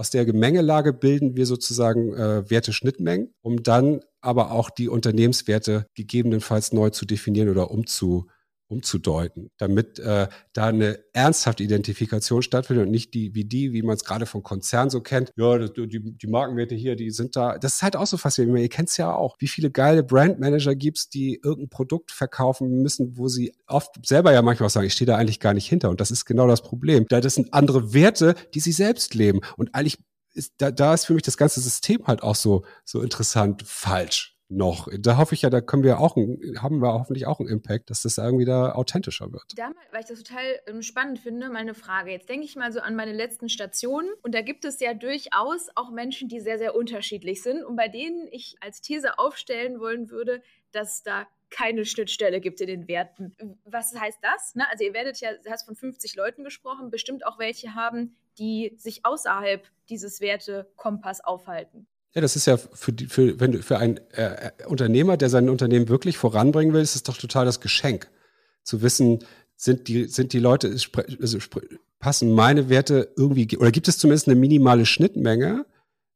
aus 0.00 0.08
der 0.08 0.24
Gemengelage 0.24 0.94
bilden 0.94 1.36
wir 1.36 1.44
sozusagen 1.44 2.14
äh, 2.14 2.48
Werte-Schnittmengen, 2.48 3.34
um 3.42 3.62
dann 3.62 4.00
aber 4.22 4.50
auch 4.50 4.70
die 4.70 4.88
Unternehmenswerte 4.88 5.84
gegebenenfalls 5.94 6.72
neu 6.72 6.88
zu 6.88 7.04
definieren 7.04 7.50
oder 7.50 7.70
umzu, 7.70 8.26
umzudeuten, 8.70 9.50
damit 9.58 9.98
äh, 9.98 10.28
da 10.52 10.66
eine 10.66 11.00
ernsthafte 11.12 11.64
Identifikation 11.64 12.42
stattfindet 12.42 12.86
und 12.86 12.92
nicht 12.92 13.14
die 13.14 13.34
wie 13.34 13.44
die, 13.44 13.72
wie 13.72 13.82
man 13.82 13.96
es 13.96 14.04
gerade 14.04 14.26
von 14.26 14.42
Konzernen 14.42 14.90
so 14.90 15.00
kennt. 15.00 15.32
Ja, 15.36 15.58
die, 15.58 16.16
die 16.16 16.26
Markenwerte 16.28 16.76
hier, 16.76 16.94
die 16.94 17.10
sind 17.10 17.34
da. 17.34 17.58
Das 17.58 17.74
ist 17.74 17.82
halt 17.82 17.96
auch 17.96 18.06
so 18.06 18.16
faszinierend. 18.16 18.62
Ihr 18.62 18.68
kennt 18.68 18.88
es 18.88 18.96
ja 18.96 19.12
auch, 19.12 19.36
wie 19.40 19.48
viele 19.48 19.70
geile 19.70 20.04
Brandmanager 20.04 20.76
gibt 20.76 20.98
es, 20.98 21.08
die 21.08 21.40
irgendein 21.42 21.68
Produkt 21.68 22.12
verkaufen 22.12 22.82
müssen, 22.82 23.18
wo 23.18 23.26
sie 23.26 23.52
oft 23.66 23.90
selber 24.06 24.32
ja 24.32 24.40
manchmal 24.40 24.68
auch 24.68 24.70
sagen, 24.70 24.86
ich 24.86 24.92
stehe 24.92 25.06
da 25.06 25.16
eigentlich 25.16 25.40
gar 25.40 25.52
nicht 25.52 25.68
hinter. 25.68 25.90
Und 25.90 26.00
das 26.00 26.12
ist 26.12 26.24
genau 26.24 26.46
das 26.46 26.62
Problem. 26.62 27.06
Da 27.08 27.20
das 27.20 27.34
sind 27.34 27.52
andere 27.52 27.92
Werte, 27.92 28.34
die 28.54 28.60
sie 28.60 28.72
selbst 28.72 29.14
leben. 29.14 29.40
Und 29.56 29.74
eigentlich 29.74 29.98
ist, 30.32 30.54
da, 30.58 30.70
da 30.70 30.94
ist 30.94 31.06
für 31.06 31.14
mich 31.14 31.24
das 31.24 31.36
ganze 31.36 31.60
System 31.60 32.06
halt 32.06 32.22
auch 32.22 32.36
so, 32.36 32.64
so 32.84 33.02
interessant 33.02 33.64
falsch 33.66 34.39
noch. 34.50 34.88
Da 34.98 35.16
hoffe 35.16 35.34
ich 35.34 35.42
ja, 35.42 35.50
da 35.50 35.60
können 35.60 35.82
wir 35.82 36.00
auch, 36.00 36.16
haben 36.16 36.80
wir 36.80 36.92
hoffentlich 36.92 37.26
auch 37.26 37.40
einen 37.40 37.48
Impact, 37.48 37.90
dass 37.90 38.02
das 38.02 38.18
irgendwie 38.18 38.44
da 38.44 38.72
authentischer 38.72 39.32
wird. 39.32 39.44
Da 39.56 39.70
weil 39.92 40.00
ich 40.00 40.06
das 40.06 40.22
total 40.22 40.60
ähm, 40.66 40.82
spannend 40.82 41.18
finde, 41.18 41.48
meine 41.50 41.74
Frage. 41.74 42.10
Jetzt 42.10 42.28
denke 42.28 42.44
ich 42.44 42.56
mal 42.56 42.72
so 42.72 42.80
an 42.80 42.96
meine 42.96 43.12
letzten 43.12 43.48
Stationen 43.48 44.10
und 44.22 44.34
da 44.34 44.42
gibt 44.42 44.64
es 44.64 44.80
ja 44.80 44.94
durchaus 44.94 45.68
auch 45.74 45.90
Menschen, 45.90 46.28
die 46.28 46.40
sehr, 46.40 46.58
sehr 46.58 46.74
unterschiedlich 46.74 47.42
sind 47.42 47.64
und 47.64 47.76
bei 47.76 47.88
denen 47.88 48.28
ich 48.30 48.56
als 48.60 48.80
These 48.80 49.18
aufstellen 49.18 49.80
wollen 49.80 50.10
würde, 50.10 50.42
dass 50.72 51.02
da 51.02 51.26
keine 51.50 51.84
Schnittstelle 51.84 52.40
gibt 52.40 52.60
in 52.60 52.68
den 52.68 52.88
Werten. 52.88 53.34
Was 53.64 53.94
heißt 53.98 54.18
das? 54.22 54.54
Ne? 54.54 54.64
Also 54.70 54.84
ihr 54.84 54.94
werdet 54.94 55.20
ja, 55.20 55.32
du 55.34 55.50
hast 55.50 55.64
von 55.64 55.74
50 55.74 56.14
Leuten 56.14 56.44
gesprochen, 56.44 56.90
bestimmt 56.90 57.26
auch 57.26 57.38
welche 57.38 57.74
haben, 57.74 58.16
die 58.38 58.72
sich 58.76 59.04
außerhalb 59.04 59.68
dieses 59.88 60.20
Wertekompass 60.20 61.20
aufhalten. 61.22 61.86
Ja, 62.14 62.20
das 62.20 62.34
ist 62.34 62.46
ja 62.46 62.56
für, 62.56 62.92
die, 62.92 63.06
für, 63.06 63.38
wenn 63.38 63.62
für 63.62 63.78
einen 63.78 63.98
äh, 64.12 64.50
äh, 64.58 64.66
Unternehmer, 64.66 65.16
der 65.16 65.30
sein 65.30 65.48
Unternehmen 65.48 65.88
wirklich 65.88 66.18
voranbringen 66.18 66.74
will, 66.74 66.82
ist 66.82 66.96
es 66.96 67.04
doch 67.04 67.16
total 67.16 67.44
das 67.44 67.60
Geschenk. 67.60 68.10
Zu 68.64 68.82
wissen, 68.82 69.20
sind 69.56 69.88
die, 69.88 70.06
sind 70.06 70.32
die 70.32 70.38
Leute, 70.40 70.74
also 71.20 71.38
passen 71.98 72.32
meine 72.32 72.68
Werte 72.68 73.12
irgendwie, 73.16 73.56
oder 73.58 73.70
gibt 73.70 73.88
es 73.88 73.98
zumindest 73.98 74.26
eine 74.26 74.38
minimale 74.38 74.86
Schnittmenge 74.86 75.66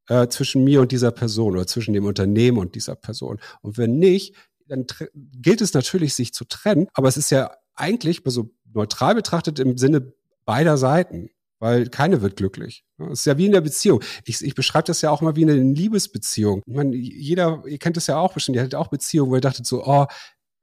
äh, 0.09 0.27
zwischen 0.27 0.63
mir 0.63 0.81
und 0.81 0.91
dieser 0.91 1.11
Person 1.11 1.53
oder 1.53 1.67
zwischen 1.67 1.93
dem 1.93 2.05
Unternehmen 2.05 2.57
und 2.57 2.75
dieser 2.75 2.95
Person? 2.95 3.39
Und 3.61 3.77
wenn 3.77 3.97
nicht, 3.97 4.35
dann 4.67 4.85
gilt 5.13 5.61
es 5.61 5.73
natürlich, 5.73 6.13
sich 6.13 6.33
zu 6.33 6.43
trennen, 6.45 6.87
aber 6.93 7.07
es 7.07 7.17
ist 7.17 7.29
ja 7.29 7.51
eigentlich 7.75 8.21
so 8.25 8.49
neutral 8.73 9.15
betrachtet 9.15 9.59
im 9.59 9.77
Sinne 9.77 10.13
beider 10.45 10.77
Seiten 10.77 11.29
weil 11.59 11.87
keine 11.87 12.21
wird 12.21 12.35
glücklich. 12.35 12.83
Es 12.97 13.19
ist 13.19 13.25
ja 13.25 13.37
wie 13.37 13.45
in 13.45 13.51
der 13.51 13.61
Beziehung. 13.61 14.01
Ich, 14.25 14.43
ich 14.43 14.55
beschreibe 14.55 14.85
das 14.85 15.01
ja 15.01 15.11
auch 15.11 15.21
mal 15.21 15.35
wie 15.35 15.43
eine 15.43 15.55
Liebesbeziehung. 15.55 16.61
Ich 16.65 16.75
meine, 16.75 16.95
jeder, 16.95 17.63
ihr 17.67 17.77
kennt 17.77 17.97
das 17.97 18.07
ja 18.07 18.17
auch 18.17 18.33
bestimmt, 18.33 18.55
ihr 18.55 18.61
hattet 18.61 18.75
auch 18.75 18.87
Beziehungen, 18.87 19.31
wo 19.31 19.35
ihr 19.35 19.41
dachtet 19.41 19.65
so, 19.65 19.85
oh, 19.85 20.05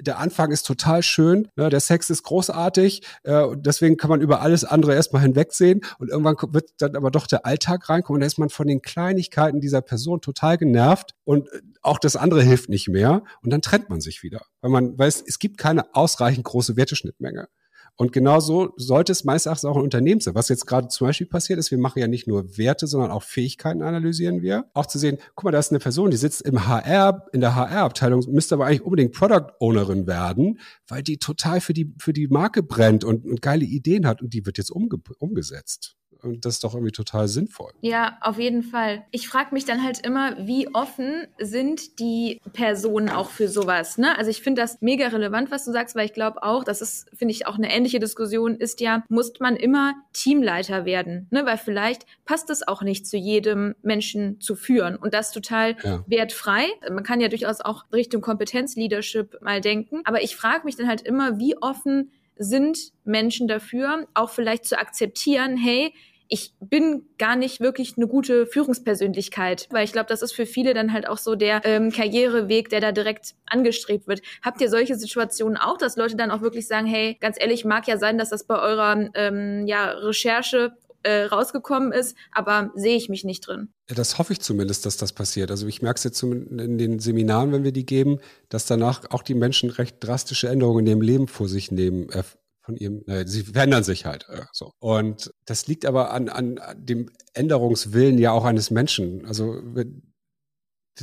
der 0.02 0.18
Anfang 0.18 0.50
ist 0.50 0.66
total 0.66 1.02
schön, 1.02 1.48
ne, 1.56 1.68
der 1.68 1.80
Sex 1.80 2.10
ist 2.10 2.22
großartig, 2.24 3.02
äh, 3.22 3.42
und 3.42 3.66
deswegen 3.66 3.96
kann 3.96 4.10
man 4.10 4.20
über 4.20 4.40
alles 4.40 4.64
andere 4.64 4.94
erstmal 4.94 5.22
hinwegsehen 5.22 5.82
und 5.98 6.10
irgendwann 6.10 6.36
wird 6.52 6.70
dann 6.78 6.96
aber 6.96 7.10
doch 7.10 7.26
der 7.26 7.46
Alltag 7.46 7.88
reinkommen 7.88 8.16
und 8.16 8.20
da 8.20 8.26
ist 8.26 8.38
man 8.38 8.50
von 8.50 8.66
den 8.66 8.82
Kleinigkeiten 8.82 9.60
dieser 9.60 9.80
Person 9.80 10.20
total 10.20 10.58
genervt 10.58 11.14
und 11.24 11.48
äh, 11.52 11.60
auch 11.82 11.98
das 11.98 12.16
andere 12.16 12.42
hilft 12.42 12.68
nicht 12.68 12.88
mehr 12.88 13.22
und 13.42 13.50
dann 13.50 13.62
trennt 13.62 13.90
man 13.90 14.00
sich 14.00 14.22
wieder, 14.22 14.42
weil 14.60 14.70
man 14.70 14.98
weiß, 14.98 15.22
es 15.26 15.38
gibt 15.38 15.58
keine 15.58 15.94
ausreichend 15.94 16.44
große 16.44 16.76
Werteschnittmenge. 16.76 17.48
Und 17.96 18.12
genau 18.12 18.40
so 18.40 18.72
sollte 18.76 19.12
es 19.12 19.24
meines 19.24 19.46
Erachtens 19.46 19.66
auch 19.66 19.76
ein 19.76 19.82
Unternehmen 19.82 20.20
sein. 20.20 20.34
Was 20.34 20.48
jetzt 20.48 20.66
gerade 20.66 20.88
zum 20.88 21.06
Beispiel 21.06 21.26
passiert 21.26 21.58
ist, 21.58 21.70
wir 21.70 21.78
machen 21.78 21.98
ja 21.98 22.08
nicht 22.08 22.26
nur 22.26 22.56
Werte, 22.56 22.86
sondern 22.86 23.10
auch 23.10 23.22
Fähigkeiten 23.22 23.82
analysieren 23.82 24.42
wir. 24.42 24.64
Auch 24.72 24.86
zu 24.86 24.98
sehen, 24.98 25.18
guck 25.34 25.44
mal, 25.44 25.50
da 25.50 25.58
ist 25.58 25.70
eine 25.70 25.78
Person, 25.78 26.10
die 26.10 26.16
sitzt 26.16 26.42
im 26.42 26.66
HR, 26.66 27.26
in 27.32 27.40
der 27.40 27.54
HR-Abteilung, 27.54 28.24
müsste 28.28 28.54
aber 28.54 28.66
eigentlich 28.66 28.82
unbedingt 28.82 29.12
Product 29.12 29.52
Ownerin 29.60 30.06
werden, 30.06 30.58
weil 30.88 31.02
die 31.02 31.18
total 31.18 31.60
für 31.60 31.74
die, 31.74 31.94
für 31.98 32.12
die 32.12 32.28
Marke 32.28 32.62
brennt 32.62 33.04
und, 33.04 33.26
und 33.26 33.42
geile 33.42 33.64
Ideen 33.64 34.06
hat 34.06 34.22
und 34.22 34.32
die 34.32 34.46
wird 34.46 34.58
jetzt 34.58 34.70
umge 34.70 34.96
umgesetzt. 35.18 35.96
Und 36.22 36.44
das 36.44 36.54
ist 36.54 36.64
doch 36.64 36.74
irgendwie 36.74 36.92
total 36.92 37.28
sinnvoll. 37.28 37.72
Ja, 37.80 38.18
auf 38.20 38.38
jeden 38.38 38.62
Fall. 38.62 39.04
Ich 39.10 39.28
frage 39.28 39.52
mich 39.52 39.64
dann 39.64 39.82
halt 39.82 40.06
immer, 40.06 40.36
wie 40.46 40.72
offen 40.74 41.26
sind 41.38 41.98
die 41.98 42.40
Personen 42.52 43.08
auch 43.08 43.30
für 43.30 43.48
sowas? 43.48 43.98
Ne? 43.98 44.16
Also 44.16 44.30
ich 44.30 44.40
finde 44.40 44.62
das 44.62 44.80
mega 44.80 45.08
relevant, 45.08 45.50
was 45.50 45.64
du 45.64 45.72
sagst, 45.72 45.96
weil 45.96 46.06
ich 46.06 46.12
glaube 46.12 46.42
auch, 46.42 46.64
das 46.64 46.80
ist, 46.80 47.08
finde 47.14 47.32
ich, 47.32 47.46
auch 47.46 47.56
eine 47.56 47.74
ähnliche 47.74 47.98
Diskussion, 47.98 48.54
ist 48.54 48.80
ja, 48.80 49.02
muss 49.08 49.32
man 49.40 49.56
immer 49.56 49.94
Teamleiter 50.12 50.84
werden? 50.84 51.26
Ne? 51.30 51.44
Weil 51.44 51.58
vielleicht 51.58 52.06
passt 52.24 52.50
es 52.50 52.66
auch 52.66 52.82
nicht 52.82 53.06
zu 53.06 53.16
jedem 53.16 53.74
Menschen 53.82 54.40
zu 54.40 54.54
führen. 54.54 54.96
Und 54.96 55.14
das 55.14 55.32
total 55.32 55.76
ja. 55.82 56.04
wertfrei. 56.06 56.66
Man 56.88 57.02
kann 57.04 57.20
ja 57.20 57.28
durchaus 57.28 57.60
auch 57.60 57.84
Richtung 57.92 58.20
Kompetenzleadership 58.20 59.40
mal 59.42 59.60
denken. 59.60 60.02
Aber 60.04 60.22
ich 60.22 60.36
frage 60.36 60.64
mich 60.64 60.76
dann 60.76 60.88
halt 60.88 61.02
immer, 61.02 61.38
wie 61.38 61.56
offen 61.60 62.10
sind 62.38 62.92
Menschen 63.04 63.48
dafür, 63.48 64.06
auch 64.14 64.30
vielleicht 64.30 64.64
zu 64.64 64.78
akzeptieren, 64.78 65.56
hey, 65.56 65.92
ich 66.32 66.54
bin 66.60 67.02
gar 67.18 67.36
nicht 67.36 67.60
wirklich 67.60 67.98
eine 67.98 68.06
gute 68.06 68.46
Führungspersönlichkeit, 68.46 69.68
weil 69.70 69.84
ich 69.84 69.92
glaube, 69.92 70.08
das 70.08 70.22
ist 70.22 70.32
für 70.32 70.46
viele 70.46 70.72
dann 70.72 70.94
halt 70.94 71.06
auch 71.06 71.18
so 71.18 71.34
der 71.34 71.60
ähm, 71.64 71.92
Karriereweg, 71.92 72.70
der 72.70 72.80
da 72.80 72.90
direkt 72.90 73.34
angestrebt 73.44 74.08
wird. 74.08 74.22
Habt 74.40 74.62
ihr 74.62 74.70
solche 74.70 74.96
Situationen 74.96 75.58
auch, 75.58 75.76
dass 75.76 75.96
Leute 75.96 76.16
dann 76.16 76.30
auch 76.30 76.40
wirklich 76.40 76.66
sagen, 76.66 76.86
hey, 76.86 77.18
ganz 77.20 77.36
ehrlich, 77.38 77.66
mag 77.66 77.86
ja 77.86 77.98
sein, 77.98 78.16
dass 78.16 78.30
das 78.30 78.44
bei 78.46 78.58
eurer 78.58 79.10
ähm, 79.12 79.66
ja, 79.66 79.90
Recherche 79.90 80.72
äh, 81.02 81.24
rausgekommen 81.24 81.92
ist, 81.92 82.16
aber 82.30 82.70
sehe 82.74 82.96
ich 82.96 83.10
mich 83.10 83.24
nicht 83.24 83.46
drin. 83.46 83.68
Das 83.88 84.16
hoffe 84.16 84.32
ich 84.32 84.40
zumindest, 84.40 84.86
dass 84.86 84.96
das 84.96 85.12
passiert. 85.12 85.50
Also 85.50 85.66
ich 85.66 85.82
merke 85.82 85.98
es 85.98 86.04
jetzt 86.04 86.22
in 86.22 86.78
den 86.78 86.98
Seminaren, 86.98 87.52
wenn 87.52 87.62
wir 87.62 87.72
die 87.72 87.84
geben, 87.84 88.20
dass 88.48 88.64
danach 88.64 89.10
auch 89.10 89.22
die 89.22 89.34
Menschen 89.34 89.68
recht 89.68 89.96
drastische 90.00 90.48
Änderungen 90.48 90.86
in 90.86 90.92
ihrem 90.92 91.02
Leben 91.02 91.28
vor 91.28 91.46
sich 91.46 91.70
nehmen, 91.70 92.08
äh, 92.08 92.22
von 92.62 92.76
ihrem, 92.76 93.02
äh, 93.06 93.26
sie 93.26 93.42
verändern 93.42 93.84
sich 93.84 94.06
halt 94.06 94.26
äh, 94.28 94.42
so. 94.52 94.72
Und 94.78 95.32
das 95.44 95.66
liegt 95.66 95.84
aber 95.84 96.12
an, 96.12 96.28
an 96.28 96.60
dem 96.76 97.10
Änderungswillen 97.34 98.18
ja 98.18 98.32
auch 98.32 98.44
eines 98.44 98.70
Menschen. 98.70 99.26
Also 99.26 99.60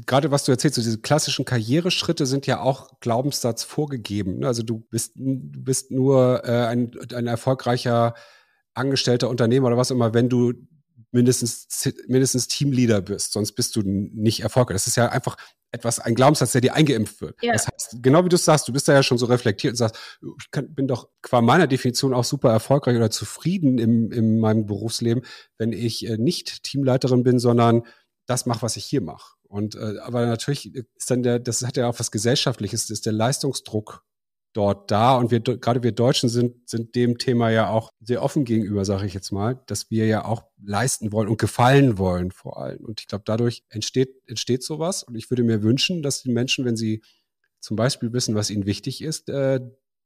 gerade 0.05 0.31
was 0.31 0.45
du 0.45 0.51
erzählst, 0.51 0.75
so 0.75 0.81
diese 0.81 1.01
klassischen 1.01 1.45
Karriereschritte 1.45 2.25
sind 2.25 2.47
ja 2.47 2.61
auch 2.61 2.99
Glaubenssatz 2.99 3.63
vorgegeben. 3.63 4.39
Ne? 4.39 4.47
Also 4.47 4.63
du 4.63 4.79
bist, 4.79 5.13
du 5.15 5.63
bist 5.63 5.91
nur 5.91 6.43
äh, 6.45 6.65
ein, 6.67 6.91
ein 7.13 7.27
erfolgreicher 7.27 8.13
Angestellter, 8.73 9.29
Unternehmer 9.29 9.67
oder 9.67 9.77
was 9.77 9.91
immer, 9.91 10.13
wenn 10.13 10.29
du 10.29 10.53
mindestens, 11.11 11.67
mindestens 12.07 12.47
Teamleader 12.47 13.01
bist, 13.01 13.33
sonst 13.33 13.53
bist 13.53 13.75
du 13.75 13.81
nicht 13.83 14.41
erfolgreich. 14.41 14.75
Das 14.75 14.87
ist 14.87 14.97
ja 14.97 15.09
einfach 15.09 15.37
etwas, 15.71 15.99
ein 15.99 16.15
Glaubenssatz, 16.15 16.53
der 16.53 16.61
dir 16.61 16.73
eingeimpft 16.73 17.21
wird. 17.21 17.35
Ja. 17.41 17.53
Das 17.53 17.67
heißt, 17.67 17.97
genau 18.01 18.25
wie 18.25 18.29
du 18.29 18.35
es 18.35 18.45
sagst, 18.45 18.67
du 18.67 18.73
bist 18.73 18.87
da 18.87 18.93
ja 18.93 19.03
schon 19.03 19.17
so 19.17 19.27
reflektiert 19.27 19.73
und 19.73 19.77
sagst, 19.77 19.99
ich 20.21 20.51
kann, 20.51 20.73
bin 20.73 20.87
doch 20.87 21.09
qua 21.21 21.41
meiner 21.41 21.67
Definition 21.67 22.13
auch 22.13 22.23
super 22.23 22.51
erfolgreich 22.51 22.95
oder 22.95 23.11
zufrieden 23.11 23.77
im, 23.77 24.11
in 24.11 24.39
meinem 24.39 24.65
Berufsleben, 24.65 25.23
wenn 25.57 25.71
ich 25.71 26.07
äh, 26.07 26.17
nicht 26.17 26.63
Teamleiterin 26.63 27.23
bin, 27.23 27.39
sondern 27.39 27.83
das 28.25 28.45
mache, 28.45 28.63
was 28.63 28.77
ich 28.77 28.85
hier 28.85 29.01
mache. 29.01 29.35
Und 29.43 29.75
äh, 29.75 29.99
aber 30.01 30.25
natürlich 30.25 30.73
ist 30.75 31.09
dann 31.09 31.23
der, 31.23 31.39
das 31.39 31.65
hat 31.65 31.77
ja 31.77 31.87
auch 31.87 31.99
was 31.99 32.11
Gesellschaftliches, 32.11 32.89
ist 32.89 33.05
der 33.05 33.13
Leistungsdruck 33.13 34.03
dort 34.53 34.89
da. 34.91 35.15
Und 35.15 35.31
wir, 35.31 35.39
gerade 35.39 35.83
wir 35.83 35.91
Deutschen 35.91 36.29
sind, 36.29 36.69
sind 36.69 36.95
dem 36.95 37.17
Thema 37.17 37.49
ja 37.49 37.69
auch 37.69 37.91
sehr 38.01 38.23
offen 38.23 38.45
gegenüber, 38.45 38.85
sage 38.85 39.05
ich 39.05 39.13
jetzt 39.13 39.31
mal, 39.31 39.61
dass 39.67 39.91
wir 39.91 40.05
ja 40.05 40.25
auch 40.25 40.43
leisten 40.63 41.11
wollen 41.11 41.27
und 41.27 41.39
gefallen 41.39 41.97
wollen 41.97 42.31
vor 42.31 42.61
allem. 42.61 42.83
Und 42.85 43.01
ich 43.01 43.07
glaube, 43.07 43.23
dadurch 43.25 43.63
entsteht, 43.69 44.09
entsteht 44.27 44.63
sowas. 44.63 45.03
Und 45.03 45.15
ich 45.15 45.29
würde 45.29 45.43
mir 45.43 45.63
wünschen, 45.63 46.01
dass 46.01 46.23
die 46.23 46.31
Menschen, 46.31 46.65
wenn 46.65 46.75
sie 46.75 47.01
zum 47.59 47.75
Beispiel 47.75 48.13
wissen, 48.13 48.35
was 48.35 48.49
ihnen 48.49 48.65
wichtig 48.65 49.03
ist, 49.03 49.29
äh, 49.29 49.59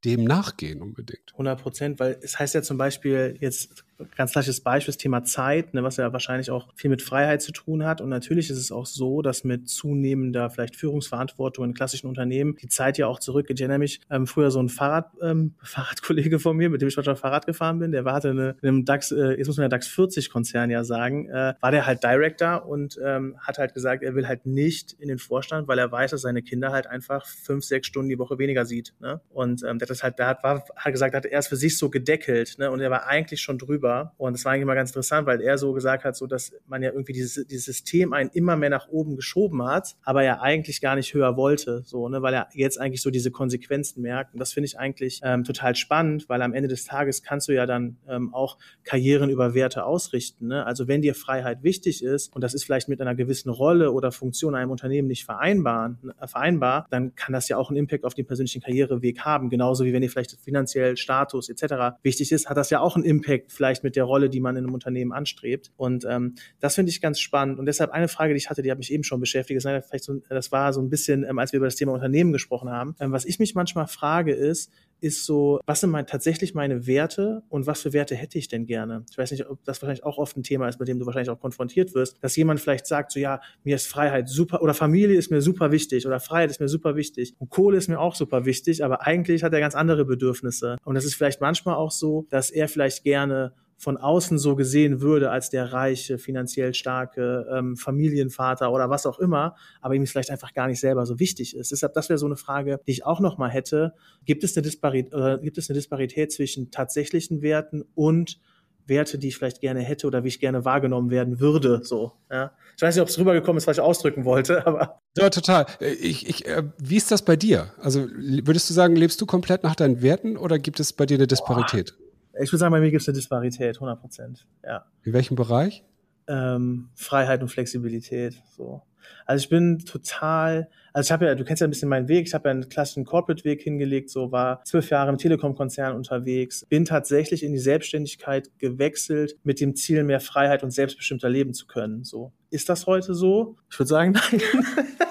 dem 0.04 0.24
nachgehen 0.24 0.82
unbedingt. 0.82 1.32
100 1.32 1.60
Prozent, 1.60 2.00
weil 2.00 2.18
es 2.20 2.38
heißt 2.38 2.54
ja 2.54 2.62
zum 2.62 2.76
Beispiel 2.76 3.36
jetzt 3.40 3.84
ganz 4.16 4.32
klassisches 4.32 4.60
Beispiel, 4.60 4.92
das 4.92 4.98
Thema 4.98 5.24
Zeit, 5.24 5.74
ne, 5.74 5.82
was 5.82 5.96
ja 5.96 6.12
wahrscheinlich 6.12 6.50
auch 6.50 6.68
viel 6.74 6.90
mit 6.90 7.02
Freiheit 7.02 7.42
zu 7.42 7.52
tun 7.52 7.84
hat. 7.84 8.00
Und 8.00 8.08
natürlich 8.08 8.50
ist 8.50 8.58
es 8.58 8.72
auch 8.72 8.86
so, 8.86 9.22
dass 9.22 9.44
mit 9.44 9.68
zunehmender 9.68 10.50
vielleicht 10.50 10.76
Führungsverantwortung 10.76 11.64
in 11.64 11.74
klassischen 11.74 12.06
Unternehmen 12.06 12.56
die 12.60 12.68
Zeit 12.68 12.98
ja 12.98 13.06
auch 13.06 13.20
zurückgeht. 13.20 13.58
Ich 13.58 13.62
erinnere 13.62 13.78
mich, 13.78 14.00
ähm, 14.10 14.26
früher 14.26 14.50
so 14.50 14.60
ein 14.60 14.68
Fahrrad, 14.68 15.10
ähm, 15.22 15.54
Fahrradkollege 15.62 16.38
von 16.38 16.56
mir, 16.56 16.70
mit 16.70 16.80
dem 16.80 16.88
ich 16.88 16.96
manchmal 16.96 17.16
Fahrrad 17.16 17.46
gefahren 17.46 17.78
bin, 17.78 17.92
der 17.92 18.04
war 18.04 18.14
hatte 18.14 18.30
eine, 18.30 18.56
in 18.62 18.68
einem 18.68 18.84
DAX, 18.84 19.12
äh, 19.12 19.36
jetzt 19.36 19.46
muss 19.46 19.56
man 19.56 19.64
ja 19.64 19.68
DAX 19.68 19.88
40 19.88 20.30
Konzern 20.30 20.70
ja 20.70 20.84
sagen, 20.84 21.28
äh, 21.28 21.54
war 21.60 21.70
der 21.70 21.86
halt 21.86 22.02
Director 22.02 22.66
und 22.66 22.98
ähm, 23.04 23.36
hat 23.40 23.58
halt 23.58 23.74
gesagt, 23.74 24.02
er 24.02 24.14
will 24.14 24.26
halt 24.26 24.46
nicht 24.46 24.92
in 24.92 25.08
den 25.08 25.18
Vorstand, 25.18 25.68
weil 25.68 25.78
er 25.78 25.90
weiß, 25.90 26.12
dass 26.12 26.22
seine 26.22 26.42
Kinder 26.42 26.72
halt 26.72 26.86
einfach 26.86 27.26
fünf, 27.26 27.64
sechs 27.64 27.86
Stunden 27.88 28.08
die 28.08 28.18
Woche 28.18 28.38
weniger 28.38 28.64
sieht. 28.64 28.94
Ne? 29.00 29.20
Und 29.30 29.62
ähm, 29.62 29.78
der 29.78 29.86
hat 29.86 29.90
das 29.90 30.02
halt, 30.02 30.18
der 30.18 30.26
hat, 30.26 30.42
war, 30.42 30.64
hat 30.76 30.92
gesagt, 30.92 31.14
hat 31.14 31.26
er 31.26 31.38
es 31.38 31.48
für 31.48 31.56
sich 31.56 31.76
so 31.78 31.90
gedeckelt, 31.90 32.56
ne? 32.58 32.70
Und 32.70 32.80
er 32.80 32.90
war 32.90 33.06
eigentlich 33.06 33.40
schon 33.40 33.58
drüber 33.58 33.83
drüber. 33.84 34.12
Und 34.16 34.32
das 34.32 34.44
war 34.44 34.52
eigentlich 34.52 34.66
mal 34.66 34.74
ganz 34.74 34.90
interessant, 34.90 35.26
weil 35.26 35.40
er 35.40 35.58
so 35.58 35.72
gesagt 35.72 36.04
hat, 36.04 36.16
so 36.16 36.26
dass 36.26 36.52
man 36.66 36.82
ja 36.82 36.90
irgendwie 36.90 37.12
dieses, 37.12 37.46
dieses 37.46 37.64
System 37.64 38.12
einen 38.12 38.30
immer 38.30 38.56
mehr 38.56 38.70
nach 38.70 38.88
oben 38.88 39.16
geschoben 39.16 39.62
hat, 39.64 39.96
aber 40.02 40.22
er 40.22 40.42
eigentlich 40.42 40.80
gar 40.80 40.96
nicht 40.96 41.12
höher 41.14 41.36
wollte, 41.36 41.82
so, 41.84 42.08
ne, 42.08 42.22
weil 42.22 42.34
er 42.34 42.48
jetzt 42.52 42.80
eigentlich 42.80 43.02
so 43.02 43.10
diese 43.10 43.30
Konsequenzen 43.30 44.02
merkt. 44.02 44.34
Und 44.34 44.40
das 44.40 44.52
finde 44.52 44.66
ich 44.66 44.78
eigentlich 44.78 45.20
ähm, 45.22 45.44
total 45.44 45.74
spannend, 45.74 46.28
weil 46.28 46.42
am 46.42 46.54
Ende 46.54 46.68
des 46.68 46.84
Tages 46.84 47.22
kannst 47.22 47.48
du 47.48 47.52
ja 47.52 47.66
dann 47.66 47.96
ähm, 48.08 48.32
auch 48.32 48.58
Karrieren 48.84 49.30
über 49.30 49.54
Werte 49.54 49.84
ausrichten. 49.84 50.48
Ne? 50.48 50.64
Also 50.64 50.88
wenn 50.88 51.02
dir 51.02 51.14
Freiheit 51.14 51.62
wichtig 51.62 52.02
ist 52.02 52.34
und 52.34 52.42
das 52.42 52.54
ist 52.54 52.64
vielleicht 52.64 52.88
mit 52.88 53.00
einer 53.00 53.14
gewissen 53.14 53.50
Rolle 53.50 53.92
oder 53.92 54.12
Funktion 54.12 54.54
in 54.54 54.60
einem 54.60 54.70
Unternehmen 54.70 55.08
nicht 55.08 55.24
vereinbar, 55.24 55.96
äh, 56.20 56.26
vereinbar, 56.26 56.86
dann 56.90 57.14
kann 57.14 57.32
das 57.32 57.48
ja 57.48 57.56
auch 57.56 57.70
einen 57.70 57.78
Impact 57.78 58.04
auf 58.04 58.14
den 58.14 58.26
persönlichen 58.26 58.62
Karriereweg 58.62 59.20
haben. 59.20 59.50
Genauso 59.50 59.84
wie 59.84 59.92
wenn 59.92 60.02
dir 60.02 60.10
vielleicht 60.10 60.38
finanziell 60.42 60.96
Status 60.96 61.48
etc. 61.48 61.96
wichtig 62.02 62.32
ist, 62.32 62.48
hat 62.48 62.56
das 62.56 62.70
ja 62.70 62.80
auch 62.80 62.96
einen 62.96 63.04
Impact 63.04 63.52
vielleicht 63.52 63.73
vielleicht 63.74 63.84
mit 63.84 63.96
der 63.96 64.04
Rolle, 64.04 64.30
die 64.30 64.40
man 64.40 64.56
in 64.56 64.64
einem 64.64 64.74
Unternehmen 64.74 65.12
anstrebt. 65.12 65.72
Und 65.76 66.06
ähm, 66.08 66.34
das 66.60 66.76
finde 66.76 66.90
ich 66.90 67.00
ganz 67.00 67.18
spannend. 67.18 67.58
Und 67.58 67.66
deshalb 67.66 67.90
eine 67.90 68.08
Frage, 68.08 68.34
die 68.34 68.38
ich 68.38 68.50
hatte, 68.50 68.62
die 68.62 68.70
hat 68.70 68.78
mich 68.78 68.92
eben 68.92 69.04
schon 69.04 69.20
beschäftigt. 69.20 69.64
Das, 69.64 69.86
vielleicht 69.86 70.04
so, 70.04 70.20
das 70.28 70.52
war 70.52 70.72
so 70.72 70.80
ein 70.80 70.90
bisschen, 70.90 71.24
ähm, 71.24 71.38
als 71.38 71.52
wir 71.52 71.58
über 71.58 71.66
das 71.66 71.76
Thema 71.76 71.92
Unternehmen 71.92 72.32
gesprochen 72.32 72.70
haben. 72.70 72.94
Ähm, 73.00 73.12
was 73.12 73.24
ich 73.24 73.38
mich 73.38 73.54
manchmal 73.54 73.86
frage, 73.86 74.32
ist, 74.32 74.70
ist 75.00 75.26
so, 75.26 75.60
was 75.66 75.80
sind 75.80 75.90
mein, 75.90 76.06
tatsächlich 76.06 76.54
meine 76.54 76.86
Werte 76.86 77.42
und 77.50 77.66
was 77.66 77.82
für 77.82 77.92
Werte 77.92 78.14
hätte 78.14 78.38
ich 78.38 78.48
denn 78.48 78.64
gerne? 78.64 79.04
Ich 79.10 79.18
weiß 79.18 79.30
nicht, 79.32 79.46
ob 79.46 79.62
das 79.64 79.82
wahrscheinlich 79.82 80.04
auch 80.04 80.16
oft 80.16 80.36
ein 80.36 80.42
Thema 80.42 80.66
ist, 80.68 80.80
mit 80.80 80.88
dem 80.88 80.98
du 80.98 81.04
wahrscheinlich 81.04 81.28
auch 81.28 81.40
konfrontiert 81.40 81.94
wirst, 81.94 82.16
dass 82.22 82.34
jemand 82.36 82.60
vielleicht 82.60 82.86
sagt, 82.86 83.12
so 83.12 83.20
ja, 83.20 83.40
mir 83.64 83.76
ist 83.76 83.86
Freiheit 83.86 84.28
super 84.28 84.62
oder 84.62 84.72
Familie 84.72 85.16
ist 85.16 85.30
mir 85.30 85.42
super 85.42 85.72
wichtig 85.72 86.06
oder 86.06 86.20
Freiheit 86.20 86.50
ist 86.50 86.60
mir 86.60 86.68
super 86.68 86.96
wichtig 86.96 87.34
und 87.38 87.50
Kohle 87.50 87.76
ist 87.76 87.88
mir 87.88 88.00
auch 88.00 88.14
super 88.14 88.46
wichtig, 88.46 88.82
aber 88.82 89.02
eigentlich 89.02 89.42
hat 89.42 89.52
er 89.52 89.60
ganz 89.60 89.74
andere 89.74 90.06
Bedürfnisse. 90.06 90.78
Und 90.84 90.94
das 90.94 91.04
ist 91.04 91.14
vielleicht 91.14 91.42
manchmal 91.42 91.74
auch 91.74 91.90
so, 91.90 92.26
dass 92.30 92.50
er 92.50 92.68
vielleicht 92.68 93.04
gerne 93.04 93.52
von 93.84 93.98
außen 93.98 94.38
so 94.38 94.56
gesehen 94.56 95.02
würde 95.02 95.30
als 95.30 95.50
der 95.50 95.72
reiche, 95.74 96.16
finanziell 96.18 96.72
starke 96.72 97.46
ähm, 97.52 97.76
Familienvater 97.76 98.72
oder 98.72 98.88
was 98.88 99.04
auch 99.04 99.18
immer, 99.18 99.56
aber 99.82 99.94
ihm 99.94 100.06
vielleicht 100.06 100.30
einfach 100.30 100.54
gar 100.54 100.68
nicht 100.68 100.80
selber 100.80 101.04
so 101.04 101.20
wichtig 101.20 101.54
ist. 101.54 101.70
Deshalb, 101.70 101.92
das 101.92 102.08
wäre 102.08 102.18
so 102.18 102.24
eine 102.24 102.36
Frage, 102.36 102.80
die 102.86 102.92
ich 102.92 103.04
auch 103.04 103.20
noch 103.20 103.36
mal 103.36 103.50
hätte. 103.50 103.92
Gibt 104.24 104.42
es 104.42 104.56
eine 104.56 104.62
Disparität, 104.62 105.12
äh, 105.12 105.38
gibt 105.42 105.58
es 105.58 105.68
eine 105.68 105.74
Disparität 105.74 106.32
zwischen 106.32 106.70
tatsächlichen 106.70 107.42
Werten 107.42 107.84
und 107.94 108.40
Werte, 108.86 109.18
die 109.18 109.28
ich 109.28 109.36
vielleicht 109.36 109.60
gerne 109.60 109.80
hätte 109.80 110.06
oder 110.06 110.24
wie 110.24 110.28
ich 110.28 110.40
gerne 110.40 110.64
wahrgenommen 110.64 111.10
werden 111.10 111.38
würde. 111.38 111.80
So, 111.84 112.12
ja. 112.30 112.52
Ich 112.76 112.82
weiß 112.82 112.94
nicht, 112.94 113.02
ob 113.02 113.08
es 113.08 113.18
rübergekommen 113.18 113.58
ist, 113.58 113.66
was 113.66 113.76
ich 113.76 113.82
ausdrücken 113.82 114.24
wollte, 114.24 114.66
aber. 114.66 115.00
Ja, 115.16 115.28
total. 115.28 115.66
Ich, 115.80 116.26
ich, 116.26 116.46
äh, 116.46 116.62
wie 116.78 116.96
ist 116.96 117.10
das 117.10 117.22
bei 117.22 117.36
dir? 117.36 117.74
Also 117.78 118.06
würdest 118.08 118.70
du 118.70 118.74
sagen, 118.74 118.96
lebst 118.96 119.20
du 119.20 119.26
komplett 119.26 119.62
nach 119.62 119.74
deinen 119.74 120.00
Werten 120.00 120.38
oder 120.38 120.58
gibt 120.58 120.80
es 120.80 120.94
bei 120.94 121.04
dir 121.04 121.18
eine 121.18 121.26
Disparität? 121.26 121.94
Boah. 121.98 122.03
Ich 122.40 122.50
würde 122.50 122.58
sagen, 122.58 122.72
bei 122.72 122.80
mir 122.80 122.90
gibt 122.90 123.02
es 123.02 123.08
eine 123.08 123.16
Disparität, 123.16 123.76
100 123.76 124.00
Prozent. 124.00 124.46
Ja. 124.64 124.86
In 125.02 125.12
welchem 125.12 125.36
Bereich? 125.36 125.84
Ähm, 126.26 126.90
Freiheit 126.94 127.42
und 127.42 127.48
Flexibilität. 127.48 128.42
So. 128.56 128.82
Also 129.26 129.44
ich 129.44 129.48
bin 129.48 129.78
total, 129.80 130.68
also 130.92 131.08
ich 131.08 131.12
habe 131.12 131.26
ja, 131.26 131.34
du 131.34 131.44
kennst 131.44 131.60
ja 131.60 131.66
ein 131.66 131.70
bisschen 131.70 131.88
meinen 131.88 132.08
Weg, 132.08 132.26
ich 132.26 132.34
habe 132.34 132.48
ja 132.48 132.52
einen 132.52 132.68
klassischen 132.68 133.04
Corporate-Weg 133.04 133.62
hingelegt, 133.62 134.10
so 134.10 134.32
war 134.32 134.62
zwölf 134.64 134.90
Jahre 134.90 135.10
im 135.10 135.18
Telekom-Konzern 135.18 135.96
unterwegs, 135.96 136.66
bin 136.68 136.84
tatsächlich 136.84 137.42
in 137.42 137.52
die 137.52 137.58
Selbstständigkeit 137.58 138.50
gewechselt 138.58 139.36
mit 139.44 139.60
dem 139.60 139.76
Ziel, 139.76 140.04
mehr 140.04 140.20
Freiheit 140.20 140.62
und 140.62 140.70
selbstbestimmter 140.70 141.28
leben 141.28 141.54
zu 141.54 141.66
können. 141.66 142.04
So. 142.04 142.32
Ist 142.50 142.68
das 142.68 142.86
heute 142.86 143.14
so? 143.14 143.56
Ich 143.70 143.78
würde 143.78 143.88
sagen, 143.88 144.12
nein. 144.30 144.42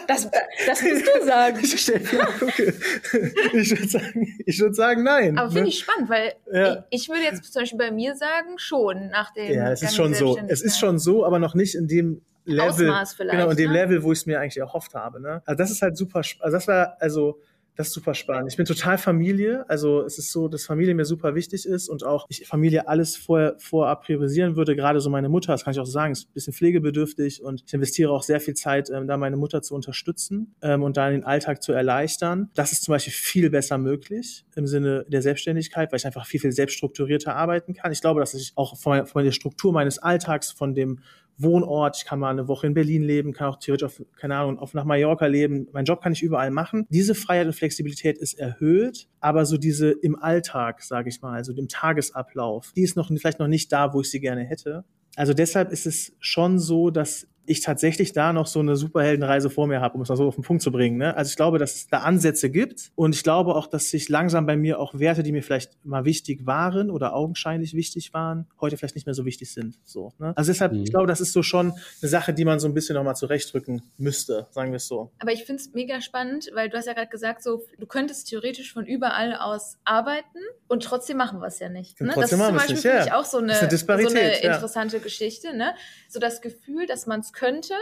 Das, 0.07 0.29
das 0.65 0.81
musst 0.81 1.05
du 1.05 1.25
sagen. 1.25 1.59
Ich, 1.63 3.71
ich 3.71 3.71
würde 3.71 3.87
sagen, 3.87 4.37
ich 4.45 4.59
würde 4.59 4.73
sagen, 4.73 5.03
nein. 5.03 5.37
Aber 5.37 5.49
finde 5.49 5.63
ne? 5.63 5.69
ich 5.69 5.79
spannend, 5.79 6.09
weil 6.09 6.33
ja. 6.51 6.85
ich, 6.89 7.03
ich, 7.03 7.09
würde 7.09 7.23
jetzt 7.23 7.51
zum 7.51 7.61
Beispiel 7.61 7.77
bei 7.77 7.91
mir 7.91 8.15
sagen, 8.15 8.57
schon 8.57 9.09
nach 9.09 9.33
dem. 9.33 9.51
Ja, 9.51 9.71
es 9.71 9.81
ist 9.81 9.95
schon 9.95 10.13
so. 10.13 10.37
Es 10.47 10.61
ist 10.61 10.79
schon 10.79 10.99
so, 10.99 11.25
aber 11.25 11.39
noch 11.39 11.55
nicht 11.55 11.75
in 11.75 11.87
dem 11.87 12.21
Level, 12.45 12.89
Ausmaß 12.89 13.13
vielleicht, 13.13 13.39
genau, 13.39 13.51
in 13.51 13.57
dem 13.57 13.71
ne? 13.71 13.77
Level, 13.79 14.03
wo 14.03 14.11
ich 14.11 14.19
es 14.19 14.25
mir 14.25 14.39
eigentlich 14.39 14.57
erhofft 14.57 14.93
habe. 14.95 15.21
Ne? 15.21 15.41
Also 15.45 15.57
das 15.57 15.71
ist 15.71 15.81
halt 15.81 15.97
super, 15.97 16.19
also 16.19 16.51
das 16.51 16.67
war, 16.67 16.97
also 16.99 17.39
das 17.75 17.87
ist 17.87 17.93
super 17.93 18.13
spannend. 18.13 18.51
Ich 18.51 18.57
bin 18.57 18.65
total 18.65 18.97
Familie. 18.97 19.67
Also 19.67 20.03
es 20.03 20.19
ist 20.19 20.31
so, 20.31 20.47
dass 20.47 20.65
Familie 20.65 20.93
mir 20.93 21.05
super 21.05 21.33
wichtig 21.33 21.65
ist 21.65 21.89
und 21.89 22.03
auch 22.03 22.27
ich 22.29 22.45
Familie 22.47 22.87
alles 22.87 23.17
vorher 23.17 23.55
vorab 23.57 24.05
priorisieren 24.05 24.55
würde. 24.55 24.75
Gerade 24.75 24.99
so 24.99 25.09
meine 25.09 25.27
Mutter, 25.27 25.53
das 25.53 25.63
kann 25.63 25.73
ich 25.73 25.79
auch 25.79 25.85
sagen, 25.85 26.11
ist 26.11 26.29
ein 26.29 26.33
bisschen 26.33 26.53
pflegebedürftig 26.53 27.43
und 27.43 27.63
ich 27.65 27.73
investiere 27.73 28.11
auch 28.11 28.21
sehr 28.21 28.39
viel 28.39 28.53
Zeit, 28.53 28.89
ähm, 28.91 29.07
da 29.07 29.17
meine 29.17 29.37
Mutter 29.37 29.61
zu 29.63 29.73
unterstützen 29.73 30.55
ähm, 30.61 30.83
und 30.83 30.97
da 30.97 31.09
den 31.09 31.23
Alltag 31.23 31.63
zu 31.63 31.71
erleichtern. 31.71 32.51
Das 32.53 32.71
ist 32.71 32.83
zum 32.83 32.93
Beispiel 32.93 33.13
viel 33.13 33.49
besser 33.49 33.79
möglich 33.79 34.45
im 34.55 34.67
Sinne 34.67 35.05
der 35.07 35.23
Selbstständigkeit, 35.23 35.91
weil 35.91 35.97
ich 35.97 36.05
einfach 36.05 36.27
viel, 36.27 36.39
viel 36.39 36.51
selbststrukturierter 36.51 37.35
arbeiten 37.35 37.73
kann. 37.73 37.91
Ich 37.91 38.01
glaube, 38.01 38.19
dass 38.19 38.35
ich 38.35 38.53
auch 38.55 38.77
von, 38.77 39.07
von 39.07 39.23
der 39.23 39.31
Struktur 39.31 39.73
meines 39.73 39.97
Alltags, 39.97 40.51
von 40.51 40.75
dem 40.75 40.99
Wohnort, 41.37 41.97
ich 41.97 42.05
kann 42.05 42.19
mal 42.19 42.29
eine 42.29 42.47
Woche 42.47 42.67
in 42.67 42.73
Berlin 42.73 43.03
leben, 43.03 43.33
kann 43.33 43.47
auch 43.47 43.57
theoretisch 43.57 43.85
auf, 43.85 44.01
keine 44.15 44.35
Ahnung, 44.37 44.59
auf 44.59 44.73
nach 44.73 44.85
Mallorca 44.85 45.25
leben. 45.25 45.67
Mein 45.71 45.85
Job 45.85 46.01
kann 46.01 46.13
ich 46.13 46.21
überall 46.21 46.51
machen. 46.51 46.85
Diese 46.89 47.15
Freiheit 47.15 47.47
und 47.47 47.53
Flexibilität 47.53 48.17
ist 48.17 48.33
erhöht, 48.33 49.07
aber 49.19 49.45
so 49.45 49.57
diese 49.57 49.91
im 49.91 50.15
Alltag, 50.15 50.81
sage 50.81 51.09
ich 51.09 51.21
mal, 51.21 51.33
also 51.33 51.53
dem 51.53 51.67
Tagesablauf, 51.67 52.71
die 52.75 52.83
ist 52.83 52.95
noch 52.95 53.09
vielleicht 53.15 53.39
noch 53.39 53.47
nicht 53.47 53.71
da, 53.71 53.93
wo 53.93 54.01
ich 54.01 54.09
sie 54.09 54.19
gerne 54.19 54.43
hätte. 54.43 54.85
Also 55.15 55.33
deshalb 55.33 55.71
ist 55.71 55.85
es 55.85 56.15
schon 56.19 56.59
so, 56.59 56.89
dass 56.89 57.27
ich 57.45 57.61
tatsächlich 57.61 58.13
da 58.13 58.33
noch 58.33 58.47
so 58.47 58.59
eine 58.59 58.75
Superheldenreise 58.75 59.49
vor 59.49 59.67
mir 59.67 59.81
habe, 59.81 59.95
um 59.95 60.01
es 60.01 60.09
mal 60.09 60.15
so 60.15 60.27
auf 60.27 60.35
den 60.35 60.43
Punkt 60.43 60.63
zu 60.63 60.71
bringen. 60.71 60.97
Ne? 60.97 61.15
Also 61.15 61.29
ich 61.29 61.35
glaube, 61.35 61.59
dass 61.59 61.75
es 61.75 61.87
da 61.87 61.99
Ansätze 61.99 62.49
gibt 62.49 62.91
und 62.95 63.15
ich 63.15 63.23
glaube 63.23 63.55
auch, 63.55 63.67
dass 63.67 63.89
sich 63.89 64.09
langsam 64.09 64.45
bei 64.45 64.55
mir 64.55 64.79
auch 64.79 64.97
Werte, 64.97 65.23
die 65.23 65.31
mir 65.31 65.43
vielleicht 65.43 65.83
mal 65.85 66.05
wichtig 66.05 66.45
waren 66.45 66.89
oder 66.89 67.13
augenscheinlich 67.13 67.73
wichtig 67.73 68.13
waren, 68.13 68.47
heute 68.61 68.77
vielleicht 68.77 68.95
nicht 68.95 69.05
mehr 69.05 69.13
so 69.13 69.25
wichtig 69.25 69.51
sind. 69.51 69.79
So, 69.83 70.13
ne? 70.19 70.33
Also 70.37 70.51
deshalb, 70.51 70.73
mhm. 70.73 70.83
ich 70.83 70.91
glaube, 70.91 71.07
das 71.07 71.21
ist 71.21 71.33
so 71.33 71.43
schon 71.43 71.73
eine 72.01 72.09
Sache, 72.09 72.33
die 72.33 72.45
man 72.45 72.59
so 72.59 72.67
ein 72.67 72.73
bisschen 72.73 72.95
nochmal 72.95 73.15
zurechtrücken 73.15 73.81
müsste, 73.97 74.47
sagen 74.51 74.71
wir 74.71 74.77
es 74.77 74.87
so. 74.87 75.11
Aber 75.19 75.31
ich 75.31 75.43
finde 75.43 75.61
es 75.61 75.73
mega 75.73 76.01
spannend, 76.01 76.49
weil 76.53 76.69
du 76.69 76.77
hast 76.77 76.85
ja 76.85 76.93
gerade 76.93 77.09
gesagt, 77.09 77.43
so 77.43 77.63
du 77.77 77.85
könntest 77.85 78.29
theoretisch 78.29 78.71
von 78.71 78.85
überall 78.85 79.35
aus 79.35 79.77
arbeiten 79.83 80.39
und 80.67 80.83
trotzdem 80.83 81.17
machen 81.17 81.39
wir 81.39 81.47
es 81.47 81.59
ja 81.59 81.69
nicht. 81.69 81.99
Ne? 81.99 82.13
Das 82.15 82.31
ist 82.31 82.37
zum 82.37 82.39
Beispiel 82.39 82.75
nicht, 82.75 82.85
ja. 82.85 83.19
auch 83.19 83.25
so 83.25 83.39
eine, 83.39 83.59
eine, 83.59 83.77
so 83.77 83.91
eine 83.91 84.37
interessante 84.37 84.97
ja. 84.97 85.03
Geschichte. 85.03 85.55
Ne? 85.55 85.73
So 86.09 86.19
das 86.19 86.41
Gefühl, 86.41 86.85
dass 86.87 87.05
man 87.05 87.19
es 87.19 87.32
könnte, 87.33 87.75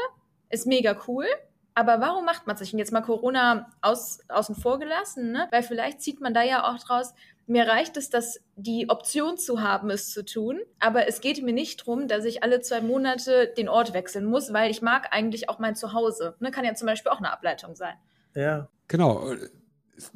ist 0.50 0.68
mega 0.68 0.98
cool. 1.08 1.26
Aber 1.74 2.02
warum 2.02 2.26
macht 2.26 2.48
man 2.48 2.58
sich? 2.58 2.74
Und 2.74 2.80
jetzt 2.80 2.92
mal 2.92 3.02
Corona 3.02 3.70
aus, 3.82 4.20
außen 4.28 4.56
vor 4.56 4.78
gelassen, 4.80 5.32
ne? 5.32 5.48
Weil 5.52 5.64
vielleicht 5.64 6.02
zieht 6.02 6.20
man 6.20 6.34
da 6.34 6.44
ja 6.44 6.70
auch 6.70 6.78
draus, 6.80 7.14
mir 7.48 7.68
reicht 7.68 7.98
es, 7.98 8.10
dass 8.10 8.40
die 8.56 8.90
Option 8.90 9.38
zu 9.38 9.62
haben, 9.62 9.90
es 9.90 10.12
zu 10.12 10.26
tun. 10.26 10.60
Aber 10.80 11.08
es 11.08 11.22
geht 11.22 11.42
mir 11.44 11.54
nicht 11.54 11.82
darum, 11.82 12.08
dass 12.08 12.26
ich 12.26 12.44
alle 12.44 12.62
zwei 12.62 12.82
Monate 12.82 13.54
den 13.58 13.70
Ort 13.70 13.94
wechseln 13.94 14.26
muss, 14.26 14.54
weil 14.54 14.70
ich 14.70 14.82
mag 14.82 15.10
eigentlich 15.12 15.50
auch 15.50 15.60
mein 15.60 15.76
Zuhause. 15.76 16.36
Ne? 16.40 16.52
Kann 16.52 16.66
ja 16.66 16.76
zum 16.76 16.88
Beispiel 16.88 17.12
auch 17.12 17.20
eine 17.20 17.32
Ableitung 17.32 17.76
sein. 17.76 17.96
Ja. 18.36 18.68
Genau 18.88 19.34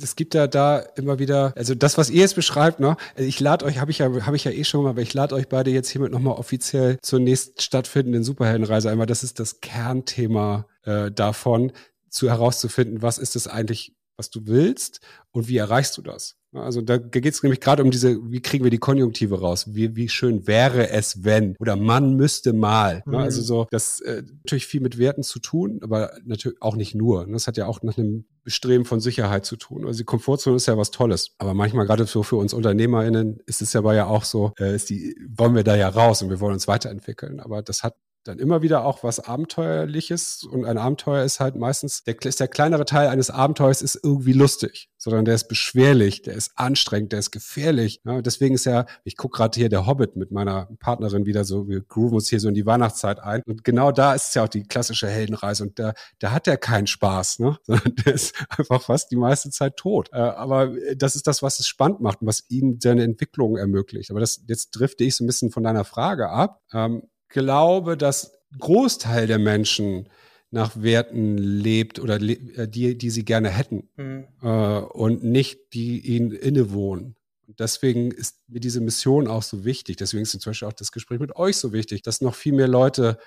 es 0.01 0.15
gibt 0.15 0.33
ja 0.33 0.47
da 0.47 0.79
immer 0.79 1.19
wieder, 1.19 1.53
also 1.55 1.75
das, 1.75 1.97
was 1.97 2.09
ihr 2.09 2.21
jetzt 2.21 2.35
beschreibt, 2.35 2.79
ne, 2.79 2.97
ich 3.17 3.39
lade 3.39 3.65
euch, 3.65 3.79
habe 3.79 3.91
ich 3.91 3.99
ja, 3.99 4.25
habe 4.25 4.35
ich 4.35 4.43
ja 4.43 4.51
eh 4.51 4.63
schon 4.63 4.83
mal, 4.83 4.91
aber 4.91 5.01
ich 5.01 5.13
lade 5.13 5.35
euch 5.35 5.47
beide 5.47 5.71
jetzt 5.71 5.89
hiermit 5.89 6.11
nochmal 6.11 6.35
offiziell 6.35 6.97
zur 7.01 7.19
nächsten 7.19 7.59
stattfindenden 7.59 8.23
Superheldenreise 8.23 8.89
einmal. 8.89 9.07
Das 9.07 9.23
ist 9.23 9.39
das 9.39 9.61
Kernthema 9.61 10.67
äh, 10.83 11.11
davon, 11.11 11.71
zu 12.09 12.29
herauszufinden, 12.29 13.01
was 13.01 13.17
ist 13.17 13.35
es 13.35 13.47
eigentlich, 13.47 13.93
was 14.17 14.29
du 14.29 14.47
willst 14.47 15.01
und 15.31 15.47
wie 15.47 15.57
erreichst 15.57 15.97
du 15.97 16.01
das? 16.01 16.37
Also 16.53 16.81
da 16.81 16.97
geht 16.97 17.25
es 17.25 17.43
nämlich 17.43 17.59
gerade 17.59 17.83
um 17.83 17.91
diese, 17.91 18.17
wie 18.31 18.41
kriegen 18.41 18.63
wir 18.63 18.71
die 18.71 18.77
Konjunktive 18.77 19.39
raus? 19.39 19.73
Wie, 19.73 19.95
wie 19.95 20.07
schön 20.07 20.47
wäre 20.47 20.89
es, 20.89 21.23
wenn? 21.23 21.55
Oder 21.59 21.75
man 21.75 22.15
müsste 22.15 22.53
mal. 22.53 23.03
Mhm. 23.05 23.15
Also 23.15 23.41
so, 23.41 23.67
das 23.71 23.99
äh, 24.01 24.23
natürlich 24.43 24.65
viel 24.65 24.81
mit 24.81 24.97
Werten 24.97 25.23
zu 25.23 25.39
tun, 25.39 25.79
aber 25.83 26.13
natürlich 26.23 26.61
auch 26.61 26.75
nicht 26.75 26.95
nur. 26.95 27.27
Das 27.27 27.47
hat 27.47 27.57
ja 27.57 27.67
auch 27.67 27.81
nach 27.83 27.97
einem 27.97 28.25
Bestreben 28.45 28.85
von 28.85 29.01
Sicherheit 29.01 29.43
zu 29.43 29.57
tun. 29.57 29.85
Also 29.85 29.97
die 29.97 30.05
Komfortzone 30.05 30.55
ist 30.55 30.67
ja 30.67 30.77
was 30.77 30.91
Tolles. 30.91 31.31
Aber 31.39 31.55
manchmal 31.55 31.87
gerade 31.87 32.05
so 32.05 32.21
für 32.21 32.35
uns 32.35 32.53
UnternehmerInnen 32.53 33.39
ist 33.47 33.63
es 33.63 33.73
ja 33.73 33.79
aber 33.79 33.95
ja 33.95 34.05
auch 34.05 34.23
so, 34.23 34.53
äh, 34.59 34.75
ist 34.75 34.91
die, 34.91 35.17
wollen 35.27 35.55
wir 35.55 35.63
da 35.63 35.75
ja 35.75 35.89
raus 35.89 36.21
und 36.21 36.29
wir 36.29 36.39
wollen 36.39 36.53
uns 36.53 36.67
weiterentwickeln. 36.67 37.39
Aber 37.39 37.63
das 37.63 37.83
hat 37.83 37.95
dann 38.25 38.39
immer 38.39 38.61
wieder 38.61 38.83
auch 38.85 39.03
was 39.03 39.19
Abenteuerliches 39.19 40.43
und 40.43 40.65
ein 40.65 40.77
Abenteuer 40.77 41.23
ist 41.23 41.39
halt 41.39 41.55
meistens, 41.55 42.03
der, 42.03 42.15
ist 42.25 42.39
der 42.39 42.47
kleinere 42.47 42.85
Teil 42.85 43.07
eines 43.07 43.29
Abenteuers 43.29 43.81
ist 43.81 43.99
irgendwie 44.01 44.33
lustig, 44.33 44.89
sondern 44.97 45.25
der 45.25 45.35
ist 45.35 45.47
beschwerlich, 45.47 46.23
der 46.23 46.33
ist 46.33 46.51
anstrengend, 46.55 47.11
der 47.11 47.19
ist 47.19 47.31
gefährlich. 47.31 48.01
Ja, 48.03 48.21
deswegen 48.21 48.55
ist 48.55 48.65
ja, 48.65 48.85
ich 49.03 49.15
gucke 49.15 49.37
gerade 49.37 49.57
hier 49.57 49.69
der 49.69 49.85
Hobbit 49.85 50.15
mit 50.15 50.31
meiner 50.31 50.69
Partnerin 50.79 51.25
wieder 51.25 51.45
so, 51.45 51.67
wir 51.67 51.81
grooven 51.81 52.15
uns 52.15 52.27
hier 52.27 52.39
so 52.39 52.49
in 52.49 52.55
die 52.55 52.65
Weihnachtszeit 52.65 53.19
ein 53.19 53.43
und 53.45 53.63
genau 53.63 53.91
da 53.91 54.15
ist 54.15 54.29
es 54.29 54.33
ja 54.33 54.43
auch 54.43 54.49
die 54.49 54.63
klassische 54.63 55.07
Heldenreise 55.07 55.63
und 55.63 55.77
da, 55.77 55.93
da 56.19 56.31
hat 56.31 56.47
er 56.47 56.57
keinen 56.57 56.87
Spaß, 56.87 57.39
ne? 57.39 57.57
sondern 57.63 57.95
der 57.95 58.13
ist 58.15 58.33
einfach 58.49 58.81
fast 58.81 59.11
die 59.11 59.17
meiste 59.17 59.51
Zeit 59.51 59.77
tot. 59.77 60.09
Äh, 60.11 60.17
aber 60.17 60.73
das 60.95 61.15
ist 61.15 61.27
das, 61.27 61.43
was 61.43 61.59
es 61.59 61.67
spannend 61.67 62.01
macht 62.01 62.21
und 62.21 62.27
was 62.27 62.43
ihm 62.49 62.79
seine 62.81 63.03
Entwicklung 63.03 63.57
ermöglicht. 63.57 64.09
Aber 64.09 64.19
das, 64.19 64.41
jetzt 64.47 64.71
drifte 64.71 65.03
ich 65.03 65.15
so 65.15 65.23
ein 65.23 65.27
bisschen 65.27 65.51
von 65.51 65.63
deiner 65.63 65.85
Frage 65.85 66.29
ab. 66.29 66.61
Ähm, 66.73 67.03
glaube, 67.29 67.97
dass 67.97 68.33
Großteil 68.57 69.27
der 69.27 69.39
Menschen 69.39 70.09
nach 70.51 70.81
Werten 70.81 71.37
lebt 71.37 71.99
oder 71.99 72.19
le 72.19 72.33
äh, 72.55 72.67
die, 72.67 72.97
die 72.97 73.09
sie 73.09 73.25
gerne 73.25 73.49
hätten 73.49 73.89
mhm. 73.97 74.27
äh, 74.41 74.79
und 74.79 75.23
nicht 75.23 75.73
die 75.73 75.99
ihnen 75.99 76.31
innewohnen. 76.31 77.15
deswegen 77.59 78.11
ist 78.11 78.39
mir 78.47 78.59
diese 78.59 78.81
Mission 78.81 79.27
auch 79.27 79.43
so 79.43 79.65
wichtig. 79.65 79.97
Deswegen 79.97 80.23
ist 80.23 80.31
zum 80.31 80.49
Beispiel 80.49 80.67
auch 80.67 80.73
das 80.73 80.91
Gespräch 80.91 81.19
mit 81.19 81.35
euch 81.35 81.57
so 81.57 81.73
wichtig, 81.73 82.03
dass 82.03 82.21
noch 82.21 82.35
viel 82.35 82.53
mehr 82.53 82.67
Leute 82.67 83.17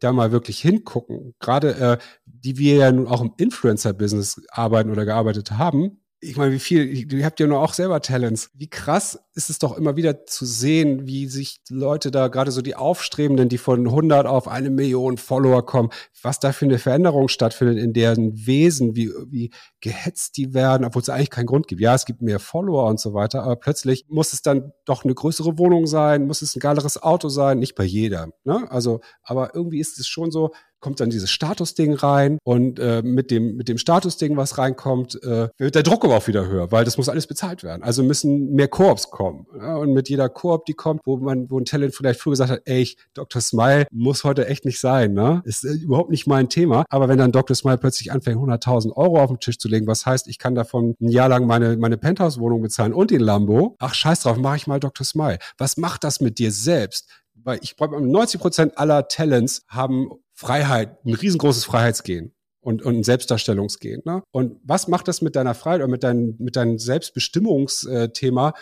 da 0.00 0.12
mal 0.12 0.32
wirklich 0.32 0.60
hingucken. 0.60 1.34
Gerade 1.38 1.74
äh, 1.76 1.98
die 2.26 2.58
wir 2.58 2.76
ja 2.76 2.92
nun 2.92 3.06
auch 3.06 3.20
im 3.20 3.34
Influencer-Business 3.36 4.42
arbeiten 4.48 4.90
oder 4.90 5.04
gearbeitet 5.04 5.52
haben, 5.52 6.03
ich 6.24 6.36
meine, 6.36 6.52
wie 6.52 6.58
viel, 6.58 7.12
ihr 7.12 7.24
habt 7.24 7.38
ja 7.38 7.46
nur 7.46 7.60
auch 7.60 7.74
selber 7.74 8.00
Talents. 8.00 8.50
Wie 8.54 8.68
krass 8.68 9.18
ist 9.34 9.50
es 9.50 9.58
doch 9.58 9.76
immer 9.76 9.96
wieder 9.96 10.26
zu 10.26 10.46
sehen, 10.46 11.06
wie 11.06 11.26
sich 11.26 11.60
Leute 11.68 12.10
da, 12.10 12.28
gerade 12.28 12.50
so 12.50 12.62
die 12.62 12.74
Aufstrebenden, 12.76 13.48
die 13.48 13.58
von 13.58 13.86
100 13.86 14.26
auf 14.26 14.48
eine 14.48 14.70
Million 14.70 15.18
Follower 15.18 15.64
kommen, 15.66 15.90
was 16.22 16.40
da 16.40 16.52
für 16.52 16.64
eine 16.64 16.78
Veränderung 16.78 17.28
stattfindet 17.28 17.78
in 17.78 17.92
deren 17.92 18.46
Wesen, 18.46 18.96
wie, 18.96 19.10
wie 19.28 19.50
gehetzt 19.80 20.36
die 20.36 20.54
werden, 20.54 20.84
obwohl 20.84 21.02
es 21.02 21.08
eigentlich 21.08 21.30
keinen 21.30 21.46
Grund 21.46 21.68
gibt. 21.68 21.80
Ja, 21.80 21.94
es 21.94 22.06
gibt 22.06 22.22
mehr 22.22 22.38
Follower 22.38 22.88
und 22.88 23.00
so 23.00 23.12
weiter, 23.12 23.42
aber 23.42 23.56
plötzlich 23.56 24.06
muss 24.08 24.32
es 24.32 24.42
dann 24.42 24.72
doch 24.84 25.04
eine 25.04 25.14
größere 25.14 25.58
Wohnung 25.58 25.86
sein, 25.86 26.26
muss 26.26 26.42
es 26.42 26.56
ein 26.56 26.60
geileres 26.60 27.02
Auto 27.02 27.28
sein, 27.28 27.58
nicht 27.58 27.74
bei 27.74 27.84
jedem. 27.84 28.32
Ne? 28.44 28.70
Also, 28.70 29.00
aber 29.22 29.54
irgendwie 29.54 29.80
ist 29.80 29.98
es 29.98 30.06
schon 30.06 30.30
so, 30.30 30.52
kommt 30.84 31.00
dann 31.00 31.08
dieses 31.08 31.30
Statusding 31.30 31.94
rein 31.94 32.38
und 32.44 32.78
äh, 32.78 33.00
mit 33.02 33.30
dem 33.30 33.56
mit 33.56 33.70
dem 33.70 33.78
Statusding, 33.78 34.36
was 34.36 34.58
reinkommt, 34.58 35.14
äh, 35.22 35.48
wird 35.56 35.74
der 35.74 35.82
Druck 35.82 36.04
aber 36.04 36.18
auch 36.18 36.26
wieder 36.26 36.46
höher, 36.46 36.70
weil 36.72 36.84
das 36.84 36.98
muss 36.98 37.08
alles 37.08 37.26
bezahlt 37.26 37.62
werden. 37.62 37.82
Also 37.82 38.02
müssen 38.02 38.52
mehr 38.52 38.68
Koops 38.68 39.08
kommen 39.10 39.46
ja? 39.58 39.76
und 39.76 39.94
mit 39.94 40.10
jeder 40.10 40.28
Koop, 40.28 40.66
die 40.66 40.74
kommt, 40.74 41.00
wo 41.06 41.16
man 41.16 41.48
wo 41.48 41.58
ein 41.58 41.64
Talent 41.64 41.94
vielleicht 41.94 42.20
früher 42.20 42.32
gesagt 42.32 42.50
hat, 42.50 42.60
ey, 42.66 42.82
ich, 42.82 42.98
Dr. 43.14 43.40
Smile 43.40 43.86
muss 43.92 44.24
heute 44.24 44.46
echt 44.46 44.66
nicht 44.66 44.78
sein, 44.78 45.14
ne? 45.14 45.40
Ist 45.46 45.64
äh, 45.64 45.72
überhaupt 45.72 46.10
nicht 46.10 46.26
mein 46.26 46.50
Thema. 46.50 46.84
Aber 46.90 47.08
wenn 47.08 47.16
dann 47.16 47.32
Dr. 47.32 47.56
Smile 47.56 47.78
plötzlich 47.78 48.12
anfängt 48.12 48.36
100.000 48.36 48.94
Euro 48.94 49.22
auf 49.22 49.30
den 49.30 49.40
Tisch 49.40 49.56
zu 49.56 49.68
legen, 49.68 49.86
was 49.86 50.04
heißt, 50.04 50.28
ich 50.28 50.38
kann 50.38 50.54
davon 50.54 50.96
ein 51.00 51.08
Jahr 51.08 51.30
lang 51.30 51.46
meine 51.46 51.78
meine 51.78 51.96
Penthouse-Wohnung 51.96 52.60
bezahlen 52.60 52.92
und 52.92 53.10
den 53.10 53.20
Lambo. 53.20 53.74
Ach 53.78 53.94
scheiß 53.94 54.20
drauf, 54.20 54.36
mache 54.36 54.56
ich 54.56 54.66
mal 54.66 54.80
Dr. 54.80 55.06
Smile. 55.06 55.38
Was 55.56 55.78
macht 55.78 56.04
das 56.04 56.20
mit 56.20 56.38
dir 56.38 56.52
selbst? 56.52 57.08
Weil 57.44 57.60
ich 57.62 57.76
glaube, 57.76 58.00
90 58.00 58.40
Prozent 58.40 58.78
aller 58.78 59.06
Talents 59.08 59.64
haben 59.68 60.10
Freiheit, 60.32 61.04
ein 61.04 61.14
riesengroßes 61.14 61.64
Freiheitsgehen 61.64 62.34
und, 62.60 62.82
und 62.82 62.96
ein 62.96 63.04
Selbstdarstellungsgehen. 63.04 64.02
Ne? 64.04 64.22
Und 64.32 64.58
was 64.64 64.88
macht 64.88 65.06
das 65.06 65.22
mit 65.22 65.36
deiner 65.36 65.54
Freiheit 65.54 65.80
oder 65.80 65.90
mit, 65.90 66.02
dein, 66.02 66.34
mit 66.38 66.56
deinem 66.56 66.78
Selbstbestimmungsthema, 66.78 68.54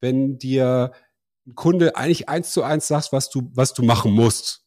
wenn 0.00 0.38
dir 0.38 0.92
ein 1.46 1.54
Kunde 1.54 1.96
eigentlich 1.96 2.28
eins 2.28 2.52
zu 2.52 2.62
eins 2.62 2.86
sagt, 2.86 3.12
was 3.12 3.30
du, 3.30 3.50
was 3.54 3.72
du 3.72 3.82
machen 3.82 4.12
musst? 4.12 4.64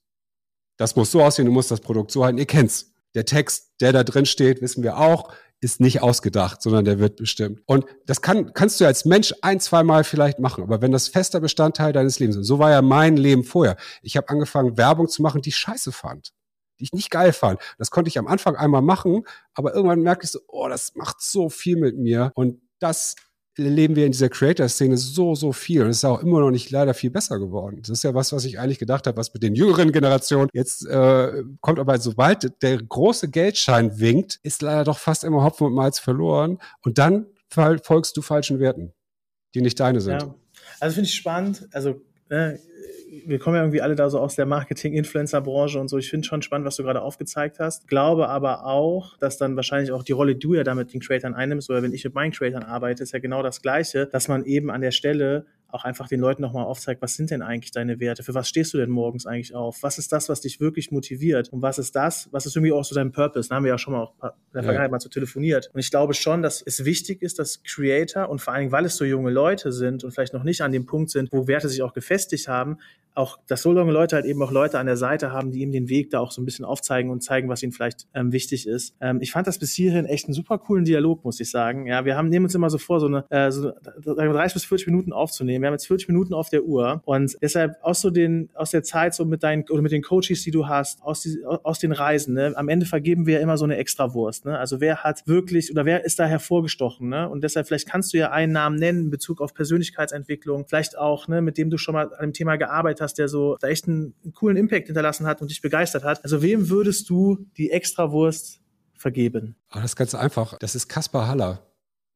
Das 0.78 0.96
muss 0.96 1.12
so 1.12 1.24
aussehen, 1.24 1.46
du 1.46 1.52
musst 1.52 1.70
das 1.70 1.80
Produkt 1.80 2.12
so 2.12 2.26
halten. 2.26 2.40
Ihr 2.40 2.48
kennt's. 2.48 2.88
Der 3.14 3.26
Text, 3.26 3.74
der 3.82 3.92
da 3.94 4.04
drin 4.04 4.26
steht, 4.26 4.62
wissen 4.62 4.84
wir 4.84 4.98
auch, 4.98 5.34
ist 5.62 5.80
nicht 5.80 6.02
ausgedacht, 6.02 6.62
sondern 6.62 6.86
der 6.86 7.00
wird 7.00 7.16
bestimmt. 7.16 7.62
Und 7.66 7.86
das 8.06 8.22
kann, 8.22 8.54
kannst 8.54 8.82
du 8.82 8.86
als 8.86 9.06
Mensch 9.06 9.34
ein, 9.42 9.60
zwei 9.60 9.84
Mal 9.84 10.04
vielleicht 10.04 10.40
machen. 10.40 10.64
Aber 10.64 10.82
wenn 10.82 10.92
das 10.92 11.08
fester 11.08 11.40
Bestandteil 11.40 11.94
deines 11.94 12.20
Lebens 12.20 12.36
ist, 12.36 12.48
so 12.48 12.60
war 12.60 12.72
ja 12.72 12.82
mein 12.82 13.16
Leben 13.16 13.44
vorher. 13.44 13.78
Ich 14.02 14.18
habe 14.18 14.28
angefangen, 14.30 14.78
Werbung 14.78 15.08
zu 15.08 15.22
machen, 15.22 15.42
die 15.42 15.50
ich 15.50 15.58
scheiße 15.58 15.92
fand 15.92 16.34
die 16.80 16.86
ich 16.86 16.94
nicht 16.94 17.12
geil 17.12 17.32
fand. 17.32 17.60
Das 17.78 17.92
konnte 17.92 18.10
ich 18.10 18.18
am 18.18 18.26
Anfang 18.26 18.56
einmal 18.56 18.82
machen, 18.82 19.24
aber 19.54 19.76
irgendwann 19.76 20.02
merkte 20.02 20.26
ich 20.26 20.32
so, 20.32 20.40
oh, 20.48 20.68
das 20.68 20.96
macht 20.96 21.22
so 21.22 21.48
viel 21.50 21.78
mit 21.78 21.96
mir. 21.96 22.32
Und 22.34 22.60
das 22.80 23.16
leben 23.58 23.96
wir 23.96 24.06
in 24.06 24.12
dieser 24.12 24.30
Creator-Szene 24.30 24.98
so, 24.98 25.36
so 25.36 25.52
viel. 25.52 25.82
Und 25.84 25.90
es 25.90 25.98
ist 25.98 26.06
auch 26.06 26.22
immer 26.22 26.40
noch 26.40 26.52
nicht 26.52 26.72
leider 26.72 26.94
viel 26.94 27.12
besser 27.12 27.40
geworden. 27.40 27.80
Das 27.82 27.90
ist 27.90 28.04
ja 28.04 28.14
was, 28.14 28.32
was 28.32 28.46
ich 28.46 28.60
eigentlich 28.60 28.80
gedacht 28.80 29.08
habe, 29.08 29.18
was 29.18 29.34
mit 29.34 29.44
den 29.44 29.56
jüngeren 29.56 29.92
Generationen 29.92 30.50
jetzt 30.54 30.86
äh, 30.88 31.44
kommt. 31.60 31.80
Aber 31.80 32.00
sobald 32.00 32.62
der 32.62 32.78
große 32.78 33.30
Geldschein 33.30 34.00
winkt, 34.00 34.40
ist 34.44 34.62
leider 34.62 34.86
doch 34.86 34.98
fast 34.98 35.24
immer 35.24 35.44
Hopfen 35.44 35.68
und 35.68 35.74
Malz 35.74 36.00
verloren. 36.00 36.60
Und 36.82 36.98
dann 36.98 37.28
folgst 37.50 38.16
du 38.16 38.22
falschen 38.22 38.60
Werten, 38.60 38.94
die 39.54 39.62
nicht 39.62 39.80
deine 39.80 40.00
sind. 40.00 40.22
Ja. 40.22 40.36
Also 40.80 40.96
finde 40.96 41.10
ich 41.10 41.16
spannend. 41.16 41.68
Also 41.74 42.02
äh, 42.30 42.58
wir 43.12 43.40
kommen 43.40 43.58
ja 43.58 43.64
irgendwie 43.64 43.82
alle 43.82 43.96
da 43.96 44.10
so 44.10 44.20
aus 44.20 44.36
der 44.36 44.46
Marketing-Influencer-Branche 44.46 45.80
und 45.80 45.90
so. 45.90 45.98
Ich 45.98 46.10
finde 46.10 46.26
schon 46.26 46.42
spannend, 46.42 46.66
was 46.66 46.78
du 46.78 46.84
gerade 46.84 47.02
aufgezeigt 47.02 47.60
hast. 47.60 47.90
Glaube 47.90 48.30
aber 48.30 48.66
auch, 48.66 49.18
dass 49.18 49.38
dann 49.38 49.58
wahrscheinlich 49.58 49.92
auch 49.92 50.04
die 50.04 50.14
Rolle, 50.14 50.36
die 50.36 50.40
du 50.40 50.54
ja 50.56 50.64
damit 50.64 50.94
den 50.94 51.02
Creatern 51.02 51.34
einnimmst, 51.34 51.70
oder 51.70 51.84
wenn 51.84 51.94
ich 51.94 52.06
mit 52.06 52.16
meinen 52.16 52.32
Creatern 52.32 52.64
arbeite, 52.64 53.04
ist 53.04 53.12
ja 53.12 53.20
genau 53.20 53.44
das 53.44 53.62
Gleiche, 53.62 54.08
dass 54.08 54.30
man 54.30 54.46
eben 54.46 54.72
an 54.72 54.80
der 54.80 54.92
Stelle 54.92 55.46
auch 55.72 55.84
einfach 55.84 56.08
den 56.08 56.20
Leuten 56.20 56.42
nochmal 56.42 56.66
aufzeigt, 56.66 57.02
was 57.02 57.16
sind 57.16 57.32
denn 57.32 57.42
eigentlich 57.42 57.72
deine 57.72 58.00
Werte? 58.00 58.24
Für 58.24 58.34
was 58.34 58.48
stehst 58.50 58.74
du 58.74 58.78
denn 58.78 58.90
morgens 58.90 59.26
eigentlich 59.26 59.56
auf? 59.56 59.84
Was 59.84 59.98
ist 59.98 60.12
das, 60.12 60.30
was 60.30 60.42
dich 60.42 60.60
wirklich 60.60 60.92
motiviert? 60.92 61.50
Und 61.50 61.62
was 61.62 61.78
ist 61.78 61.96
das, 61.96 62.30
was 62.32 62.46
ist 62.46 62.56
irgendwie 62.56 62.74
auch 62.74 62.84
so 62.84 62.96
dein 62.96 63.12
Purpose? 63.12 63.50
Da 63.50 63.56
haben 63.56 63.64
wir 63.64 63.72
ja 63.72 63.78
schon 63.78 63.94
mal 63.94 64.04
auch 64.04 64.14
in 64.22 64.30
der 64.54 64.64
Vergangenheit 64.64 64.90
ja. 64.90 64.92
mal 64.92 65.00
so 65.00 65.10
telefoniert. 65.10 65.70
Und 65.74 65.80
ich 65.80 65.92
glaube 65.92 66.14
schon, 66.14 66.42
dass 66.42 66.62
es 66.62 66.86
wichtig 66.86 67.22
ist, 67.22 67.40
dass 67.40 67.64
Creator 67.64 68.30
und 68.30 68.42
vor 68.42 68.54
allen 68.54 68.62
Dingen, 68.62 68.72
weil 68.72 68.86
es 68.86 68.98
so 68.98 69.06
junge 69.06 69.32
Leute 69.32 69.72
sind 69.72 70.04
und 70.04 70.12
vielleicht 70.12 70.34
noch 70.34 70.44
nicht 70.44 70.62
an 70.62 70.72
dem 70.72 70.86
Punkt 70.86 71.10
sind, 71.10 71.32
wo 71.32 71.48
Werte 71.48 71.70
sich 71.70 71.82
auch 71.82 71.94
gefestigt 71.94 72.48
haben, 72.48 72.78
auch, 73.14 73.40
dass 73.48 73.62
so 73.62 73.74
junge 73.74 73.92
Leute 73.92 74.16
halt 74.16 74.26
eben 74.26 74.42
auch 74.42 74.52
Leute 74.52 74.80
an 74.80 74.86
der 74.86 74.98
Seite 74.98 75.32
haben, 75.32 75.52
die 75.52 75.62
ihm 75.62 75.72
den 75.72 75.90
Weg 75.90 76.12
da 76.12 76.20
auch 76.20 76.32
so 76.32 76.42
ein 76.42 76.46
bisschen 76.46 76.66
aufzeigen 76.66 77.12
und 77.12 77.22
zeigen, 77.22 77.50
was 77.50 77.62
ihnen 77.62 77.72
vielleicht 77.72 78.08
ähm, 78.14 78.32
wichtig 78.32 78.68
ist. 78.68 78.96
Ähm, 79.02 79.20
ich 79.22 79.32
fand 79.32 79.48
das 79.48 79.60
bis 79.60 79.74
hierhin 79.74 80.06
echt 80.06 80.26
einen 80.26 80.34
super 80.34 80.58
coolen 80.58 80.86
Dialog, 80.86 81.24
muss 81.26 81.40
ich 81.40 81.52
sagen. 81.52 81.88
Ja, 81.88 82.06
wir 82.06 82.16
haben, 82.16 82.30
nehmen 82.30 82.46
uns 82.46 82.56
immer 82.56 82.70
so 82.70 82.78
vor, 82.78 83.00
so 83.00 83.08
eine, 83.08 83.26
äh, 83.30 83.52
so 83.52 83.74
30 84.00 84.54
bis 84.54 84.66
40 84.66 84.88
Minuten 84.88 85.14
aufzunehmen. 85.14 85.61
Wir 85.62 85.68
haben 85.68 85.74
jetzt 85.74 85.88
40 85.88 86.08
Minuten 86.10 86.34
auf 86.34 86.50
der 86.50 86.64
Uhr 86.64 87.02
und 87.06 87.38
deshalb 87.42 87.76
aus 87.82 88.02
so 88.02 88.10
den, 88.10 88.50
aus 88.54 88.72
der 88.72 88.84
Zeit 88.84 89.14
so 89.14 89.26
mit 89.26 89.44
deinen, 89.44 89.64
oder 89.70 89.82
mit 89.82 89.92
den 89.92 90.02
Coaches, 90.02 90.44
die 90.44 90.52
du 90.52 90.68
hast, 90.68 91.02
aus, 91.02 91.22
die, 91.22 91.44
aus 91.46 91.80
den 91.80 91.92
Reisen, 91.92 92.34
ne? 92.34 92.54
am 92.56 92.70
Ende 92.70 92.86
vergeben 92.86 93.26
wir 93.26 93.36
ja 93.36 93.40
immer 93.42 93.58
so 93.58 93.66
eine 93.66 93.78
Extrawurst, 93.78 94.46
ne? 94.46 94.58
Also 94.58 94.82
wer 94.82 95.04
hat 95.04 95.28
wirklich, 95.28 95.72
oder 95.72 95.86
wer 95.86 96.04
ist 96.04 96.20
da 96.20 96.26
hervorgestochen, 96.26 97.10
ne? 97.10 97.30
Und 97.30 97.44
deshalb, 97.44 97.68
vielleicht 97.68 97.88
kannst 97.88 98.14
du 98.14 98.18
ja 98.18 98.32
einen 98.32 98.52
Namen 98.52 98.78
nennen 98.78 99.06
in 99.06 99.10
Bezug 99.10 99.42
auf 99.42 99.54
Persönlichkeitsentwicklung, 99.54 100.66
vielleicht 100.68 100.98
auch, 100.98 101.28
ne, 101.28 101.42
mit 101.42 101.58
dem 101.58 101.70
du 101.70 101.78
schon 101.78 101.94
mal 101.94 102.14
an 102.14 102.28
dem 102.30 102.34
Thema 102.34 102.56
gearbeitet 102.56 103.02
hast, 103.02 103.18
der 103.18 103.28
so 103.28 103.58
da 103.60 103.68
echt 103.68 103.88
einen, 103.88 104.14
einen 104.24 104.34
coolen 104.34 104.58
Impact 104.58 104.88
hinterlassen 104.88 105.26
hat 105.26 105.42
und 105.42 105.52
dich 105.52 105.62
begeistert 105.62 106.04
hat. 106.04 106.24
Also 106.24 106.42
wem 106.42 106.70
würdest 106.70 107.10
du 107.10 107.46
die 107.58 107.72
Extrawurst 107.72 108.62
vergeben? 108.94 109.56
Oh, 109.72 109.76
das 109.76 109.92
ist 109.92 109.96
ganz 109.96 110.16
einfach. 110.16 110.58
Das 110.60 110.76
ist 110.76 110.88
Kaspar 110.88 111.28
Haller. 111.28 111.66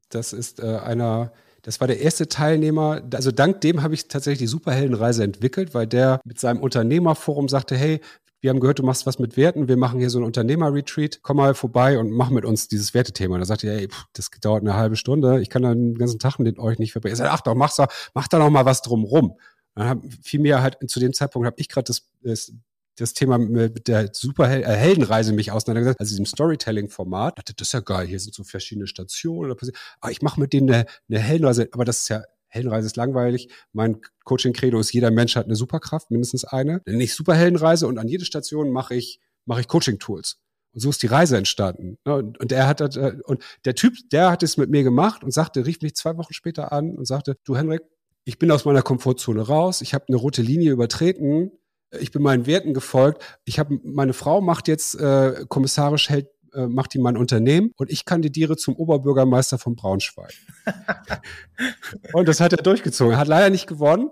Das 0.10 0.34
ist 0.34 0.60
äh, 0.60 0.78
einer, 0.78 1.34
das 1.66 1.82
war 1.82 1.88
der 1.88 1.99
erste 1.99 2.28
Teilnehmer. 2.28 3.01
Also 3.16 3.32
dank 3.32 3.61
dem 3.61 3.82
habe 3.82 3.95
ich 3.95 4.07
tatsächlich 4.07 4.38
die 4.38 4.47
Superheldenreise 4.47 5.24
entwickelt, 5.24 5.74
weil 5.74 5.88
der 5.88 6.22
mit 6.24 6.39
seinem 6.39 6.59
Unternehmerforum 6.59 7.49
sagte, 7.49 7.76
hey, 7.76 8.01
wir 8.39 8.51
haben 8.51 8.59
gehört, 8.59 8.78
du 8.78 8.84
machst 8.84 9.07
was 9.07 9.18
mit 9.18 9.36
Werten, 9.36 9.68
wir 9.68 9.76
machen 9.76 9.99
hier 9.99 10.11
so 10.11 10.20
ein 10.20 10.24
Unternehmer-Retreat, 10.24 11.22
komm 11.24 11.38
mal 11.38 11.55
vorbei 11.55 11.97
und 11.97 12.11
mach 12.11 12.30
mit 12.30 12.45
uns 12.45 12.68
dieses 12.68 12.93
Wertethema. 12.93 13.39
Da 13.39 13.45
sagte 13.45 13.66
er, 13.66 13.80
ey, 13.80 13.88
pff, 13.88 14.05
das 14.13 14.30
dauert 14.41 14.61
eine 14.61 14.76
halbe 14.76 14.95
Stunde, 14.95 15.41
ich 15.41 15.49
kann 15.49 15.63
dann 15.63 15.93
den 15.93 15.97
ganzen 15.97 16.20
Tag 16.20 16.38
mit 16.38 16.59
euch 16.59 16.78
nicht 16.78 16.91
verbringen. 16.91 17.13
Er 17.13 17.18
sagt, 17.18 17.32
ach 17.32 17.41
doch, 17.41 17.55
mach, 17.55 17.76
mach 18.13 18.28
da 18.28 18.38
noch 18.38 18.51
mal 18.51 18.66
was 18.66 18.84
drumrum. 18.84 19.39
Dann 19.74 19.89
hab, 19.89 20.03
fiel 20.22 20.41
mir 20.41 20.61
halt 20.61 20.78
zu 20.88 20.99
dem 20.99 21.13
Zeitpunkt 21.13 21.47
habe 21.47 21.55
ich 21.57 21.68
gerade 21.68 21.86
das, 21.86 22.07
das 22.22 22.53
das 22.98 23.14
Thema 23.14 23.38
mit 23.38 23.88
der 23.88 24.10
Superheldenreise 24.14 25.34
mich 25.34 25.52
auseinandergesetzt, 25.52 26.00
also 26.00 26.12
diesem 26.12 26.26
Storytelling-Format. 26.26 27.38
dachte, 27.38 27.54
das 27.56 27.70
ist 27.70 27.74
ja 27.74 27.82
geil, 27.82 28.08
hier 28.08 28.20
sind 28.20 28.34
so 28.34 28.43
verschiedene 28.43 28.88
Stationen. 28.88 29.52
Aber 29.52 29.68
ah, 30.02 30.10
ich 30.10 30.22
mache 30.22 30.39
mit 30.39 30.54
denen 30.54 30.70
eine, 30.72 30.86
eine 31.10 31.20
Heldenreise, 31.20 31.68
aber 31.72 31.86
das 31.86 32.02
ist 32.02 32.10
ja, 32.10 32.24
Heldenreise 32.48 32.88
ist 32.88 32.96
langweilig. 32.96 33.50
Mein 33.74 34.00
Coaching-Credo 34.24 34.80
ist, 34.80 34.93
jeder 34.93 35.12
Mensch 35.12 35.36
hat 35.36 35.46
eine 35.46 35.56
Superkraft, 35.56 36.10
mindestens 36.10 36.46
eine. 36.46 36.82
Dann 36.86 36.96
nicht 36.96 37.14
Superheldenreise 37.14 37.88
und 37.88 37.98
an 37.98 38.08
jede 38.08 38.26
Station 38.26 38.72
mache 38.72 38.96
ich, 38.96 39.20
mache 39.46 39.62
ich 39.62 39.68
Coaching-Tools. 39.68 40.38
Und 40.74 40.80
so 40.82 40.89
ist 40.89 41.04
die 41.04 41.08
Reise 41.08 41.38
entstanden. 41.38 41.98
Ne? 42.06 42.16
Und 42.16 42.52
er 42.52 42.68
hat, 42.68 42.82
äh, 42.82 43.18
und 43.26 43.43
der 43.66 43.76
Typ, 43.76 43.96
der 44.12 44.32
hat 44.32 44.43
es 44.43 44.58
mit 44.58 44.70
mir 44.70 44.84
gemacht 44.84 45.24
und 45.24 45.32
sagte, 45.32 45.66
rief 45.66 45.82
mich 45.82 45.96
zwei 45.96 46.18
Wochen 46.18 46.34
später 46.34 46.72
an 46.72 46.96
und 46.96 47.06
sagte, 47.06 47.38
du 47.43 47.56
Henrik, 47.56 47.82
ich 48.24 48.39
bin 48.39 48.52
aus 48.52 48.66
meiner 48.66 48.82
Komfortzone 48.82 49.41
raus, 49.41 49.82
ich 49.82 49.93
habe 49.93 50.06
eine 50.08 50.18
rote 50.18 50.41
Linie 50.41 50.72
übertreten, 50.72 51.52
ich 51.91 52.11
bin 52.11 52.21
meinen 52.21 52.45
Werten 52.45 52.73
gefolgt. 52.73 53.23
Ich 53.45 53.59
habe 53.59 53.79
meine 53.83 54.13
Frau 54.13 54.41
macht 54.41 54.67
jetzt 54.67 54.95
äh, 54.95 55.45
kommissarisch 55.47 56.09
hält 56.09 56.27
äh, 56.53 56.67
macht 56.67 56.93
die 56.93 56.99
mein 56.99 57.17
Unternehmen 57.17 57.71
und 57.75 57.91
ich 57.91 58.05
kandidiere 58.05 58.55
zum 58.55 58.75
Oberbürgermeister 58.75 59.57
von 59.57 59.75
Braunschweig. 59.75 60.33
und 62.13 62.27
das 62.27 62.39
hat 62.39 62.53
er 62.53 62.63
durchgezogen. 62.63 63.13
Er 63.13 63.19
hat 63.19 63.27
leider 63.27 63.49
nicht 63.49 63.67
gewonnen, 63.67 64.09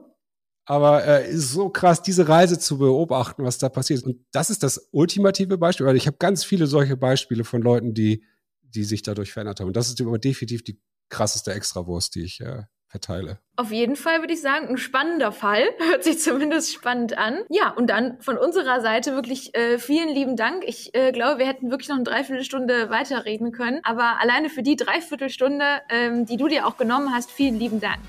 aber 0.66 1.06
äh, 1.06 1.30
ist 1.30 1.52
so 1.52 1.70
krass, 1.70 2.02
diese 2.02 2.28
Reise 2.28 2.60
zu 2.60 2.78
beobachten, 2.78 3.44
was 3.44 3.58
da 3.58 3.70
passiert. 3.70 4.04
Und 4.04 4.26
das 4.32 4.50
ist 4.50 4.64
das 4.64 4.90
ultimative 4.92 5.58
Beispiel. 5.58 5.86
Weil 5.86 5.96
ich 5.96 6.08
habe 6.08 6.18
ganz 6.18 6.44
viele 6.44 6.68
solche 6.68 6.98
Beispiele 6.98 7.44
von 7.44 7.62
Leuten, 7.62 7.94
die, 7.94 8.24
die 8.62 8.84
sich 8.84 9.04
dadurch 9.04 9.32
verändert 9.32 9.60
haben. 9.60 9.68
Und 9.68 9.78
das 9.78 9.88
ist 9.88 10.00
aber 10.02 10.20
definitiv 10.20 10.64
die 10.64 10.80
krasseste 11.10 11.54
Extrawurst, 11.54 12.16
die 12.16 12.24
ich 12.24 12.42
äh, 12.42 12.64
verteile. 12.94 13.40
Auf 13.56 13.72
jeden 13.72 13.96
Fall 13.96 14.20
würde 14.20 14.34
ich 14.34 14.42
sagen, 14.42 14.68
ein 14.68 14.78
spannender 14.78 15.32
Fall. 15.32 15.64
Hört 15.80 16.04
sich 16.04 16.20
zumindest 16.20 16.72
spannend 16.72 17.18
an. 17.18 17.40
Ja, 17.50 17.72
und 17.72 17.88
dann 17.90 18.22
von 18.22 18.38
unserer 18.38 18.82
Seite 18.82 19.16
wirklich 19.16 19.56
äh, 19.56 19.80
vielen 19.80 20.10
lieben 20.10 20.36
Dank. 20.36 20.64
Ich 20.66 20.94
äh, 20.94 21.12
glaube, 21.12 21.40
wir 21.40 21.48
hätten 21.48 21.72
wirklich 21.72 21.90
noch 21.90 21.96
eine 21.96 22.04
Dreiviertelstunde 22.04 22.92
weiterreden 22.92 23.52
können. 23.52 23.82
Aber 23.84 24.22
alleine 24.22 24.50
für 24.50 24.62
die 24.62 24.76
Dreiviertelstunde, 24.76 25.82
ähm, 25.90 26.26
die 26.28 26.38
du 26.38 26.48
dir 26.48 26.68
auch 26.68 26.78
genommen 26.78 27.14
hast, 27.14 27.32
vielen 27.32 27.58
lieben 27.58 27.82
Dank. 27.82 28.00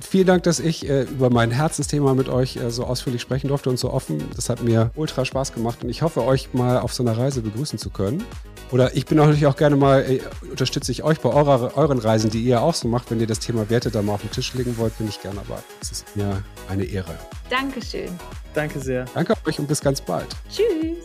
Vielen 0.00 0.26
Dank, 0.26 0.44
dass 0.44 0.60
ich 0.60 0.88
äh, 0.88 1.02
über 1.02 1.30
mein 1.30 1.50
Herzensthema 1.50 2.14
mit 2.14 2.28
euch 2.28 2.56
äh, 2.56 2.70
so 2.70 2.84
ausführlich 2.84 3.22
sprechen 3.22 3.48
durfte 3.48 3.70
und 3.70 3.78
so 3.78 3.90
offen. 3.90 4.22
Das 4.36 4.48
hat 4.48 4.62
mir 4.62 4.90
ultra 4.94 5.24
Spaß 5.24 5.52
gemacht 5.52 5.82
und 5.82 5.88
ich 5.88 6.02
hoffe, 6.02 6.24
euch 6.24 6.54
mal 6.54 6.78
auf 6.78 6.92
so 6.92 7.02
einer 7.02 7.16
Reise 7.16 7.42
begrüßen 7.42 7.78
zu 7.78 7.90
können. 7.90 8.24
Oder 8.70 8.96
ich 8.96 9.06
bin 9.06 9.18
natürlich 9.18 9.46
auch 9.46 9.56
gerne 9.56 9.76
mal, 9.76 10.02
äh, 10.02 10.20
unterstütze 10.48 10.92
ich 10.92 11.02
euch 11.02 11.20
bei 11.20 11.30
eurer, 11.30 11.76
euren 11.76 11.98
Reisen, 11.98 12.30
die 12.30 12.42
ihr 12.42 12.62
auch 12.62 12.74
so 12.74 12.88
macht. 12.88 13.10
Wenn 13.10 13.20
ihr 13.20 13.26
das 13.26 13.40
Thema 13.40 13.68
Werte 13.68 13.90
da 13.90 14.02
mal 14.02 14.14
auf 14.14 14.22
den 14.22 14.30
Tisch 14.30 14.54
legen 14.54 14.76
wollt, 14.78 14.96
bin 14.98 15.08
ich 15.08 15.20
gerne 15.20 15.40
dabei. 15.46 15.60
Es 15.80 15.90
ist 15.90 16.16
mir 16.16 16.42
eine 16.68 16.84
Ehre. 16.84 17.14
Dankeschön. 17.50 18.10
Danke 18.54 18.80
sehr. 18.80 19.04
Danke 19.14 19.34
euch 19.46 19.58
und 19.58 19.68
bis 19.68 19.80
ganz 19.80 20.00
bald. 20.00 20.28
Tschüss. 20.48 21.04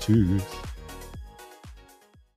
Tschüss. 0.00 0.42